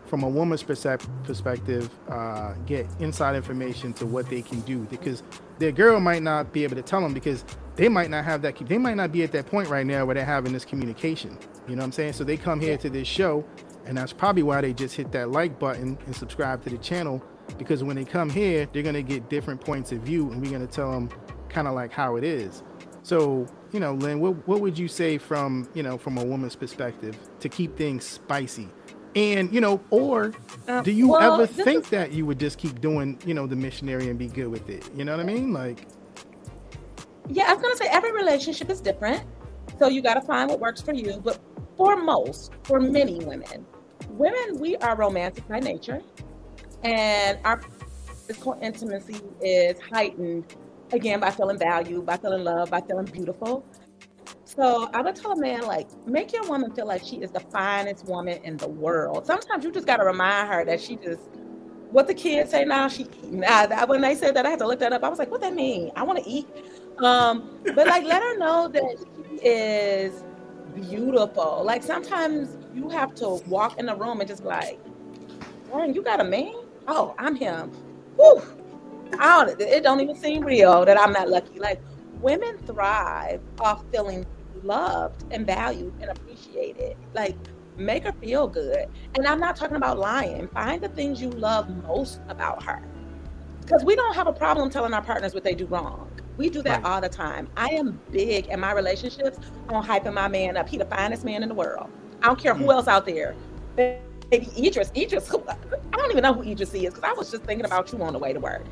from 0.06 0.22
a 0.22 0.28
woman's 0.28 0.62
perspective 0.62 1.90
uh, 2.08 2.54
get 2.66 2.86
inside 3.00 3.36
information 3.36 3.92
to 3.94 4.06
what 4.06 4.28
they 4.28 4.42
can 4.42 4.60
do 4.60 4.78
because 4.90 5.22
their 5.58 5.72
girl 5.72 6.00
might 6.00 6.22
not 6.22 6.52
be 6.52 6.64
able 6.64 6.76
to 6.76 6.82
tell 6.82 7.00
them 7.00 7.14
because 7.14 7.44
they 7.76 7.88
might 7.88 8.10
not 8.10 8.24
have 8.24 8.42
that 8.42 8.56
they 8.66 8.78
might 8.78 8.96
not 8.96 9.12
be 9.12 9.22
at 9.22 9.32
that 9.32 9.46
point 9.46 9.68
right 9.68 9.86
now 9.86 10.04
where 10.04 10.14
they're 10.14 10.24
having 10.24 10.52
this 10.52 10.64
communication 10.64 11.36
you 11.68 11.76
know 11.76 11.80
what 11.80 11.86
i'm 11.86 11.92
saying 11.92 12.12
so 12.12 12.24
they 12.24 12.36
come 12.36 12.60
here 12.60 12.76
to 12.76 12.88
this 12.88 13.06
show 13.08 13.44
and 13.86 13.96
that's 13.96 14.12
probably 14.12 14.42
why 14.42 14.60
they 14.60 14.72
just 14.72 14.96
hit 14.96 15.12
that 15.12 15.30
like 15.30 15.58
button 15.58 15.96
and 16.06 16.16
subscribe 16.16 16.62
to 16.64 16.70
the 16.70 16.78
channel 16.78 17.22
because 17.58 17.82
when 17.82 17.96
they 17.96 18.04
come 18.04 18.28
here, 18.28 18.68
they're 18.72 18.82
to 18.82 19.02
get 19.02 19.28
different 19.30 19.60
points 19.60 19.92
of 19.92 20.00
view 20.00 20.30
and 20.30 20.40
we're 20.40 20.58
to 20.58 20.66
tell 20.66 20.90
them 20.90 21.08
kind 21.48 21.68
of 21.68 21.74
like 21.74 21.92
how 21.92 22.16
it 22.16 22.24
is. 22.24 22.62
So, 23.02 23.46
you 23.72 23.80
know, 23.80 23.94
Lynn, 23.94 24.18
what, 24.20 24.46
what 24.48 24.60
would 24.60 24.76
you 24.76 24.88
say 24.88 25.16
from, 25.16 25.68
you 25.74 25.82
know, 25.82 25.96
from 25.96 26.18
a 26.18 26.24
woman's 26.24 26.56
perspective 26.56 27.16
to 27.40 27.48
keep 27.48 27.76
things 27.76 28.04
spicy? 28.04 28.68
And, 29.16 29.52
you 29.52 29.62
know, 29.62 29.81
or 29.90 30.35
uh, 30.68 30.83
do 30.83 30.92
you 30.92 31.09
well, 31.09 31.40
ever 31.40 31.46
think 31.46 31.85
is... 31.85 31.90
that 31.90 32.12
you 32.12 32.26
would 32.26 32.38
just 32.38 32.59
keep 32.59 32.83
doing, 32.83 33.18
you 33.24 33.33
know, 33.33 33.46
the 33.46 33.57
missionary 33.57 34.11
and 34.11 34.18
be 34.18 34.29
good 34.29 34.48
with 34.48 34.68
it? 34.68 34.88
You 34.94 35.05
know 35.05 35.16
what 35.16 35.20
I 35.20 35.24
mean? 35.24 35.55
Like, 35.55 35.87
yeah, 37.29 37.44
I 37.48 37.55
was 37.55 37.62
going 37.62 37.74
to 37.74 37.83
say 37.83 37.88
every 37.90 38.12
relationship 38.12 38.70
is 38.70 38.81
different. 38.81 39.24
So 39.79 39.88
you 39.88 40.02
got 40.02 40.14
to 40.14 40.20
find 40.20 40.50
what 40.50 40.61
works 40.61 40.83
for 40.83 40.92
you. 40.92 41.20
But 41.24 41.40
for 41.79 41.96
most, 41.96 42.52
for 42.64 42.79
many 42.79 43.24
women, 43.24 43.66
women, 44.11 44.59
we 44.59 44.76
are 44.76 44.94
romantic 44.94 45.48
by 45.48 45.61
nature, 45.61 46.02
and 46.85 47.38
our 47.44 47.62
physical 48.26 48.59
intimacy 48.62 49.20
is 49.40 49.81
heightened 49.81 50.55
again 50.92 51.20
by 51.20 51.31
feeling 51.31 51.59
valued, 51.59 52.05
by 52.07 52.16
feeling 52.16 52.44
loved, 52.44 52.70
by 52.70 52.81
feeling 52.83 53.07
beautiful. 53.07 53.64
So 54.56 54.88
I 54.94 55.02
would 55.02 55.14
tell 55.14 55.32
a 55.32 55.36
man 55.36 55.62
like, 55.66 55.86
make 56.06 56.32
your 56.32 56.48
woman 56.48 56.74
feel 56.74 56.86
like 56.86 57.04
she 57.04 57.16
is 57.16 57.30
the 57.30 57.40
finest 57.40 58.06
woman 58.06 58.42
in 58.42 58.56
the 58.56 58.68
world. 58.68 59.26
Sometimes 59.26 59.64
you 59.64 59.70
just 59.70 59.86
got 59.86 59.98
to 59.98 60.04
remind 60.04 60.48
her 60.48 60.64
that 60.64 60.80
she 60.80 60.96
just 60.96 61.20
what 61.90 62.06
the 62.06 62.14
kids 62.14 62.50
say 62.50 62.64
now. 62.64 62.88
She 62.88 63.06
now 63.24 63.66
that 63.66 63.88
when 63.88 64.00
they 64.00 64.14
said 64.14 64.34
that, 64.34 64.46
I 64.46 64.50
had 64.50 64.58
to 64.60 64.66
look 64.66 64.80
that 64.80 64.92
up. 64.92 65.04
I 65.04 65.08
was 65.08 65.18
like, 65.18 65.30
what 65.30 65.42
that 65.42 65.54
mean? 65.54 65.92
I 65.94 66.02
want 66.02 66.22
to 66.22 66.28
eat. 66.28 66.46
Um, 66.98 67.50
but 67.74 67.86
like, 67.86 68.04
let 68.04 68.22
her 68.22 68.38
know 68.38 68.68
that 68.68 69.04
she 69.14 69.46
is 69.46 70.24
beautiful. 70.74 71.62
Like 71.64 71.82
sometimes 71.82 72.56
you 72.74 72.88
have 72.88 73.14
to 73.16 73.40
walk 73.46 73.78
in 73.78 73.86
the 73.86 73.94
room 73.94 74.20
and 74.20 74.28
just 74.28 74.42
be 74.42 74.48
like, 74.48 74.80
"Dang, 75.70 75.94
you 75.94 76.02
got 76.02 76.20
a 76.20 76.24
man? 76.24 76.54
Oh, 76.88 77.14
I'm 77.18 77.36
him." 77.36 77.70
Whew. 78.16 78.42
I 79.18 79.44
don't, 79.44 79.60
it 79.60 79.82
don't 79.82 80.00
even 80.00 80.16
seem 80.16 80.44
real 80.44 80.84
that 80.84 80.98
I'm 80.98 81.12
not 81.12 81.28
lucky. 81.28 81.60
Like 81.60 81.80
women 82.20 82.58
thrive 82.66 83.40
off 83.60 83.84
feeling 83.92 84.26
loved 84.64 85.24
and 85.30 85.46
valued 85.46 85.92
and 86.00 86.10
appreciated. 86.10 86.96
Like 87.14 87.36
make 87.76 88.04
her 88.04 88.12
feel 88.12 88.48
good. 88.48 88.88
And 89.14 89.26
I'm 89.26 89.40
not 89.40 89.56
talking 89.56 89.76
about 89.76 89.98
lying. 89.98 90.48
Find 90.48 90.82
the 90.82 90.88
things 90.88 91.20
you 91.20 91.30
love 91.30 91.68
most 91.84 92.20
about 92.28 92.62
her. 92.62 92.82
Because 93.60 93.84
we 93.84 93.96
don't 93.96 94.14
have 94.14 94.26
a 94.26 94.32
problem 94.32 94.70
telling 94.70 94.94
our 94.94 95.02
partners 95.02 95.34
what 95.34 95.44
they 95.44 95.54
do 95.54 95.66
wrong. 95.66 96.10
We 96.36 96.50
do 96.50 96.62
that 96.62 96.82
right. 96.82 96.92
all 96.92 97.00
the 97.00 97.08
time. 97.08 97.48
I 97.56 97.68
am 97.68 98.00
big 98.10 98.46
in 98.46 98.60
my 98.60 98.72
relationships 98.72 99.38
on 99.68 99.84
hyping 99.84 100.14
my 100.14 100.28
man 100.28 100.56
up. 100.56 100.68
He 100.68 100.76
the 100.76 100.84
finest 100.84 101.24
man 101.24 101.42
in 101.42 101.48
the 101.48 101.54
world. 101.54 101.90
I 102.22 102.26
don't 102.26 102.38
care 102.38 102.54
who 102.54 102.66
mm. 102.66 102.72
else 102.72 102.88
out 102.88 103.06
there. 103.06 103.34
Maybe 103.76 104.48
Idris. 104.58 104.90
Idris. 104.96 105.32
I 105.92 105.96
don't 105.96 106.10
even 106.10 106.22
know 106.22 106.34
who 106.34 106.42
Idris 106.42 106.74
is 106.74 106.94
because 106.94 107.02
I 107.02 107.12
was 107.12 107.30
just 107.30 107.44
thinking 107.44 107.64
about 107.64 107.92
you 107.92 108.02
on 108.02 108.12
the 108.12 108.18
way 108.18 108.32
to 108.32 108.40
work. 108.40 108.64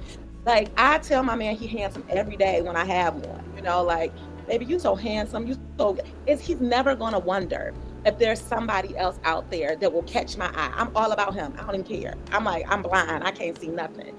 Like 0.45 0.69
I 0.77 0.99
tell 0.99 1.23
my 1.23 1.35
man 1.35 1.57
he 1.57 1.67
handsome 1.67 2.05
every 2.11 2.37
day 2.37 2.61
when 2.61 2.77
I 2.77 2.85
have 2.85 3.15
one. 3.15 3.43
You 3.57 3.63
know, 3.63 3.83
like 3.83 4.13
baby, 4.47 4.65
you 4.65 4.79
so 4.79 4.95
handsome. 4.95 5.47
You 5.47 5.57
so. 5.79 5.99
It's, 6.27 6.43
he's 6.43 6.61
never 6.61 6.95
gonna 6.95 7.19
wonder 7.19 7.75
if 8.05 8.19
there's 8.19 8.41
somebody 8.41 8.97
else 8.97 9.19
out 9.25 9.51
there 9.51 9.77
that 9.77 9.93
will 9.93 10.03
catch 10.03 10.37
my 10.37 10.51
eye. 10.55 10.73
I'm 10.75 10.95
all 10.97 11.13
about 11.13 11.35
him. 11.35 11.55
I 11.59 11.63
don't 11.63 11.75
even 11.75 12.01
care. 12.01 12.15
I'm 12.33 12.45
like 12.45 12.65
I'm 12.69 12.83
blind. 12.83 13.25
I 13.25 13.31
can't 13.31 13.59
see 13.59 13.69
nothing. 13.69 14.15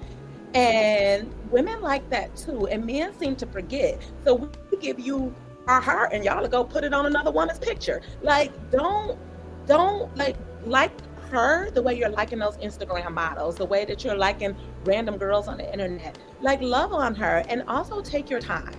And 0.54 1.32
women 1.50 1.82
like 1.82 2.08
that 2.10 2.34
too. 2.36 2.66
And 2.68 2.84
men 2.86 3.16
seem 3.18 3.36
to 3.36 3.46
forget. 3.46 4.00
So 4.24 4.50
we 4.70 4.78
give 4.78 4.98
you 4.98 5.34
our 5.66 5.80
heart 5.80 6.10
and 6.12 6.24
y'all 6.24 6.46
go 6.48 6.64
put 6.64 6.84
it 6.84 6.94
on 6.94 7.06
another 7.06 7.30
woman's 7.30 7.58
picture. 7.58 8.00
Like, 8.22 8.52
don't, 8.70 9.18
don't 9.66 10.16
like, 10.16 10.36
like 10.64 10.92
her 11.30 11.70
the 11.72 11.82
way 11.82 11.98
you're 11.98 12.08
liking 12.08 12.38
those 12.38 12.56
Instagram 12.58 13.12
models, 13.12 13.56
the 13.56 13.64
way 13.64 13.84
that 13.84 14.04
you're 14.04 14.16
liking 14.16 14.56
random 14.84 15.18
girls 15.18 15.48
on 15.48 15.58
the 15.58 15.70
internet. 15.70 16.16
Like, 16.40 16.62
love 16.62 16.92
on 16.92 17.14
her 17.16 17.44
and 17.48 17.62
also 17.68 18.00
take 18.00 18.30
your 18.30 18.40
time. 18.40 18.74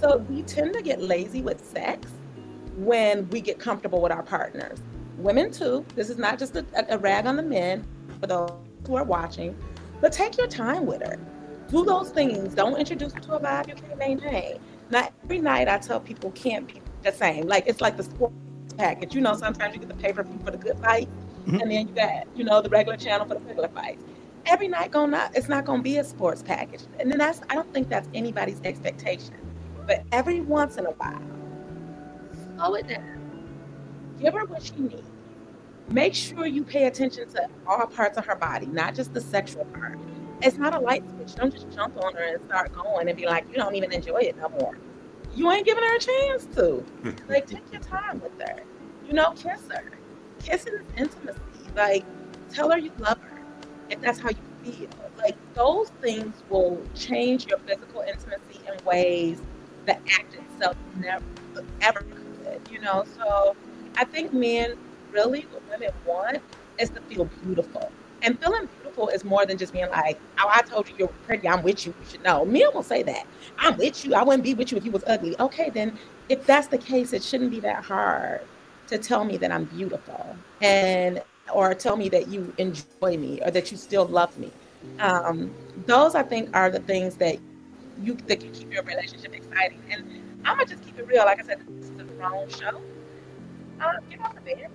So 0.00 0.18
we 0.30 0.42
tend 0.42 0.74
to 0.74 0.82
get 0.82 1.02
lazy 1.02 1.42
with 1.42 1.64
sex 1.64 2.10
when 2.76 3.28
we 3.30 3.40
get 3.40 3.58
comfortable 3.58 4.00
with 4.00 4.12
our 4.12 4.22
partners. 4.22 4.78
Women 5.16 5.50
too. 5.50 5.84
This 5.96 6.08
is 6.08 6.18
not 6.18 6.38
just 6.38 6.54
a, 6.54 6.64
a 6.88 6.98
rag 6.98 7.26
on 7.26 7.36
the 7.36 7.42
men 7.42 7.84
for 8.20 8.28
those 8.28 8.50
who 8.86 8.94
are 8.94 9.04
watching. 9.04 9.56
But 10.00 10.12
take 10.12 10.38
your 10.38 10.46
time 10.46 10.86
with 10.86 11.02
her. 11.02 11.18
Do 11.68 11.84
those 11.84 12.10
things. 12.10 12.54
Don't 12.54 12.76
introduce 12.76 13.12
her 13.12 13.20
to 13.20 13.32
a 13.34 13.40
vibe 13.40 13.68
you 13.68 13.74
can't 13.74 13.98
maintain. 13.98 14.60
Not 14.90 15.12
every 15.24 15.40
night 15.40 15.68
I 15.68 15.78
tell 15.78 16.00
people 16.00 16.30
can't 16.30 16.66
be 16.66 16.80
the 17.02 17.12
same. 17.12 17.48
Like 17.48 17.66
it's 17.66 17.80
like 17.80 17.96
the 17.96 18.04
sports 18.04 18.34
package. 18.76 19.14
You 19.14 19.20
know, 19.20 19.34
sometimes 19.34 19.74
you 19.74 19.80
get 19.80 19.88
the 19.88 19.96
paper 19.96 20.24
for 20.44 20.52
the 20.52 20.56
good 20.56 20.78
fight, 20.78 21.08
mm-hmm. 21.46 21.60
and 21.60 21.70
then 21.70 21.88
you 21.88 21.94
got, 21.94 22.26
you 22.36 22.44
know, 22.44 22.62
the 22.62 22.68
regular 22.68 22.96
channel 22.96 23.26
for 23.26 23.34
the 23.34 23.40
regular 23.40 23.68
fight. 23.68 23.98
Every 24.46 24.68
night 24.68 24.92
gonna 24.92 25.10
not 25.10 25.36
it's 25.36 25.48
not 25.48 25.64
gonna 25.64 25.82
be 25.82 25.98
a 25.98 26.04
sports 26.04 26.42
package. 26.42 26.82
And 27.00 27.10
then 27.10 27.18
that's 27.18 27.40
I 27.50 27.56
don't 27.56 27.70
think 27.74 27.88
that's 27.88 28.08
anybody's 28.14 28.60
expectation. 28.64 29.34
But 29.88 30.04
every 30.12 30.40
once 30.40 30.76
in 30.76 30.86
a 30.86 30.90
while, 30.92 31.20
slow 32.56 32.74
it 32.74 32.86
down. 32.86 33.48
Give 34.20 34.34
her 34.34 34.44
what 34.44 34.62
she 34.62 34.76
needs 34.76 35.08
make 35.90 36.14
sure 36.14 36.46
you 36.46 36.62
pay 36.64 36.86
attention 36.86 37.28
to 37.30 37.48
all 37.66 37.86
parts 37.86 38.18
of 38.18 38.26
her 38.26 38.36
body, 38.36 38.66
not 38.66 38.94
just 38.94 39.14
the 39.14 39.20
sexual 39.20 39.64
part. 39.66 39.98
It's 40.42 40.56
not 40.56 40.74
a 40.74 40.78
light 40.78 41.02
switch. 41.10 41.34
Don't 41.34 41.52
just 41.52 41.70
jump 41.70 41.96
on 42.02 42.14
her 42.14 42.34
and 42.34 42.44
start 42.44 42.72
going 42.72 43.08
and 43.08 43.16
be 43.16 43.26
like, 43.26 43.46
you 43.48 43.54
don't 43.54 43.74
even 43.74 43.92
enjoy 43.92 44.18
it 44.18 44.36
no 44.36 44.48
more. 44.50 44.78
You 45.34 45.50
ain't 45.50 45.66
giving 45.66 45.82
her 45.82 45.96
a 45.96 45.98
chance 45.98 46.46
to. 46.56 46.84
like, 47.28 47.46
take 47.46 47.72
your 47.72 47.80
time 47.80 48.20
with 48.20 48.32
her. 48.40 48.62
You 49.06 49.14
know, 49.14 49.32
kiss 49.32 49.62
her. 49.70 49.84
Kissing 50.40 50.74
is 50.74 50.86
intimacy. 50.96 51.40
Like, 51.74 52.04
tell 52.50 52.70
her 52.70 52.78
you 52.78 52.92
love 52.98 53.18
her 53.18 53.42
if 53.90 54.00
that's 54.00 54.18
how 54.18 54.28
you 54.28 54.72
feel. 54.72 54.88
Like, 55.16 55.36
those 55.54 55.90
things 56.00 56.42
will 56.48 56.80
change 56.94 57.46
your 57.46 57.58
physical 57.58 58.02
intimacy 58.02 58.60
in 58.68 58.84
ways 58.84 59.40
that 59.88 60.00
act 60.12 60.34
itself 60.34 60.76
never 60.96 61.24
ever 61.80 62.00
could. 62.00 62.60
You 62.70 62.80
know, 62.80 63.04
so 63.16 63.56
I 63.96 64.04
think 64.04 64.32
men 64.32 64.76
really 65.12 65.46
what 65.50 65.62
women 65.70 65.90
want 66.06 66.38
is 66.78 66.90
to 66.90 67.00
feel 67.02 67.24
beautiful. 67.42 67.90
And 68.22 68.38
feeling 68.40 68.68
beautiful 68.76 69.08
is 69.08 69.24
more 69.24 69.46
than 69.46 69.56
just 69.56 69.72
being 69.72 69.88
like, 69.90 70.18
oh, 70.40 70.48
I 70.50 70.62
told 70.62 70.88
you 70.88 70.94
you're 70.98 71.08
pretty, 71.26 71.48
I'm 71.48 71.62
with 71.62 71.86
you, 71.86 71.94
you 72.00 72.06
should 72.10 72.22
know. 72.22 72.44
Men 72.44 72.66
will 72.74 72.82
say 72.82 73.02
that. 73.04 73.26
I'm 73.58 73.76
with 73.76 74.04
you. 74.04 74.14
I 74.14 74.22
wouldn't 74.24 74.42
be 74.42 74.54
with 74.54 74.72
you 74.72 74.78
if 74.78 74.84
you 74.84 74.90
was 74.90 75.04
ugly. 75.06 75.38
Okay, 75.38 75.70
then 75.70 75.96
if 76.28 76.44
that's 76.44 76.66
the 76.66 76.78
case, 76.78 77.12
it 77.12 77.22
shouldn't 77.22 77.52
be 77.52 77.60
that 77.60 77.84
hard 77.84 78.40
to 78.88 78.98
tell 78.98 79.24
me 79.24 79.36
that 79.36 79.52
I'm 79.52 79.64
beautiful. 79.64 80.36
And 80.60 81.22
or 81.52 81.74
tell 81.74 81.96
me 81.96 82.08
that 82.10 82.28
you 82.28 82.52
enjoy 82.58 83.16
me 83.16 83.40
or 83.42 83.50
that 83.50 83.70
you 83.70 83.76
still 83.76 84.06
love 84.06 84.36
me. 84.38 84.50
Um, 84.98 85.54
those 85.86 86.14
I 86.14 86.22
think 86.22 86.54
are 86.54 86.70
the 86.70 86.80
things 86.80 87.16
that 87.16 87.38
you 88.02 88.14
that 88.26 88.40
can 88.40 88.52
keep 88.52 88.72
your 88.72 88.82
relationship 88.82 89.34
exciting. 89.50 89.82
And 89.90 90.38
I'm 90.44 90.56
gonna 90.56 90.68
just 90.68 90.84
keep 90.84 90.98
it 90.98 91.06
real. 91.06 91.24
Like 91.24 91.40
I 91.40 91.42
said, 91.42 91.60
this 91.68 91.90
is 91.90 92.00
a 92.00 92.04
grown 92.04 92.48
show. 92.48 92.80
Uh, 93.80 93.92
get 94.10 94.20
off 94.20 94.34
the 94.34 94.40
bed 94.40 94.68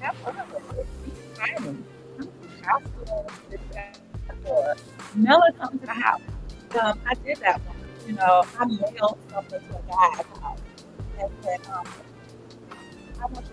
Have 0.00 0.16
fun 0.16 0.36
with 0.52 0.72
to 5.80 5.86
the 5.86 5.92
house. 5.92 6.20
Um, 6.80 7.00
I 7.06 7.14
did 7.14 7.38
that 7.38 7.60
one. 7.64 7.76
You 8.06 8.12
know, 8.14 8.44
I 8.58 8.64
mailed 8.66 9.18
something 9.30 9.60
to 9.60 9.76
a 9.76 9.82
guy's 9.88 10.26
house 10.40 10.60
and 11.18 11.30
said, 11.42 11.60
um, 11.72 11.86
I 13.20 13.26
want 13.26 13.46
you 13.46 13.52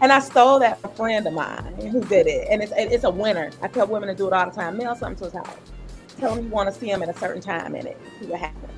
and 0.00 0.12
I 0.12 0.18
stole 0.20 0.58
that 0.60 0.80
from 0.80 0.90
a 0.90 0.94
friend 0.94 1.26
of 1.26 1.32
mine 1.32 1.74
who 1.90 2.02
did 2.04 2.26
it. 2.26 2.48
And 2.50 2.62
it's 2.62 2.72
it's 2.76 3.04
a 3.04 3.10
winner. 3.10 3.50
I 3.62 3.68
tell 3.68 3.86
women 3.86 4.08
to 4.08 4.14
do 4.14 4.26
it 4.26 4.32
all 4.32 4.46
the 4.46 4.54
time. 4.54 4.76
Mail 4.76 4.94
something 4.94 5.16
to 5.18 5.24
his 5.24 5.32
house. 5.32 5.56
Tell 6.18 6.34
him 6.34 6.46
you 6.46 6.50
want 6.50 6.72
to 6.72 6.78
see 6.78 6.88
him 6.88 7.02
at 7.02 7.08
a 7.08 7.18
certain 7.18 7.42
time 7.42 7.74
in 7.74 7.86
it. 7.86 7.98
See 8.20 8.26
what 8.26 8.40
happens. 8.40 8.72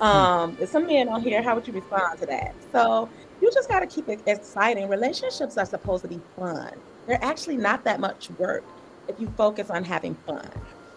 Um, 0.00 0.56
there's 0.56 0.70
some 0.70 0.86
men 0.86 1.08
on 1.08 1.20
here. 1.22 1.42
How 1.42 1.54
would 1.54 1.66
you 1.66 1.72
respond 1.72 2.18
to 2.20 2.26
that? 2.26 2.54
So 2.72 3.08
you 3.42 3.50
just 3.52 3.68
got 3.68 3.80
to 3.80 3.86
keep 3.86 4.08
it 4.08 4.20
exciting. 4.26 4.88
Relationships 4.88 5.58
are 5.58 5.66
supposed 5.66 6.02
to 6.02 6.08
be 6.08 6.20
fun. 6.36 6.72
They're 7.06 7.22
actually 7.22 7.56
not 7.56 7.84
that 7.84 8.00
much 8.00 8.30
work 8.38 8.64
if 9.08 9.20
you 9.20 9.28
focus 9.36 9.70
on 9.70 9.84
having 9.84 10.14
fun. 10.26 10.48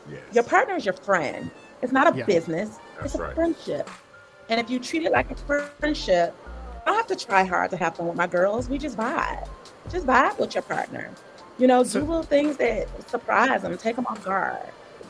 Yes. 0.10 0.22
Your 0.34 0.44
partner 0.44 0.76
is 0.76 0.86
your 0.86 0.94
friend. 0.94 1.50
It's 1.82 1.92
not 1.92 2.14
a 2.14 2.18
yeah. 2.18 2.26
business. 2.26 2.80
That's 2.96 3.08
it's 3.08 3.16
a 3.16 3.24
right. 3.24 3.36
friendship. 3.36 3.90
And 4.50 4.60
if 4.60 4.70
you 4.70 4.80
treat 4.80 5.04
it 5.04 5.12
like 5.12 5.32
a 5.32 5.36
friendship, 5.80 6.36
I 6.86 6.90
don't 6.92 6.96
have 6.96 7.18
to 7.18 7.26
try 7.26 7.44
hard 7.44 7.72
to 7.72 7.78
have 7.78 7.96
fun 7.96 8.08
with 8.08 8.18
my 8.18 8.28
girls. 8.28 8.70
We 8.70 8.78
just 8.78 8.98
vibe. 8.98 9.48
Just 9.90 10.06
vibe 10.06 10.38
with 10.40 10.54
your 10.54 10.64
partner. 10.64 11.12
You 11.58 11.68
know, 11.68 11.84
so, 11.84 12.02
do 12.02 12.08
little 12.08 12.24
things 12.24 12.58
that 12.58 12.88
surprise 13.10 13.62
them, 13.62 13.78
take 13.78 13.96
them 13.96 14.06
off 14.08 14.24
guard. 14.24 14.60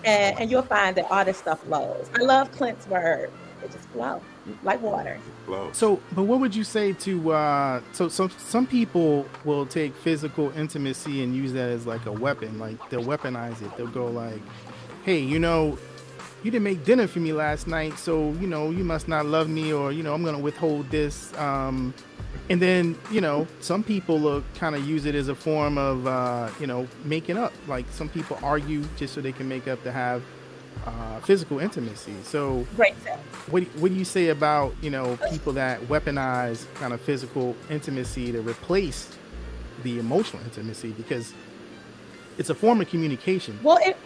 And, 0.03 0.38
and 0.39 0.51
you'll 0.51 0.61
find 0.63 0.95
that 0.97 1.09
all 1.09 1.24
this 1.24 1.38
stuff 1.38 1.63
flows. 1.63 2.09
I 2.15 2.21
love 2.21 2.51
Clint's 2.51 2.86
word. 2.88 3.32
It 3.63 3.71
just 3.71 3.88
flows 3.89 4.21
like 4.63 4.82
water. 4.82 5.17
So, 5.71 6.01
but 6.13 6.24
what 6.24 6.39
would 6.39 6.55
you 6.55 6.63
say 6.63 6.93
to 6.93 7.32
uh, 7.32 7.82
so 7.93 8.09
some 8.09 8.30
some 8.38 8.67
people 8.67 9.26
will 9.45 9.65
take 9.65 9.95
physical 9.95 10.51
intimacy 10.57 11.24
and 11.24 11.36
use 11.36 11.53
that 11.53 11.69
as 11.69 11.86
like 11.86 12.05
a 12.05 12.11
weapon, 12.11 12.59
like 12.59 12.78
they'll 12.89 13.03
weaponize 13.03 13.61
it. 13.61 13.76
They'll 13.78 13.88
go 13.88 14.07
like, 14.07 14.41
"Hey, 15.03 15.19
you 15.19 15.39
know, 15.39 15.78
you 16.44 16.52
didn't 16.52 16.64
make 16.64 16.84
dinner 16.84 17.08
for 17.08 17.20
me 17.20 17.34
last 17.34 17.68
night, 17.68 17.98
so 17.98 18.32
you 18.34 18.48
know 18.48 18.70
you 18.70 18.84
must 18.84 19.08
not 19.08 19.26
love 19.26 19.50
me, 19.50 19.74
or 19.74 19.91
you 19.91 20.04
know 20.04 20.14
I'm 20.14 20.24
gonna 20.24 20.39
withhold 20.39 20.89
this. 20.89 21.34
Um, 21.38 21.94
and 22.50 22.62
then 22.62 22.98
you 23.12 23.22
know 23.22 23.48
some 23.62 23.84
people 23.84 24.44
kind 24.56 24.76
of 24.76 24.86
use 24.88 25.06
it 25.06 25.16
as 25.16 25.30
a 25.30 25.36
form 25.36 25.78
of 25.78 26.06
uh, 26.06 26.50
you 26.60 26.68
know 26.68 26.88
making 27.06 27.38
up. 27.38 27.54
Like 27.68 27.86
some 27.91 28.10
people 28.10 28.38
argue 28.44 28.84
just 28.98 29.14
so 29.14 29.22
they 29.22 29.32
can 29.32 29.48
make 29.48 29.68
up 29.68 29.82
to 29.84 29.91
have 29.91 30.22
uh, 30.86 31.20
physical 31.22 31.60
intimacy. 31.60 32.16
So 32.24 32.68
great. 32.76 32.94
What 33.50 33.64
what 33.80 33.89
do 33.89 33.96
you 33.98 34.06
say 34.06 34.30
about 34.30 34.76
you 34.82 34.89
know 34.89 35.18
people 35.32 35.54
that 35.54 35.82
weaponize 35.84 36.66
kind 36.76 36.94
of 36.94 37.00
physical 37.00 37.56
intimacy 37.70 38.32
to 38.34 38.41
replace 38.41 39.10
the 39.84 40.00
emotional 40.00 40.44
intimacy 40.44 40.91
because 40.91 41.34
it's 42.38 42.50
a 42.50 42.56
form 42.56 42.82
of 42.82 42.89
communication. 42.89 43.60
Well, 43.64 43.80
it 43.82 43.98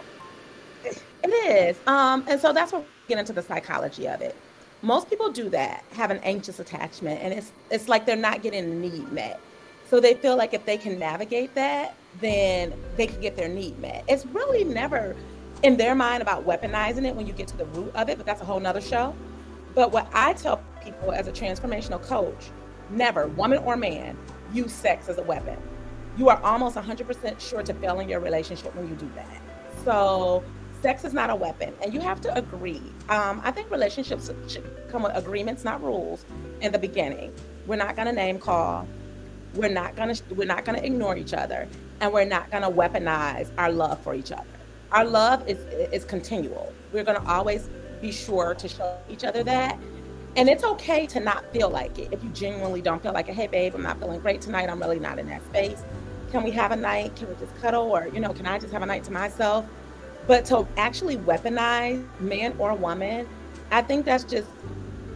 it 1.32 1.76
is. 1.76 1.76
Um, 1.86 2.24
and 2.28 2.40
so 2.40 2.52
that's 2.52 2.72
what 2.72 2.82
we 2.82 2.88
get 3.08 3.18
into 3.18 3.32
the 3.32 3.42
psychology 3.42 4.08
of 4.08 4.20
it. 4.20 4.36
Most 4.82 5.10
people 5.10 5.30
do 5.30 5.48
that, 5.50 5.84
have 5.92 6.10
an 6.10 6.18
anxious 6.18 6.60
attachment, 6.60 7.20
and 7.20 7.34
it's 7.34 7.52
it's 7.70 7.88
like 7.88 8.06
they're 8.06 8.16
not 8.16 8.42
getting 8.42 8.70
the 8.70 8.88
need 8.88 9.10
met. 9.12 9.40
So 9.88 10.00
they 10.00 10.14
feel 10.14 10.36
like 10.36 10.54
if 10.54 10.64
they 10.66 10.76
can 10.76 10.98
navigate 10.98 11.54
that, 11.54 11.94
then 12.20 12.74
they 12.96 13.06
can 13.06 13.20
get 13.20 13.36
their 13.36 13.48
need 13.48 13.78
met. 13.78 14.04
It's 14.06 14.26
really 14.26 14.62
never 14.62 15.16
in 15.62 15.76
their 15.76 15.94
mind 15.94 16.22
about 16.22 16.46
weaponizing 16.46 17.06
it 17.06 17.16
when 17.16 17.26
you 17.26 17.32
get 17.32 17.48
to 17.48 17.56
the 17.56 17.64
root 17.66 17.94
of 17.94 18.08
it, 18.08 18.18
but 18.18 18.26
that's 18.26 18.40
a 18.40 18.44
whole 18.44 18.60
nother 18.60 18.80
show. 18.80 19.14
But 19.74 19.92
what 19.92 20.08
I 20.12 20.34
tell 20.34 20.62
people 20.82 21.12
as 21.12 21.26
a 21.26 21.32
transformational 21.32 22.02
coach, 22.02 22.50
never, 22.90 23.28
woman 23.28 23.58
or 23.58 23.76
man, 23.76 24.16
use 24.52 24.72
sex 24.72 25.08
as 25.08 25.18
a 25.18 25.22
weapon. 25.22 25.56
You 26.16 26.28
are 26.28 26.40
almost 26.42 26.76
100% 26.76 27.40
sure 27.40 27.62
to 27.62 27.74
fail 27.74 28.00
in 28.00 28.08
your 28.08 28.20
relationship 28.20 28.74
when 28.74 28.88
you 28.88 28.94
do 28.94 29.10
that. 29.14 29.40
So 29.84 30.42
sex 30.82 31.04
is 31.04 31.12
not 31.12 31.30
a 31.30 31.34
weapon 31.34 31.74
and 31.82 31.92
you 31.92 32.00
have 32.00 32.20
to 32.20 32.36
agree. 32.36 32.82
Um, 33.08 33.40
i 33.44 33.50
think 33.50 33.70
relationships 33.70 34.30
should 34.48 34.64
come 34.88 35.02
with 35.02 35.12
agreements 35.14 35.64
not 35.64 35.82
rules 35.82 36.24
in 36.60 36.72
the 36.72 36.78
beginning. 36.78 37.32
We're 37.66 37.76
not 37.76 37.96
going 37.96 38.06
to 38.06 38.12
name 38.12 38.38
call. 38.38 38.86
We're 39.54 39.70
not 39.70 39.96
going 39.96 40.14
to 40.14 40.22
we're 40.34 40.46
not 40.46 40.64
going 40.64 40.78
to 40.78 40.84
ignore 40.84 41.16
each 41.16 41.34
other 41.34 41.68
and 42.00 42.12
we're 42.12 42.24
not 42.24 42.50
going 42.50 42.62
to 42.62 42.70
weaponize 42.70 43.50
our 43.58 43.72
love 43.72 44.00
for 44.00 44.14
each 44.14 44.32
other. 44.32 44.44
Our 44.92 45.04
love 45.04 45.46
is 45.48 45.58
is 45.92 46.04
continual. 46.04 46.72
We're 46.92 47.04
going 47.04 47.20
to 47.20 47.28
always 47.28 47.68
be 48.00 48.12
sure 48.12 48.54
to 48.54 48.68
show 48.68 48.96
each 49.10 49.24
other 49.24 49.42
that 49.42 49.78
and 50.36 50.48
it's 50.48 50.62
okay 50.62 51.06
to 51.06 51.18
not 51.18 51.44
feel 51.52 51.68
like 51.68 51.98
it. 51.98 52.12
If 52.12 52.22
you 52.22 52.30
genuinely 52.30 52.80
don't 52.80 53.02
feel 53.02 53.12
like 53.12 53.28
it 53.28 53.34
hey 53.34 53.48
babe 53.48 53.74
i'm 53.74 53.82
not 53.82 53.98
feeling 53.98 54.20
great 54.20 54.40
tonight. 54.40 54.68
I'm 54.70 54.80
really 54.80 55.00
not 55.00 55.18
in 55.18 55.26
that 55.28 55.44
space. 55.46 55.82
Can 56.30 56.44
we 56.44 56.50
have 56.52 56.72
a 56.72 56.76
night? 56.76 57.16
Can 57.16 57.28
we 57.28 57.34
just 57.36 57.54
cuddle? 57.56 57.90
Or 57.90 58.08
you 58.08 58.20
know 58.20 58.32
can 58.32 58.46
i 58.46 58.58
just 58.58 58.72
have 58.72 58.82
a 58.82 58.86
night 58.86 59.04
to 59.04 59.12
myself 59.12 59.64
but 60.28 60.44
to 60.44 60.68
actually 60.76 61.16
weaponize 61.16 62.06
man 62.20 62.54
or 62.58 62.74
woman, 62.74 63.26
I 63.72 63.82
think 63.82 64.04
that's 64.04 64.22
just 64.22 64.46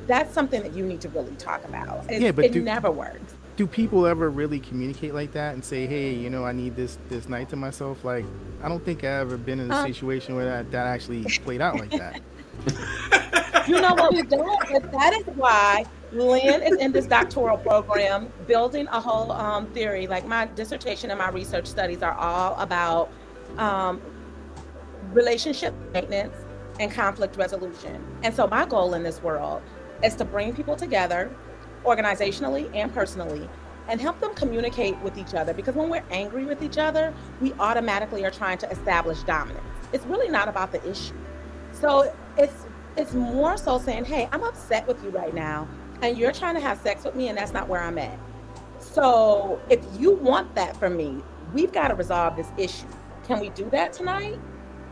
that's 0.06 0.34
something 0.34 0.62
that 0.62 0.72
you 0.72 0.84
need 0.84 1.00
to 1.02 1.08
really 1.10 1.36
talk 1.36 1.64
about. 1.64 2.10
It, 2.10 2.20
yeah, 2.20 2.32
but 2.32 2.46
it 2.46 2.52
do, 2.52 2.62
never 2.62 2.90
works. 2.90 3.36
Do 3.56 3.66
people 3.66 4.06
ever 4.06 4.30
really 4.30 4.58
communicate 4.58 5.14
like 5.14 5.32
that 5.32 5.52
and 5.54 5.64
say, 5.64 5.86
"Hey, 5.86 6.14
you 6.14 6.30
know, 6.30 6.44
I 6.44 6.52
need 6.52 6.74
this 6.74 6.98
this 7.10 7.28
night 7.28 7.50
to 7.50 7.56
myself"? 7.56 8.04
Like, 8.04 8.24
I 8.62 8.68
don't 8.68 8.84
think 8.84 9.04
I've 9.04 9.20
ever 9.20 9.36
been 9.36 9.60
in 9.60 9.70
a 9.70 9.74
uh, 9.74 9.86
situation 9.86 10.34
where 10.34 10.46
that, 10.46 10.72
that 10.72 10.86
actually 10.86 11.24
played 11.44 11.60
out 11.60 11.78
like 11.78 11.90
that. 11.90 12.20
you 13.68 13.80
know 13.80 13.94
what 13.94 14.14
we 14.14 14.22
don't, 14.22 14.72
but 14.72 14.90
that 14.92 15.12
is 15.12 15.26
why 15.36 15.84
Lynn 16.12 16.62
is 16.62 16.78
in 16.78 16.90
this 16.90 17.06
doctoral 17.06 17.58
program 17.58 18.32
building 18.46 18.86
a 18.88 19.00
whole 19.00 19.30
um, 19.32 19.66
theory. 19.72 20.06
Like 20.06 20.26
my 20.26 20.46
dissertation 20.46 21.10
and 21.10 21.18
my 21.18 21.28
research 21.28 21.66
studies 21.66 22.02
are 22.02 22.14
all 22.14 22.58
about 22.58 23.10
um, 23.58 24.00
relationship 25.12 25.74
maintenance 25.92 26.36
and 26.80 26.90
conflict 26.90 27.36
resolution. 27.36 28.04
And 28.22 28.34
so 28.34 28.46
my 28.46 28.66
goal 28.66 28.94
in 28.94 29.02
this 29.02 29.22
world 29.22 29.62
is 30.02 30.14
to 30.16 30.24
bring 30.24 30.54
people 30.54 30.76
together 30.76 31.30
organizationally 31.84 32.70
and 32.74 32.92
personally 32.92 33.48
and 33.88 34.00
help 34.00 34.20
them 34.20 34.34
communicate 34.34 34.98
with 35.00 35.18
each 35.18 35.34
other 35.34 35.52
because 35.52 35.74
when 35.74 35.88
we're 35.88 36.04
angry 36.10 36.44
with 36.44 36.62
each 36.62 36.78
other, 36.78 37.12
we 37.40 37.52
automatically 37.54 38.24
are 38.24 38.30
trying 38.30 38.58
to 38.58 38.70
establish 38.70 39.22
dominance. 39.24 39.64
It's 39.92 40.06
really 40.06 40.28
not 40.28 40.48
about 40.48 40.72
the 40.72 40.88
issue. 40.88 41.14
So 41.72 42.14
it's 42.36 42.66
it's 42.96 43.14
more 43.14 43.56
so 43.56 43.78
saying, 43.78 44.04
"Hey, 44.04 44.28
I'm 44.32 44.44
upset 44.44 44.86
with 44.86 45.02
you 45.02 45.10
right 45.10 45.34
now 45.34 45.66
and 46.02 46.16
you're 46.18 46.32
trying 46.32 46.54
to 46.54 46.60
have 46.60 46.78
sex 46.80 47.04
with 47.04 47.14
me 47.14 47.28
and 47.28 47.38
that's 47.38 47.52
not 47.52 47.68
where 47.68 47.80
I'm 47.80 47.98
at." 47.98 48.18
So, 48.78 49.60
if 49.70 49.80
you 49.98 50.12
want 50.12 50.54
that 50.56 50.76
from 50.76 50.96
me, 50.96 51.22
we've 51.54 51.72
got 51.72 51.88
to 51.88 51.94
resolve 51.94 52.36
this 52.36 52.48
issue. 52.58 52.86
Can 53.24 53.40
we 53.40 53.48
do 53.50 53.68
that 53.70 53.92
tonight? 53.92 54.38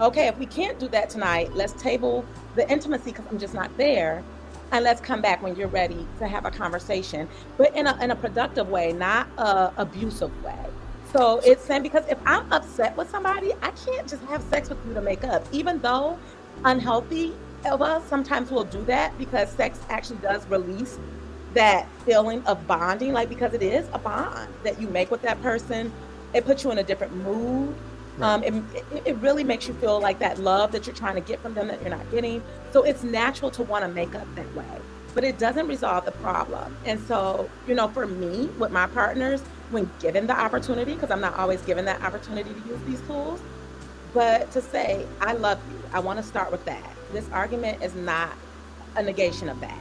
Okay, 0.00 0.28
if 0.28 0.38
we 0.38 0.46
can't 0.46 0.78
do 0.78 0.88
that 0.88 1.10
tonight, 1.10 1.54
let's 1.54 1.72
table 1.74 2.24
the 2.56 2.68
intimacy 2.70 3.12
because 3.12 3.26
I'm 3.30 3.38
just 3.38 3.54
not 3.54 3.76
there. 3.76 4.22
And 4.72 4.84
let's 4.84 5.00
come 5.00 5.20
back 5.20 5.42
when 5.42 5.56
you're 5.56 5.68
ready 5.68 6.06
to 6.20 6.28
have 6.28 6.44
a 6.44 6.50
conversation, 6.50 7.28
but 7.58 7.74
in 7.74 7.88
a, 7.88 8.02
in 8.02 8.12
a 8.12 8.16
productive 8.16 8.68
way, 8.68 8.92
not 8.92 9.26
a 9.36 9.72
abusive 9.76 10.44
way. 10.44 10.54
So 11.12 11.40
it's 11.44 11.64
saying 11.64 11.82
because 11.82 12.04
if 12.08 12.18
I'm 12.24 12.50
upset 12.52 12.96
with 12.96 13.10
somebody, 13.10 13.52
I 13.62 13.72
can't 13.72 14.08
just 14.08 14.22
have 14.24 14.42
sex 14.44 14.68
with 14.68 14.78
you 14.86 14.94
to 14.94 15.00
make 15.00 15.24
up, 15.24 15.44
even 15.50 15.80
though 15.80 16.16
unhealthy 16.64 17.32
of 17.64 17.82
us 17.82 18.06
sometimes 18.08 18.52
will 18.52 18.64
do 18.64 18.82
that 18.84 19.16
because 19.18 19.50
sex 19.50 19.80
actually 19.88 20.18
does 20.18 20.46
release 20.46 21.00
that 21.54 21.88
feeling 22.06 22.40
of 22.44 22.64
bonding, 22.68 23.12
like 23.12 23.28
because 23.28 23.52
it 23.54 23.62
is 23.62 23.88
a 23.92 23.98
bond 23.98 24.54
that 24.62 24.80
you 24.80 24.86
make 24.86 25.10
with 25.10 25.22
that 25.22 25.42
person. 25.42 25.92
It 26.32 26.44
puts 26.44 26.62
you 26.62 26.70
in 26.70 26.78
a 26.78 26.84
different 26.84 27.12
mood 27.16 27.74
Right. 28.20 28.34
Um, 28.34 28.44
it, 28.44 29.04
it 29.06 29.16
really 29.16 29.44
makes 29.44 29.66
you 29.66 29.74
feel 29.74 30.00
like 30.00 30.18
that 30.18 30.38
love 30.38 30.72
that 30.72 30.86
you're 30.86 30.94
trying 30.94 31.14
to 31.14 31.20
get 31.20 31.40
from 31.40 31.54
them 31.54 31.68
that 31.68 31.80
you're 31.80 31.90
not 31.90 32.10
getting. 32.10 32.42
So 32.72 32.82
it's 32.82 33.02
natural 33.02 33.50
to 33.52 33.62
want 33.62 33.84
to 33.84 33.88
make 33.88 34.14
up 34.14 34.26
that 34.34 34.54
way, 34.54 34.64
but 35.14 35.24
it 35.24 35.38
doesn't 35.38 35.66
resolve 35.68 36.04
the 36.04 36.12
problem. 36.12 36.76
And 36.84 37.00
so, 37.06 37.48
you 37.66 37.74
know, 37.74 37.88
for 37.88 38.06
me, 38.06 38.46
with 38.58 38.70
my 38.70 38.86
partners, 38.88 39.42
when 39.70 39.90
given 40.00 40.26
the 40.26 40.38
opportunity, 40.38 40.94
because 40.94 41.10
I'm 41.10 41.20
not 41.20 41.34
always 41.36 41.62
given 41.62 41.84
that 41.86 42.02
opportunity 42.02 42.52
to 42.52 42.68
use 42.68 42.80
these 42.86 43.00
tools, 43.02 43.40
but 44.12 44.50
to 44.52 44.60
say, 44.60 45.06
I 45.20 45.34
love 45.34 45.60
you, 45.70 45.80
I 45.92 46.00
want 46.00 46.18
to 46.18 46.24
start 46.24 46.50
with 46.50 46.64
that. 46.64 46.90
This 47.12 47.28
argument 47.30 47.82
is 47.82 47.94
not 47.94 48.32
a 48.96 49.02
negation 49.02 49.48
of 49.48 49.60
that, 49.60 49.78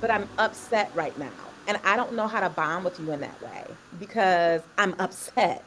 but 0.00 0.10
I'm 0.10 0.28
upset 0.38 0.90
right 0.94 1.18
now. 1.18 1.30
And 1.66 1.80
I 1.82 1.96
don't 1.96 2.12
know 2.12 2.28
how 2.28 2.40
to 2.40 2.50
bond 2.50 2.84
with 2.84 3.00
you 3.00 3.10
in 3.12 3.20
that 3.20 3.40
way 3.42 3.64
because 3.98 4.60
I'm 4.76 4.94
upset. 4.98 5.64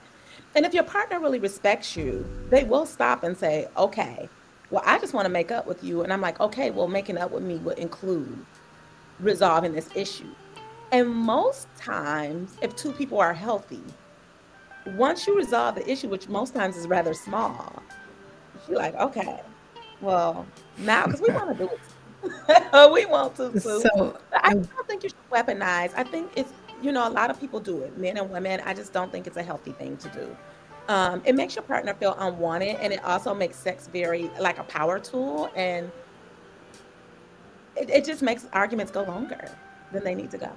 And 0.56 0.66
if 0.66 0.74
your 0.74 0.84
partner 0.84 1.20
really 1.20 1.40
respects 1.40 1.96
you, 1.96 2.26
they 2.50 2.64
will 2.64 2.86
stop 2.86 3.24
and 3.24 3.38
say, 3.38 3.68
okay, 3.78 4.30
well, 4.70 4.82
I 4.86 5.00
just 5.00 5.14
want 5.14 5.26
to 5.26 5.30
make 5.30 5.52
up 5.52 5.68
with 5.68 5.84
you. 5.84 6.04
And 6.04 6.12
I'm 6.12 6.22
like, 6.22 6.40
okay, 6.40 6.72
well, 6.72 6.88
making 6.88 7.18
up 7.18 7.32
with 7.32 7.44
me 7.44 7.58
would 7.58 7.78
include 7.78 8.46
resolving 9.20 9.74
this 9.74 9.90
issue. 9.96 10.30
And 10.92 11.10
most 11.10 11.68
times, 11.78 12.58
if 12.62 12.76
two 12.76 12.92
people 12.94 13.20
are 13.20 13.34
healthy, 13.34 13.84
once 14.96 15.28
you 15.28 15.36
resolve 15.36 15.76
the 15.76 15.90
issue, 15.90 16.08
which 16.08 16.30
most 16.30 16.54
times 16.54 16.78
is 16.78 16.88
rather 16.88 17.14
small, 17.14 17.84
you're 18.68 18.78
like, 18.78 18.96
okay, 18.96 19.42
well, 20.02 20.46
now, 20.78 21.06
because 21.06 21.22
we 21.28 21.34
want 21.34 21.58
to 21.58 21.64
do 21.66 21.70
it. 21.70 22.92
we 22.92 23.06
want 23.06 23.36
to. 23.36 23.52
Too. 23.52 23.60
So 23.60 24.18
I 24.34 24.54
don't 24.54 24.88
think 24.88 25.04
you 25.04 25.10
should 25.10 25.30
weaponize. 25.32 25.92
I 25.96 26.04
think 26.04 26.32
it's, 26.36 26.52
you 26.82 26.92
know, 26.92 27.08
a 27.08 27.10
lot 27.10 27.30
of 27.30 27.40
people 27.40 27.60
do 27.60 27.82
it, 27.82 27.98
men 27.98 28.18
and 28.18 28.30
women. 28.30 28.62
I 28.66 28.74
just 28.74 28.94
don't 28.94 29.12
think 29.12 29.28
it's 29.28 29.38
a 29.38 29.44
healthy 29.44 29.72
thing 29.72 29.98
to 29.98 30.10
do. 30.10 30.38
Um, 30.88 31.22
it 31.26 31.36
makes 31.36 31.56
your 31.56 31.64
partner 31.64 31.94
feel 31.94 32.16
unwanted, 32.18 32.78
and 32.78 32.94
it 32.94 33.04
also 33.04 33.34
makes 33.34 33.58
sex 33.58 33.88
very 33.88 34.32
like 34.40 34.58
a 34.58 34.64
power 34.64 35.00
tool, 35.00 35.50
and 35.56 35.92
it, 37.76 37.90
it 37.90 38.06
just 38.06 38.22
makes 38.22 38.48
arguments 38.54 38.92
go 38.92 39.04
longer 39.04 39.52
than 39.92 40.04
they 40.04 40.16
need 40.16 40.32
to 40.32 40.38
go. 40.38 40.52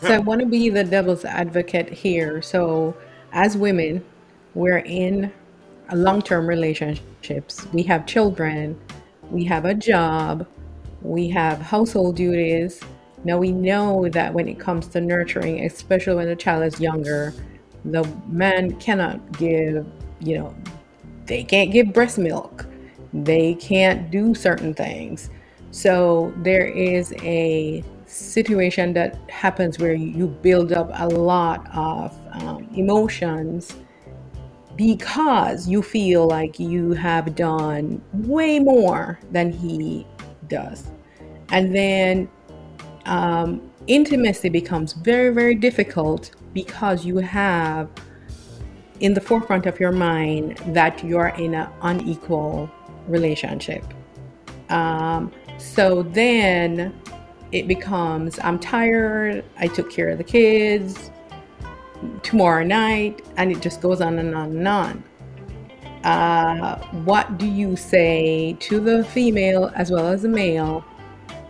So 0.00 0.14
I 0.14 0.18
want 0.18 0.40
to 0.40 0.46
be 0.46 0.68
the 0.68 0.84
devil's 0.84 1.24
advocate 1.24 1.88
here. 1.88 2.42
So 2.42 2.96
as 3.32 3.56
women, 3.56 4.04
we're 4.54 4.78
in 4.78 5.32
long-term 5.92 6.46
relationships. 6.46 7.66
We 7.72 7.82
have 7.84 8.06
children, 8.06 8.80
we 9.30 9.44
have 9.44 9.64
a 9.64 9.74
job, 9.74 10.46
we 11.02 11.28
have 11.30 11.60
household 11.60 12.16
duties. 12.16 12.80
Now 13.24 13.38
we 13.38 13.52
know 13.52 14.08
that 14.08 14.34
when 14.34 14.48
it 14.48 14.58
comes 14.58 14.86
to 14.88 15.00
nurturing, 15.00 15.64
especially 15.64 16.16
when 16.16 16.28
the 16.28 16.36
child 16.36 16.64
is 16.64 16.80
younger, 16.80 17.32
the 17.84 18.04
man 18.28 18.78
cannot 18.78 19.38
give, 19.38 19.86
you 20.20 20.38
know, 20.38 20.54
they 21.26 21.44
can't 21.44 21.70
give 21.70 21.92
breast 21.92 22.18
milk. 22.18 22.66
They 23.12 23.54
can't 23.54 24.10
do 24.10 24.34
certain 24.34 24.74
things. 24.74 25.30
So 25.70 26.32
there 26.38 26.66
is 26.66 27.12
a 27.22 27.84
situation 28.06 28.92
that 28.92 29.18
happens 29.30 29.78
where 29.78 29.94
you 29.94 30.26
build 30.26 30.72
up 30.72 30.90
a 30.94 31.08
lot 31.08 31.66
of 31.74 32.16
um, 32.32 32.68
emotions 32.74 33.74
because 34.76 35.68
you 35.68 35.82
feel 35.82 36.26
like 36.26 36.58
you 36.58 36.92
have 36.92 37.34
done 37.34 38.02
way 38.12 38.58
more 38.58 39.18
than 39.30 39.52
he 39.52 40.06
does. 40.48 40.90
And 41.50 41.74
then 41.74 42.28
um, 43.06 43.70
intimacy 43.86 44.48
becomes 44.48 44.92
very, 44.92 45.32
very 45.32 45.54
difficult 45.54 46.30
because 46.52 47.04
you 47.04 47.18
have 47.18 47.88
in 49.00 49.14
the 49.14 49.20
forefront 49.20 49.66
of 49.66 49.80
your 49.80 49.92
mind 49.92 50.58
that 50.68 51.02
you're 51.04 51.28
in 51.28 51.54
an 51.54 51.68
unequal 51.82 52.70
relationship. 53.08 53.84
Um, 54.70 55.32
so 55.58 56.02
then 56.02 56.94
it 57.50 57.68
becomes 57.68 58.38
I'm 58.38 58.58
tired, 58.58 59.44
I 59.58 59.68
took 59.68 59.90
care 59.90 60.08
of 60.08 60.18
the 60.18 60.24
kids 60.24 61.10
tomorrow 62.22 62.64
night, 62.64 63.22
and 63.36 63.52
it 63.52 63.60
just 63.60 63.80
goes 63.80 64.00
on 64.00 64.18
and 64.18 64.34
on 64.34 64.56
and 64.56 64.68
on. 64.68 65.04
Uh, 66.04 66.78
what 67.04 67.38
do 67.38 67.46
you 67.46 67.76
say 67.76 68.56
to 68.58 68.80
the 68.80 69.04
female 69.04 69.70
as 69.76 69.90
well 69.90 70.08
as 70.08 70.22
the 70.22 70.28
male 70.28 70.84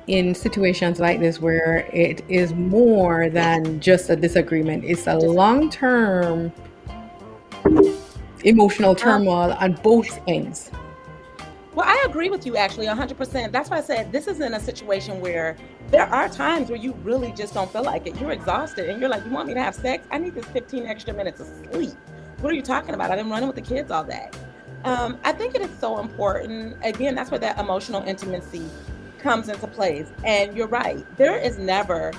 in 0.06 0.34
situations 0.34 0.98
like 1.00 1.20
this 1.20 1.40
where 1.40 1.88
it 1.92 2.24
is 2.28 2.52
more 2.52 3.28
than 3.28 3.80
just 3.80 4.10
a 4.10 4.16
disagreement? 4.16 4.84
It's 4.84 5.06
a 5.06 5.16
long 5.16 5.70
term 5.70 6.52
emotional 8.44 8.90
um, 8.90 8.96
turmoil 8.96 9.52
on 9.52 9.74
both 9.74 10.20
ends. 10.26 10.70
Well, 11.74 11.86
I 11.88 12.04
agree 12.06 12.28
with 12.28 12.44
you 12.44 12.56
actually 12.56 12.86
100%. 12.86 13.50
That's 13.50 13.70
why 13.70 13.78
I 13.78 13.80
said 13.80 14.12
this 14.12 14.26
isn't 14.28 14.52
a 14.52 14.60
situation 14.60 15.20
where 15.20 15.56
there 15.90 16.06
are 16.06 16.28
times 16.28 16.68
where 16.68 16.78
you 16.78 16.92
really 17.02 17.32
just 17.32 17.54
don't 17.54 17.70
feel 17.72 17.82
like 17.82 18.06
it. 18.06 18.20
You're 18.20 18.32
exhausted 18.32 18.90
and 18.90 19.00
you're 19.00 19.08
like, 19.08 19.24
you 19.24 19.30
want 19.30 19.48
me 19.48 19.54
to 19.54 19.62
have 19.62 19.74
sex? 19.74 20.06
I 20.10 20.18
need 20.18 20.34
this 20.34 20.44
15 20.46 20.86
extra 20.86 21.14
minutes 21.14 21.40
of 21.40 21.46
sleep. 21.70 21.94
What 22.40 22.52
are 22.52 22.56
you 22.56 22.62
talking 22.62 22.94
about? 22.94 23.10
I've 23.10 23.18
been 23.18 23.30
running 23.30 23.46
with 23.46 23.56
the 23.56 23.62
kids 23.62 23.90
all 23.90 24.04
day. 24.04 24.28
Um, 24.84 25.16
I 25.24 25.32
think 25.32 25.54
it 25.54 25.62
is 25.62 25.70
so 25.78 26.00
important. 26.00 26.76
Again, 26.82 27.14
that's 27.14 27.30
where 27.30 27.40
that 27.40 27.58
emotional 27.58 28.02
intimacy 28.02 28.68
comes 29.22 29.48
into 29.48 29.66
place. 29.66 30.08
And 30.24 30.56
you're 30.56 30.68
right. 30.68 31.04
There 31.16 31.36
is 31.36 31.58
never 31.58 32.12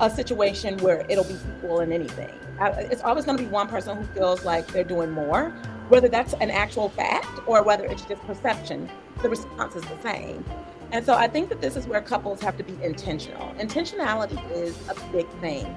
a 0.00 0.10
situation 0.10 0.76
where 0.78 1.04
it'll 1.08 1.24
be 1.24 1.38
equal 1.56 1.80
in 1.80 1.92
anything. 1.92 2.34
It's 2.60 3.02
always 3.02 3.24
going 3.24 3.38
to 3.38 3.44
be 3.44 3.48
one 3.48 3.68
person 3.68 3.96
who 3.96 4.04
feels 4.14 4.44
like 4.44 4.66
they're 4.68 4.84
doing 4.84 5.10
more 5.10 5.52
whether 5.88 6.08
that's 6.08 6.34
an 6.34 6.50
actual 6.50 6.90
fact 6.90 7.40
or 7.46 7.62
whether 7.62 7.84
it's 7.86 8.04
just 8.04 8.22
perception, 8.22 8.88
the 9.22 9.28
response 9.28 9.74
is 9.74 9.82
the 9.84 10.00
same. 10.02 10.44
And 10.92 11.04
so 11.04 11.14
I 11.14 11.28
think 11.28 11.48
that 11.50 11.60
this 11.60 11.76
is 11.76 11.86
where 11.86 12.00
couples 12.00 12.40
have 12.40 12.56
to 12.58 12.64
be 12.64 12.76
intentional. 12.82 13.48
Intentionality 13.54 14.38
is 14.52 14.76
a 14.88 14.94
big 15.12 15.28
thing. 15.40 15.74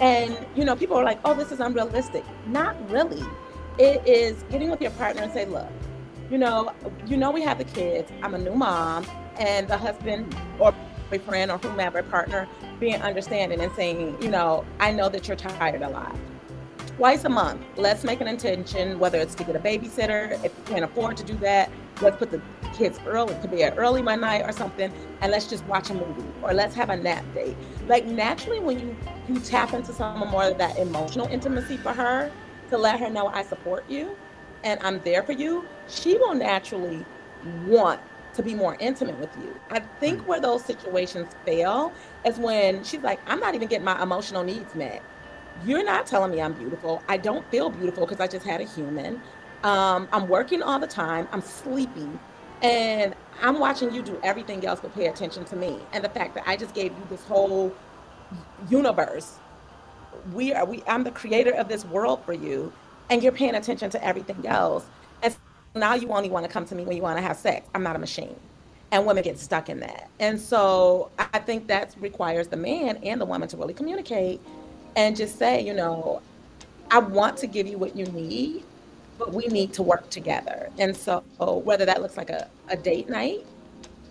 And, 0.00 0.36
you 0.56 0.64
know, 0.64 0.76
people 0.76 0.96
are 0.96 1.04
like, 1.04 1.20
oh, 1.24 1.34
this 1.34 1.52
is 1.52 1.60
unrealistic. 1.60 2.24
Not 2.46 2.76
really. 2.90 3.24
It 3.78 4.06
is 4.06 4.42
getting 4.44 4.70
with 4.70 4.80
your 4.80 4.90
partner 4.92 5.22
and 5.22 5.32
say, 5.32 5.44
look, 5.44 5.68
you 6.30 6.38
know, 6.38 6.72
you 7.06 7.16
know, 7.16 7.30
we 7.30 7.42
have 7.42 7.58
the 7.58 7.64
kids. 7.64 8.10
I'm 8.22 8.34
a 8.34 8.38
new 8.38 8.54
mom, 8.54 9.06
and 9.38 9.68
the 9.68 9.76
husband 9.76 10.34
or 10.58 10.74
boyfriend 11.10 11.50
or 11.50 11.58
whomever 11.58 12.02
partner 12.02 12.46
being 12.80 13.00
understanding 13.02 13.60
and 13.60 13.72
saying, 13.72 14.20
you 14.22 14.28
know, 14.28 14.64
I 14.78 14.92
know 14.92 15.08
that 15.08 15.26
you're 15.26 15.36
tired 15.36 15.82
a 15.82 15.88
lot 15.88 16.16
twice 16.98 17.22
a 17.24 17.28
month. 17.28 17.64
Let's 17.76 18.02
make 18.02 18.20
an 18.20 18.26
intention, 18.26 18.98
whether 18.98 19.18
it's 19.18 19.36
to 19.36 19.44
get 19.44 19.54
a 19.54 19.60
babysitter, 19.60 20.32
if 20.44 20.52
you 20.56 20.64
can't 20.66 20.84
afford 20.84 21.16
to 21.18 21.22
do 21.22 21.34
that, 21.36 21.70
let's 22.00 22.16
put 22.16 22.32
the 22.32 22.42
kids 22.74 22.98
early 23.06 23.34
to 23.40 23.46
bed 23.46 23.74
early 23.78 24.02
one 24.02 24.20
night 24.20 24.42
or 24.42 24.50
something, 24.50 24.92
and 25.20 25.30
let's 25.30 25.46
just 25.46 25.64
watch 25.66 25.90
a 25.90 25.94
movie 25.94 26.28
or 26.42 26.52
let's 26.52 26.74
have 26.74 26.90
a 26.90 26.96
nap 26.96 27.24
date. 27.34 27.56
Like 27.86 28.04
naturally, 28.04 28.58
when 28.58 28.80
you 28.80 28.96
you 29.28 29.38
tap 29.38 29.74
into 29.74 29.92
some 29.92 30.18
more 30.28 30.44
of 30.44 30.58
that 30.58 30.76
emotional 30.76 31.28
intimacy 31.28 31.76
for 31.76 31.92
her 31.92 32.32
to 32.70 32.76
let 32.76 32.98
her 32.98 33.08
know 33.08 33.28
I 33.28 33.44
support 33.44 33.88
you 33.88 34.16
and 34.64 34.80
I'm 34.82 35.00
there 35.04 35.22
for 35.22 35.32
you, 35.32 35.66
she 35.86 36.18
will 36.18 36.34
naturally 36.34 37.04
want 37.66 38.00
to 38.38 38.42
be 38.44 38.54
more 38.54 38.76
intimate 38.78 39.18
with 39.18 39.36
you. 39.42 39.52
I 39.68 39.80
think 39.80 40.26
where 40.28 40.40
those 40.40 40.64
situations 40.64 41.28
fail 41.44 41.92
is 42.24 42.38
when 42.38 42.84
she's 42.84 43.02
like, 43.02 43.18
I'm 43.26 43.40
not 43.40 43.56
even 43.56 43.66
getting 43.66 43.84
my 43.84 44.00
emotional 44.00 44.44
needs 44.44 44.76
met. 44.76 45.02
You're 45.66 45.84
not 45.84 46.06
telling 46.06 46.30
me 46.30 46.40
I'm 46.40 46.52
beautiful. 46.52 47.02
I 47.08 47.16
don't 47.16 47.44
feel 47.50 47.68
beautiful 47.68 48.06
because 48.06 48.20
I 48.20 48.28
just 48.28 48.46
had 48.46 48.60
a 48.60 48.64
human. 48.64 49.20
Um, 49.64 50.08
I'm 50.12 50.28
working 50.28 50.62
all 50.62 50.78
the 50.78 50.86
time. 50.86 51.26
I'm 51.32 51.42
sleeping. 51.42 52.16
And 52.62 53.16
I'm 53.42 53.58
watching 53.58 53.92
you 53.92 54.02
do 54.02 54.20
everything 54.22 54.64
else 54.64 54.78
but 54.80 54.94
pay 54.94 55.08
attention 55.08 55.44
to 55.46 55.56
me. 55.56 55.80
And 55.92 56.04
the 56.04 56.08
fact 56.08 56.36
that 56.36 56.44
I 56.46 56.56
just 56.56 56.74
gave 56.74 56.92
you 56.92 57.06
this 57.10 57.24
whole 57.24 57.74
universe. 58.70 59.38
We 60.32 60.52
are 60.52 60.64
we 60.64 60.84
I'm 60.86 61.02
the 61.02 61.10
creator 61.10 61.54
of 61.54 61.66
this 61.66 61.84
world 61.84 62.24
for 62.24 62.32
you. 62.32 62.72
And 63.10 63.20
you're 63.20 63.32
paying 63.32 63.56
attention 63.56 63.90
to 63.90 64.04
everything 64.04 64.46
else. 64.46 64.86
Now 65.78 65.94
you 65.94 66.08
only 66.10 66.30
want 66.30 66.44
to 66.46 66.52
come 66.52 66.64
to 66.66 66.74
me 66.74 66.84
when 66.84 66.96
you 66.96 67.02
want 67.02 67.18
to 67.18 67.22
have 67.22 67.36
sex. 67.36 67.66
I'm 67.74 67.82
not 67.82 67.96
a 67.96 67.98
machine. 67.98 68.34
And 68.90 69.06
women 69.06 69.22
get 69.22 69.38
stuck 69.38 69.68
in 69.68 69.80
that. 69.80 70.08
And 70.18 70.40
so 70.40 71.10
I 71.18 71.38
think 71.38 71.66
that 71.68 71.94
requires 72.00 72.48
the 72.48 72.56
man 72.56 72.96
and 73.02 73.20
the 73.20 73.26
woman 73.26 73.48
to 73.48 73.56
really 73.56 73.74
communicate 73.74 74.40
and 74.96 75.16
just 75.16 75.38
say, 75.38 75.60
you 75.60 75.74
know, 75.74 76.22
I 76.90 76.98
want 76.98 77.36
to 77.38 77.46
give 77.46 77.66
you 77.66 77.76
what 77.76 77.94
you 77.94 78.06
need, 78.06 78.64
but 79.18 79.32
we 79.34 79.46
need 79.48 79.72
to 79.74 79.82
work 79.82 80.08
together. 80.10 80.70
And 80.78 80.96
so 80.96 81.22
whether 81.38 81.84
that 81.84 82.00
looks 82.00 82.16
like 82.16 82.30
a, 82.30 82.48
a 82.68 82.76
date 82.76 83.08
night 83.10 83.44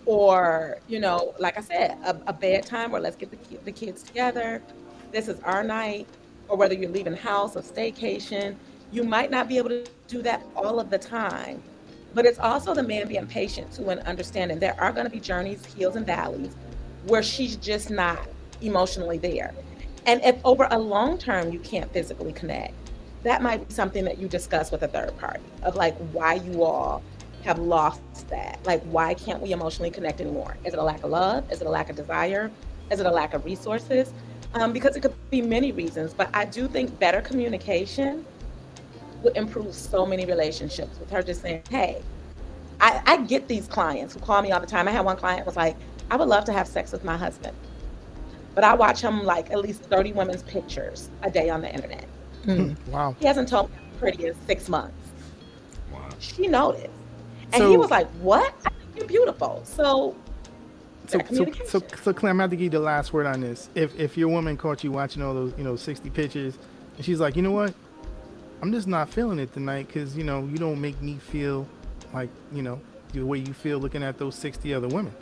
or, 0.06 0.78
you 0.86 1.00
know, 1.00 1.34
like 1.38 1.58
I 1.58 1.62
said, 1.62 1.98
a, 2.04 2.16
a 2.28 2.32
bedtime 2.32 2.92
where 2.92 3.00
let's 3.00 3.16
get 3.16 3.30
the, 3.30 3.56
the 3.64 3.72
kids 3.72 4.02
together. 4.02 4.62
This 5.10 5.28
is 5.28 5.40
our 5.40 5.64
night. 5.64 6.06
Or 6.50 6.56
whether 6.56 6.72
you're 6.72 6.90
leaving 6.90 7.12
house 7.14 7.56
or 7.56 7.60
staycation, 7.60 8.56
you 8.90 9.04
might 9.04 9.30
not 9.30 9.48
be 9.48 9.58
able 9.58 9.70
to 9.70 9.84
do 10.06 10.22
that 10.22 10.42
all 10.56 10.80
of 10.80 10.90
the 10.90 10.98
time. 10.98 11.62
But 12.14 12.24
it's 12.24 12.38
also 12.38 12.74
the 12.74 12.82
man 12.82 13.06
being 13.06 13.26
patient 13.26 13.72
too 13.72 13.90
and 13.90 14.00
understanding 14.00 14.58
there 14.58 14.76
are 14.80 14.92
going 14.92 15.04
to 15.04 15.10
be 15.10 15.20
journeys, 15.20 15.64
hills, 15.66 15.96
and 15.96 16.06
valleys 16.06 16.54
where 17.06 17.22
she's 17.22 17.56
just 17.56 17.90
not 17.90 18.26
emotionally 18.60 19.18
there. 19.18 19.54
And 20.06 20.22
if 20.24 20.36
over 20.44 20.66
a 20.70 20.78
long 20.78 21.18
term 21.18 21.52
you 21.52 21.60
can't 21.60 21.92
physically 21.92 22.32
connect, 22.32 22.74
that 23.24 23.42
might 23.42 23.68
be 23.68 23.74
something 23.74 24.04
that 24.04 24.18
you 24.18 24.28
discuss 24.28 24.70
with 24.70 24.82
a 24.82 24.88
third 24.88 25.16
party 25.18 25.44
of 25.62 25.76
like 25.76 25.96
why 26.12 26.34
you 26.34 26.62
all 26.62 27.02
have 27.44 27.58
lost 27.58 28.28
that. 28.28 28.58
Like, 28.64 28.82
why 28.84 29.14
can't 29.14 29.40
we 29.40 29.52
emotionally 29.52 29.90
connect 29.90 30.20
anymore? 30.20 30.56
Is 30.64 30.72
it 30.72 30.78
a 30.78 30.82
lack 30.82 31.04
of 31.04 31.10
love? 31.10 31.50
Is 31.52 31.60
it 31.60 31.66
a 31.66 31.70
lack 31.70 31.90
of 31.90 31.96
desire? 31.96 32.50
Is 32.90 33.00
it 33.00 33.06
a 33.06 33.10
lack 33.10 33.34
of 33.34 33.44
resources? 33.44 34.12
Um, 34.54 34.72
because 34.72 34.96
it 34.96 35.00
could 35.00 35.14
be 35.30 35.42
many 35.42 35.72
reasons, 35.72 36.14
but 36.14 36.30
I 36.34 36.46
do 36.46 36.68
think 36.68 36.98
better 36.98 37.20
communication 37.20 38.24
would 39.22 39.36
improve 39.36 39.74
so 39.74 40.06
many 40.06 40.24
relationships 40.24 40.98
with 40.98 41.10
her 41.10 41.22
just 41.22 41.42
saying, 41.42 41.62
hey, 41.70 42.02
I, 42.80 43.02
I 43.06 43.16
get 43.18 43.48
these 43.48 43.66
clients 43.66 44.14
who 44.14 44.20
call 44.20 44.40
me 44.42 44.52
all 44.52 44.60
the 44.60 44.66
time. 44.66 44.86
I 44.86 44.92
had 44.92 45.04
one 45.04 45.16
client 45.16 45.44
was 45.46 45.56
like, 45.56 45.76
I 46.10 46.16
would 46.16 46.28
love 46.28 46.44
to 46.44 46.52
have 46.52 46.68
sex 46.68 46.92
with 46.92 47.04
my 47.04 47.16
husband 47.16 47.56
but 48.58 48.64
I 48.64 48.74
watch 48.74 49.00
him 49.00 49.22
like 49.22 49.52
at 49.52 49.60
least 49.60 49.82
30 49.82 50.14
women's 50.14 50.42
pictures 50.42 51.10
a 51.22 51.30
day 51.30 51.48
on 51.48 51.60
the 51.60 51.72
internet. 51.72 52.06
Mm, 52.44 52.76
wow. 52.88 53.14
He 53.20 53.24
hasn't 53.24 53.48
told 53.48 53.70
me 53.70 53.76
I'm 53.76 53.98
pretty 54.00 54.26
in 54.26 54.34
six 54.48 54.68
months. 54.68 55.12
Wow. 55.92 56.08
She 56.18 56.48
noticed. 56.48 56.88
And 57.52 57.62
so, 57.62 57.70
he 57.70 57.76
was 57.76 57.88
like, 57.88 58.08
What? 58.20 58.52
I 58.66 58.70
think 58.70 58.96
you're 58.96 59.06
beautiful. 59.06 59.62
So 59.64 60.16
so, 61.06 61.20
so, 61.30 61.46
so, 61.66 61.82
so, 62.02 62.12
Clem, 62.12 62.32
I'm 62.32 62.40
about 62.40 62.50
to 62.50 62.56
give 62.56 62.64
you 62.64 62.70
the 62.70 62.80
last 62.80 63.12
word 63.12 63.26
on 63.26 63.42
this. 63.42 63.68
If 63.76 63.96
if 63.96 64.18
your 64.18 64.28
woman 64.28 64.56
caught 64.56 64.82
you 64.82 64.90
watching 64.90 65.22
all 65.22 65.34
those, 65.34 65.54
you 65.56 65.62
know, 65.62 65.76
60 65.76 66.10
pictures, 66.10 66.58
and 66.96 67.04
she's 67.04 67.20
like, 67.20 67.36
you 67.36 67.42
know 67.42 67.52
what, 67.52 67.74
I'm 68.60 68.72
just 68.72 68.88
not 68.88 69.08
feeling 69.08 69.38
it 69.38 69.52
tonight 69.52 69.86
because 69.86 70.16
you 70.16 70.24
know 70.24 70.44
you 70.44 70.56
don't 70.56 70.80
make 70.80 71.00
me 71.00 71.16
feel 71.16 71.68
like 72.12 72.30
you 72.52 72.62
know 72.62 72.80
the 73.12 73.24
way 73.24 73.38
you 73.38 73.52
feel 73.52 73.78
looking 73.78 74.02
at 74.02 74.18
those 74.18 74.34
60 74.34 74.74
other 74.74 74.88
women. 74.88 75.14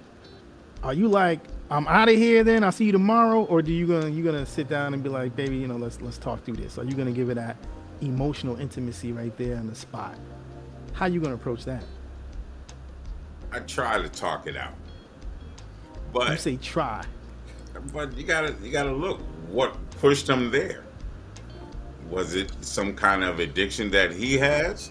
Are 0.83 0.93
you 0.93 1.09
like, 1.09 1.41
I'm 1.71 1.87
out 1.89 2.09
of 2.09 2.17
here 2.17 2.45
then, 2.45 2.63
I'll 2.63 2.73
see 2.73 2.85
you 2.85 2.93
tomorrow, 2.93 3.45
or 3.45 3.63
do 3.63 3.73
you 3.73 3.87
gonna 3.87 4.09
you 4.09 4.25
gonna 4.25 4.47
sit 4.47 4.69
down 4.69 4.95
and 4.95 5.03
be 5.03 5.09
like, 5.09 5.35
baby, 5.37 5.57
you 5.57 5.69
know, 5.69 5.77
let's 5.77 6.01
let's 6.01 6.19
talk 6.19 6.45
through 6.45 6.57
this? 6.57 6.79
Are 6.79 6.85
you 6.85 6.95
gonna 6.95 7.13
give 7.13 7.31
it 7.31 7.35
that 7.35 7.57
emotional 8.01 8.57
intimacy 8.59 9.13
right 9.13 9.37
there 9.37 9.57
on 9.57 9.67
the 9.67 9.75
spot? 9.75 10.17
How 10.93 11.07
you 11.07 11.21
gonna 11.21 11.35
approach 11.35 11.65
that? 11.65 11.85
I 13.53 13.61
try 13.61 14.01
to 14.01 14.09
talk 14.09 14.47
it 14.47 14.57
out. 14.57 14.75
But 16.13 16.31
you 16.31 16.37
say 16.37 16.57
try. 16.57 17.05
But 17.93 18.17
you 18.17 18.25
gotta 18.25 18.55
you 18.63 18.71
gotta 18.71 18.93
look 18.93 19.21
what 19.49 19.77
pushed 19.93 20.27
them 20.27 20.51
there. 20.51 20.86
Was 22.11 22.35
it 22.35 22.53
some 22.61 22.95
kind 22.95 23.25
of 23.25 23.41
addiction 23.41 23.91
that 23.91 24.13
he 24.13 24.39
has? 24.39 24.91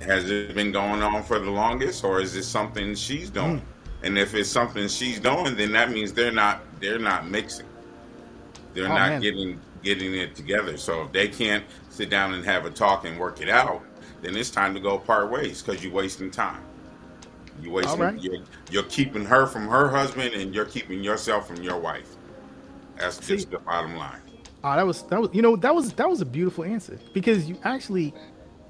Has 0.00 0.30
it 0.30 0.54
been 0.54 0.72
going 0.72 1.02
on 1.02 1.22
for 1.22 1.38
the 1.38 1.50
longest, 1.50 2.04
or 2.04 2.20
is 2.20 2.34
it 2.34 2.44
something 2.44 2.94
she's 2.94 3.30
doing? 3.30 3.60
Mm. 3.60 3.64
And 4.02 4.18
if 4.18 4.34
it's 4.34 4.50
something 4.50 4.88
she's 4.88 5.18
doing, 5.18 5.56
then 5.56 5.72
that 5.72 5.90
means 5.90 6.12
they're 6.12 6.32
not 6.32 6.62
they're 6.80 6.98
not 6.98 7.28
mixing. 7.28 7.66
They're 8.74 8.84
oh, 8.84 8.88
not 8.88 9.10
man. 9.10 9.20
getting 9.20 9.60
getting 9.82 10.14
it 10.14 10.34
together. 10.34 10.76
So 10.76 11.02
if 11.02 11.12
they 11.12 11.28
can't 11.28 11.64
sit 11.90 12.10
down 12.10 12.34
and 12.34 12.44
have 12.44 12.66
a 12.66 12.70
talk 12.70 13.04
and 13.04 13.18
work 13.18 13.40
it 13.40 13.48
out, 13.48 13.82
then 14.22 14.36
it's 14.36 14.50
time 14.50 14.74
to 14.74 14.80
go 14.80 14.98
part 14.98 15.30
ways 15.30 15.62
because 15.62 15.84
you're 15.84 15.92
wasting 15.92 16.30
time. 16.30 16.62
You 17.62 17.70
wasting. 17.70 18.00
Right. 18.00 18.20
You're, 18.20 18.38
you're, 18.70 18.82
keeping 18.84 19.24
her 19.24 19.46
from 19.46 19.68
her 19.68 19.88
husband, 19.88 20.34
and 20.34 20.54
you're 20.54 20.64
keeping 20.64 21.04
yourself 21.04 21.46
from 21.46 21.62
your 21.62 21.78
wife. 21.78 22.16
That's 22.96 23.24
See, 23.24 23.36
just 23.36 23.50
the 23.50 23.58
bottom 23.58 23.96
line. 23.96 24.20
Oh, 24.66 24.76
that 24.76 24.86
was 24.86 25.02
that 25.02 25.20
was 25.20 25.28
you 25.34 25.42
know 25.42 25.56
that 25.56 25.74
was 25.74 25.92
that 25.92 26.08
was 26.08 26.22
a 26.22 26.24
beautiful 26.24 26.64
answer 26.64 26.98
because 27.12 27.46
you 27.46 27.58
actually 27.64 28.14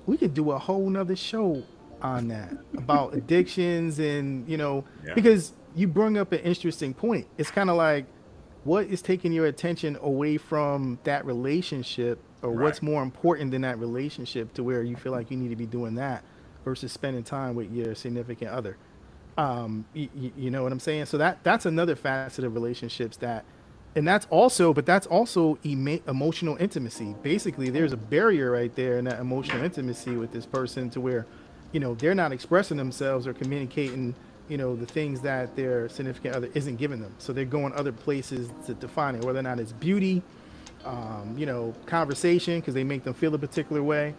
we 0.06 0.16
could 0.16 0.34
do 0.34 0.50
a 0.50 0.58
whole 0.58 0.90
nother 0.90 1.14
show 1.14 1.62
on 2.02 2.26
that 2.28 2.52
about 2.76 3.14
addictions 3.16 4.00
and 4.00 4.48
you 4.48 4.56
know 4.56 4.84
yeah. 5.06 5.14
because 5.14 5.52
you 5.76 5.86
bring 5.86 6.18
up 6.18 6.32
an 6.32 6.40
interesting 6.40 6.92
point 6.92 7.28
it's 7.38 7.50
kind 7.50 7.70
of 7.70 7.76
like 7.76 8.06
what 8.64 8.86
is 8.88 9.02
taking 9.02 9.32
your 9.32 9.46
attention 9.46 9.96
away 10.02 10.36
from 10.36 10.98
that 11.04 11.24
relationship 11.24 12.18
or 12.42 12.50
right. 12.50 12.64
what's 12.64 12.82
more 12.82 13.02
important 13.02 13.52
than 13.52 13.62
that 13.62 13.78
relationship 13.78 14.52
to 14.54 14.64
where 14.64 14.82
you 14.82 14.96
feel 14.96 15.12
like 15.12 15.30
you 15.30 15.36
need 15.36 15.50
to 15.50 15.56
be 15.56 15.66
doing 15.66 15.94
that 15.94 16.24
versus 16.64 16.90
spending 16.90 17.22
time 17.22 17.54
with 17.54 17.70
your 17.70 17.94
significant 17.94 18.50
other 18.50 18.76
um 19.38 19.84
you, 19.94 20.08
you 20.36 20.50
know 20.50 20.64
what 20.64 20.72
i'm 20.72 20.80
saying 20.80 21.06
so 21.06 21.16
that 21.18 21.38
that's 21.44 21.66
another 21.66 21.94
facet 21.94 22.44
of 22.44 22.52
relationships 22.52 23.16
that 23.18 23.44
and 23.96 24.06
that's 24.06 24.26
also 24.30 24.72
but 24.72 24.86
that's 24.86 25.06
also 25.06 25.58
emotional 25.64 26.56
intimacy. 26.58 27.14
Basically 27.22 27.70
there's 27.70 27.92
a 27.92 27.96
barrier 27.96 28.50
right 28.50 28.74
there 28.74 28.98
in 28.98 29.04
that 29.04 29.20
emotional 29.20 29.62
intimacy 29.62 30.16
with 30.16 30.32
this 30.32 30.46
person 30.46 30.90
to 30.90 31.00
where 31.00 31.26
you 31.72 31.80
know 31.80 31.94
they're 31.94 32.14
not 32.14 32.32
expressing 32.32 32.76
themselves 32.76 33.26
or 33.26 33.32
communicating 33.32 34.14
you 34.48 34.58
know 34.58 34.76
the 34.76 34.86
things 34.86 35.20
that 35.22 35.56
their 35.56 35.88
significant 35.88 36.34
other 36.34 36.50
isn't 36.54 36.76
giving 36.76 37.00
them. 37.00 37.14
So 37.18 37.32
they're 37.32 37.44
going 37.44 37.72
other 37.74 37.92
places 37.92 38.50
to 38.66 38.74
define 38.74 39.14
it 39.14 39.24
whether 39.24 39.38
or 39.38 39.42
not 39.42 39.58
it's 39.58 39.72
beauty 39.72 40.22
um, 40.84 41.34
you 41.36 41.46
know 41.46 41.74
conversation 41.86 42.60
because 42.60 42.74
they 42.74 42.84
make 42.84 43.04
them 43.04 43.14
feel 43.14 43.34
a 43.34 43.38
particular 43.38 43.82
way. 43.82 44.14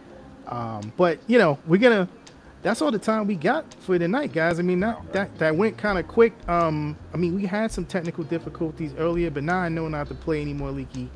Um, 0.48 0.92
but 0.96 1.18
you 1.26 1.38
know 1.38 1.58
we're 1.66 1.80
gonna 1.80 2.08
that's 2.66 2.82
all 2.82 2.90
the 2.90 2.98
time 2.98 3.28
we 3.28 3.36
got 3.36 3.72
for 3.74 3.96
tonight, 3.96 4.32
guys. 4.32 4.58
I 4.58 4.62
mean, 4.62 4.80
that 4.80 5.12
that, 5.12 5.38
that 5.38 5.54
went 5.54 5.78
kind 5.78 6.00
of 6.00 6.08
quick. 6.08 6.32
Um, 6.48 6.96
I 7.14 7.16
mean, 7.16 7.36
we 7.36 7.46
had 7.46 7.70
some 7.70 7.86
technical 7.86 8.24
difficulties 8.24 8.92
earlier, 8.98 9.30
but 9.30 9.44
now 9.44 9.58
I 9.58 9.68
know 9.68 9.86
not 9.86 10.08
to 10.08 10.14
play 10.14 10.40
any 10.40 10.52
more 10.52 10.72
leaky, 10.72 11.08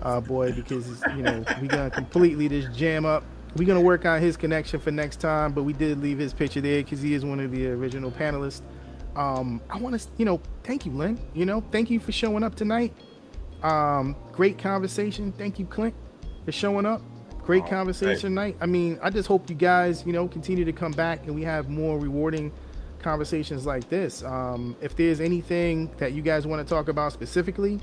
uh, 0.00 0.22
boy, 0.22 0.52
because 0.52 1.02
you 1.14 1.22
know 1.22 1.44
we 1.60 1.68
gonna 1.68 1.90
completely 1.90 2.48
just 2.48 2.74
jam 2.74 3.04
up. 3.04 3.24
We're 3.56 3.66
gonna 3.66 3.82
work 3.82 4.06
on 4.06 4.22
his 4.22 4.38
connection 4.38 4.80
for 4.80 4.90
next 4.90 5.20
time, 5.20 5.52
but 5.52 5.64
we 5.64 5.74
did 5.74 6.00
leave 6.00 6.18
his 6.18 6.32
picture 6.32 6.62
there 6.62 6.82
because 6.82 7.02
he 7.02 7.12
is 7.12 7.26
one 7.26 7.40
of 7.40 7.50
the 7.50 7.66
original 7.68 8.10
panelists. 8.10 8.62
Um, 9.16 9.60
I 9.68 9.76
want 9.76 10.00
to, 10.00 10.08
you 10.16 10.24
know, 10.24 10.40
thank 10.64 10.86
you, 10.86 10.92
Lynn. 10.92 11.20
You 11.34 11.44
know, 11.44 11.62
thank 11.72 11.90
you 11.90 12.00
for 12.00 12.12
showing 12.12 12.42
up 12.42 12.54
tonight. 12.54 12.94
Um, 13.62 14.16
great 14.32 14.56
conversation. 14.56 15.32
Thank 15.32 15.58
you, 15.58 15.66
Clint, 15.66 15.94
for 16.46 16.52
showing 16.52 16.86
up. 16.86 17.02
Great 17.46 17.62
oh, 17.64 17.68
conversation 17.68 18.34
night. 18.34 18.56
I 18.60 18.66
mean, 18.66 18.98
I 19.00 19.08
just 19.08 19.28
hope 19.28 19.48
you 19.48 19.54
guys, 19.54 20.04
you 20.04 20.12
know, 20.12 20.26
continue 20.26 20.64
to 20.64 20.72
come 20.72 20.90
back 20.90 21.26
and 21.26 21.34
we 21.34 21.42
have 21.42 21.70
more 21.70 21.96
rewarding 21.96 22.50
conversations 22.98 23.64
like 23.64 23.88
this. 23.88 24.24
Um, 24.24 24.74
if 24.80 24.96
there's 24.96 25.20
anything 25.20 25.88
that 25.98 26.12
you 26.12 26.22
guys 26.22 26.44
want 26.44 26.66
to 26.66 26.68
talk 26.68 26.88
about 26.88 27.12
specifically, 27.12 27.80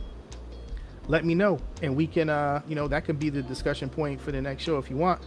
let 1.08 1.24
me 1.24 1.34
know, 1.34 1.60
and 1.82 1.96
we 1.96 2.08
can, 2.08 2.30
uh, 2.30 2.62
you 2.68 2.76
know, 2.76 2.90
that 2.90 3.06
could 3.06 3.20
be 3.20 3.30
the 3.30 3.42
discussion 3.42 3.88
point 3.88 4.20
for 4.20 4.34
the 4.34 4.42
next 4.42 4.64
show 4.64 4.78
if 4.78 4.90
you 4.90 4.98
want. 4.98 5.22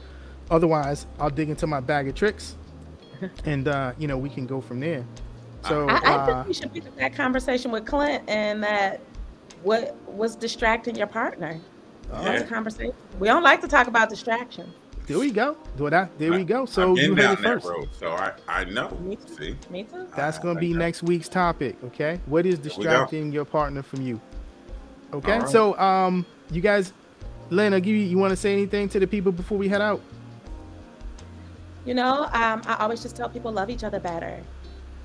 Otherwise, 0.51 1.07
I'll 1.19 1.31
dig 1.31 1.49
into 1.49 1.67
my 1.67 1.81
bag 1.81 2.07
of 2.07 2.15
tricks, 2.15 2.57
and 3.47 3.69
uh, 3.69 3.93
you 3.99 4.07
know, 4.07 4.19
we 4.19 4.29
can 4.29 4.47
go 4.47 4.61
from 4.61 4.81
there. 4.81 5.05
So 5.67 5.89
I, 5.89 5.95
I 5.95 6.15
uh, 6.15 6.27
think 6.27 6.49
we 6.49 6.55
should 6.55 6.73
pick 6.75 6.87
up 6.87 6.97
that 6.97 7.15
conversation 7.15 7.71
with 7.71 7.87
Clint 7.87 8.23
and 8.29 8.63
that 8.63 9.01
what 9.63 9.97
was 10.07 10.37
distracting 10.37 10.95
your 10.95 11.07
partner. 11.07 11.59
That's 12.11 12.43
a 12.43 12.47
conversation. 12.47 12.95
We 13.19 13.29
don't 13.29 13.43
like 13.43 13.61
to 13.63 13.69
talk 13.69 13.87
about 13.87 14.09
distraction. 14.09 14.73
There 15.07 15.21
we 15.21 15.31
go. 15.31 15.57
Do 15.77 15.89
that. 15.89 16.19
There 16.19 16.33
we 16.33 16.43
go. 16.43 16.67
So 16.67 16.97
you 16.97 17.15
heard 17.15 17.39
it 17.39 17.43
first. 17.43 17.67
Road, 17.67 17.89
so 17.93 18.11
I, 18.11 18.33
I 18.49 18.65
know. 18.65 18.91
Me 19.01 19.17
too. 19.17 19.35
See? 19.37 19.57
Me 19.71 19.85
too. 19.85 20.09
That's 20.17 20.39
going 20.39 20.57
to 20.57 20.61
be 20.61 20.73
next 20.75 21.05
week's 21.05 21.29
topic. 21.29 21.77
Okay. 21.85 22.21
What 22.27 22.45
is 22.45 22.59
distracting 22.59 23.31
your 23.31 23.45
partner 23.45 23.83
from 23.83 24.03
you? 24.03 24.21
Okay. 25.13 25.39
Right. 25.39 25.49
So 25.49 25.79
um, 25.79 26.27
you 26.51 26.61
guys, 26.61 26.93
Lynn, 27.51 27.73
I'll 27.73 27.81
give 27.81 27.95
you. 27.95 28.03
You 28.03 28.19
want 28.19 28.33
to 28.33 28.37
say 28.37 28.53
anything 28.53 28.89
to 28.89 28.99
the 28.99 29.07
people 29.07 29.31
before 29.31 29.57
we 29.59 29.69
head 29.69 29.81
out? 29.81 30.01
You 31.85 31.95
know, 31.95 32.25
um, 32.33 32.63
I 32.67 32.77
always 32.81 33.01
just 33.01 33.15
tell 33.15 33.29
people 33.29 33.53
love 33.53 33.71
each 33.71 33.85
other 33.85 34.01
better. 34.01 34.43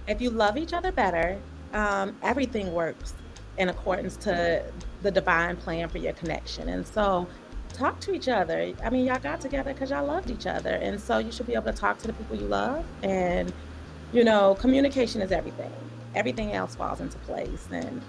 If 0.08 0.20
you 0.20 0.32
love 0.32 0.58
each 0.58 0.74
other 0.74 0.92
better, 0.92 1.40
um, 1.74 2.18
everything 2.24 2.74
works 2.74 3.14
in 3.60 3.70
accordance 3.70 4.18
to 4.18 4.64
the 5.02 5.12
divine 5.12 5.58
plan 5.58 5.90
for 5.90 5.98
your 5.98 6.14
connection. 6.14 6.70
And 6.70 6.86
so 6.86 7.28
talk 7.74 8.00
to 8.02 8.14
each 8.14 8.28
other. 8.28 8.74
I 8.84 8.90
mean, 8.90 9.06
y'all 9.06 9.20
got 9.20 9.42
together 9.42 9.74
because 9.74 9.90
y'all 9.90 10.06
loved 10.06 10.30
each 10.30 10.46
other. 10.46 10.72
And 10.72 11.00
so 11.00 11.18
you 11.18 11.32
should 11.32 11.48
be 11.48 11.54
able 11.54 11.72
to 11.72 11.74
talk 11.74 11.98
to 12.00 12.08
the 12.08 12.14
people 12.14 12.36
you 12.36 12.48
love. 12.48 12.86
And, 13.04 13.52
you 14.14 14.24
know, 14.24 14.56
communication 14.56 15.22
is 15.22 15.32
everything. 15.32 15.72
Everything 16.16 16.54
else 16.54 16.76
falls 16.76 17.00
into 17.00 17.18
place. 17.20 17.68
And, 17.72 18.02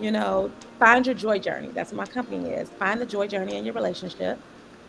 you 0.00 0.10
know, 0.10 0.50
find 0.78 1.06
your 1.06 1.14
joy 1.14 1.38
journey. 1.38 1.68
That's 1.68 1.92
what 1.92 2.08
my 2.08 2.12
company 2.12 2.50
is. 2.50 2.68
Find 2.70 3.00
the 3.00 3.06
joy 3.06 3.28
journey 3.28 3.56
in 3.56 3.64
your 3.64 3.74
relationship. 3.74 4.38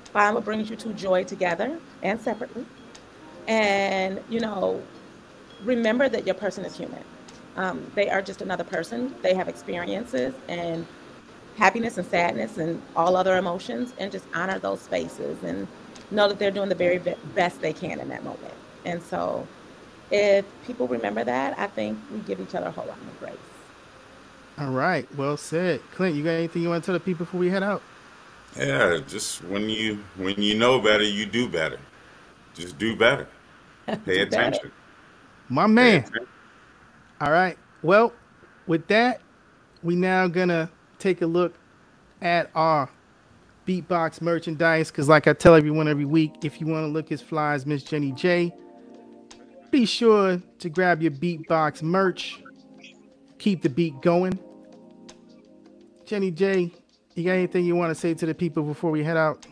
Find 0.06 0.36
what 0.36 0.46
brings 0.46 0.70
you 0.70 0.76
to 0.78 0.94
joy 0.94 1.24
together 1.24 1.80
and 2.02 2.20
separately. 2.20 2.66
And, 3.48 4.20
you 4.30 4.40
know, 4.40 4.82
remember 5.64 6.10
that 6.10 6.26
your 6.26 6.36
person 6.36 6.66
is 6.66 6.76
human. 6.76 7.04
Um, 7.56 7.90
they 7.96 8.10
are 8.10 8.22
just 8.22 8.42
another 8.42 8.64
person. 8.64 9.16
They 9.22 9.34
have 9.34 9.48
experiences 9.48 10.34
and 10.48 10.86
happiness 11.58 11.98
and 11.98 12.08
sadness 12.08 12.58
and 12.58 12.82
all 12.96 13.16
other 13.18 13.38
emotions, 13.38 13.94
and 13.98 14.12
just 14.12 14.26
honor 14.34 14.60
those 14.60 14.80
spaces 14.80 15.42
and 15.44 15.68
know 16.12 16.28
that 16.28 16.40
they're 16.40 16.52
doing 16.52 16.70
the 16.70 16.76
very 16.76 17.00
best 17.36 17.62
they 17.62 17.74
can 17.74 18.00
in 18.00 18.10
that 18.10 18.24
moment. 18.24 18.54
And 18.86 19.02
so, 19.02 19.46
if 20.12 20.46
people 20.66 20.88
remember 20.88 21.24
that, 21.24 21.58
I 21.60 21.68
think 21.68 21.98
we 22.14 22.20
give 22.20 22.40
each 22.40 22.56
other 22.56 22.68
a 22.68 22.72
whole 22.72 22.86
lot 22.86 22.98
more 23.04 23.14
grace. 23.20 23.38
All 24.60 24.72
right, 24.72 25.08
well 25.18 25.38
said, 25.38 25.82
Clint. 25.94 26.16
You 26.16 26.24
got 26.24 26.32
anything 26.32 26.62
you 26.62 26.70
want 26.70 26.84
to 26.84 26.86
tell 26.86 26.94
the 26.94 27.00
people 27.00 27.26
before 27.26 27.40
we 27.40 27.50
head 27.50 27.64
out? 27.64 27.82
Yeah, 28.56 29.00
just 29.08 29.44
when 29.44 29.70
you 29.70 30.04
when 30.16 30.42
you 30.42 30.58
know 30.58 30.80
better, 30.80 31.04
you 31.04 31.26
do 31.26 31.48
better. 31.48 31.80
Just 32.56 32.78
do 32.78 32.96
better. 32.96 33.28
Pay 34.06 34.22
attention. 34.22 34.64
Better. 34.64 34.74
My 35.50 35.68
man. 35.68 36.06
All 37.22 37.32
right. 37.32 37.58
Well, 37.84 38.14
with 38.66 38.88
that, 38.88 39.22
we 39.84 39.96
now 39.96 40.28
gonna 40.28 40.70
take 41.00 41.22
a 41.22 41.26
look 41.26 41.56
at 42.22 42.50
our 42.56 42.90
beatbox 43.68 44.22
merchandise 44.22 44.90
because 44.90 45.10
like 45.10 45.28
i 45.28 45.34
tell 45.34 45.54
everyone 45.54 45.88
every 45.88 46.06
week 46.06 46.34
if 46.44 46.62
you 46.62 46.68
want 46.68 46.84
to 46.84 46.88
look 46.88 47.12
as 47.12 47.22
fly 47.22 47.54
as 47.54 47.66
miss 47.66 47.84
jenny 47.84 48.12
j 48.14 48.52
be 49.72 49.86
sure 49.86 50.42
to 50.60 50.70
grab 50.70 51.02
your 51.02 51.12
beatbox 51.12 51.84
merch. 51.84 52.42
Keep 53.38 53.62
the 53.62 53.70
beat 53.70 54.00
going. 54.02 54.40
Jenny 56.06 56.32
j 56.32 56.72
you 57.16 57.24
got 57.24 57.32
anything 57.32 57.66
you 57.66 57.76
want 57.76 57.90
to 57.90 57.96
say 57.96 58.14
to 58.14 58.26
the 58.28 58.34
people 58.34 58.62
before 58.62 58.92
we 58.92 59.04
head 59.04 59.18
out? 59.18 59.46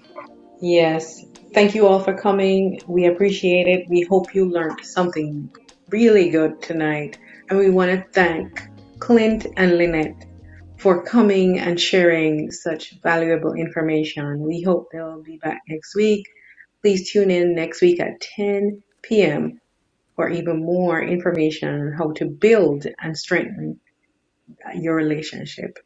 Yes. 0.62 1.26
Thank 1.54 1.74
you 1.74 1.88
all 1.88 2.00
for 2.00 2.14
coming. 2.14 2.80
We 2.88 3.08
appreciate 3.08 3.68
it. 3.68 3.90
We 3.90 4.04
hope 4.04 4.36
you 4.36 4.46
learned 4.46 4.86
something 4.86 5.50
really 5.90 6.30
good 6.30 6.62
tonight. 6.62 7.18
And 7.50 7.58
we 7.58 7.72
want 7.72 7.92
to 7.92 8.06
thank 8.12 8.62
clint 9.00 9.48
and 9.58 9.78
lynette 9.78 10.26
for 10.86 11.04
coming 11.04 11.58
and 11.60 11.82
sharing 11.82 12.52
such 12.52 12.94
valuable 13.02 13.56
information. 13.56 14.40
We 14.40 14.62
hope 14.62 14.90
they'll 14.94 15.24
be 15.24 15.38
back 15.38 15.64
next 15.68 15.96
week. 15.96 16.28
Please 16.84 17.12
tune 17.12 17.32
in 17.32 17.56
next 17.56 17.82
week 17.82 18.00
at 18.00 18.22
10 18.22 18.84
p.m. 19.02 19.60
for 20.16 20.30
even 20.30 20.64
more 20.64 21.02
information 21.02 21.70
on 21.70 21.94
how 21.98 22.12
to 22.18 22.28
build 22.28 22.86
and 23.02 23.18
strengthen 23.18 23.80
your 24.76 24.96
relationship. 24.96 25.80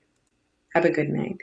Have 0.75 0.85
a 0.85 0.91
good 0.91 1.09
night. 1.09 1.37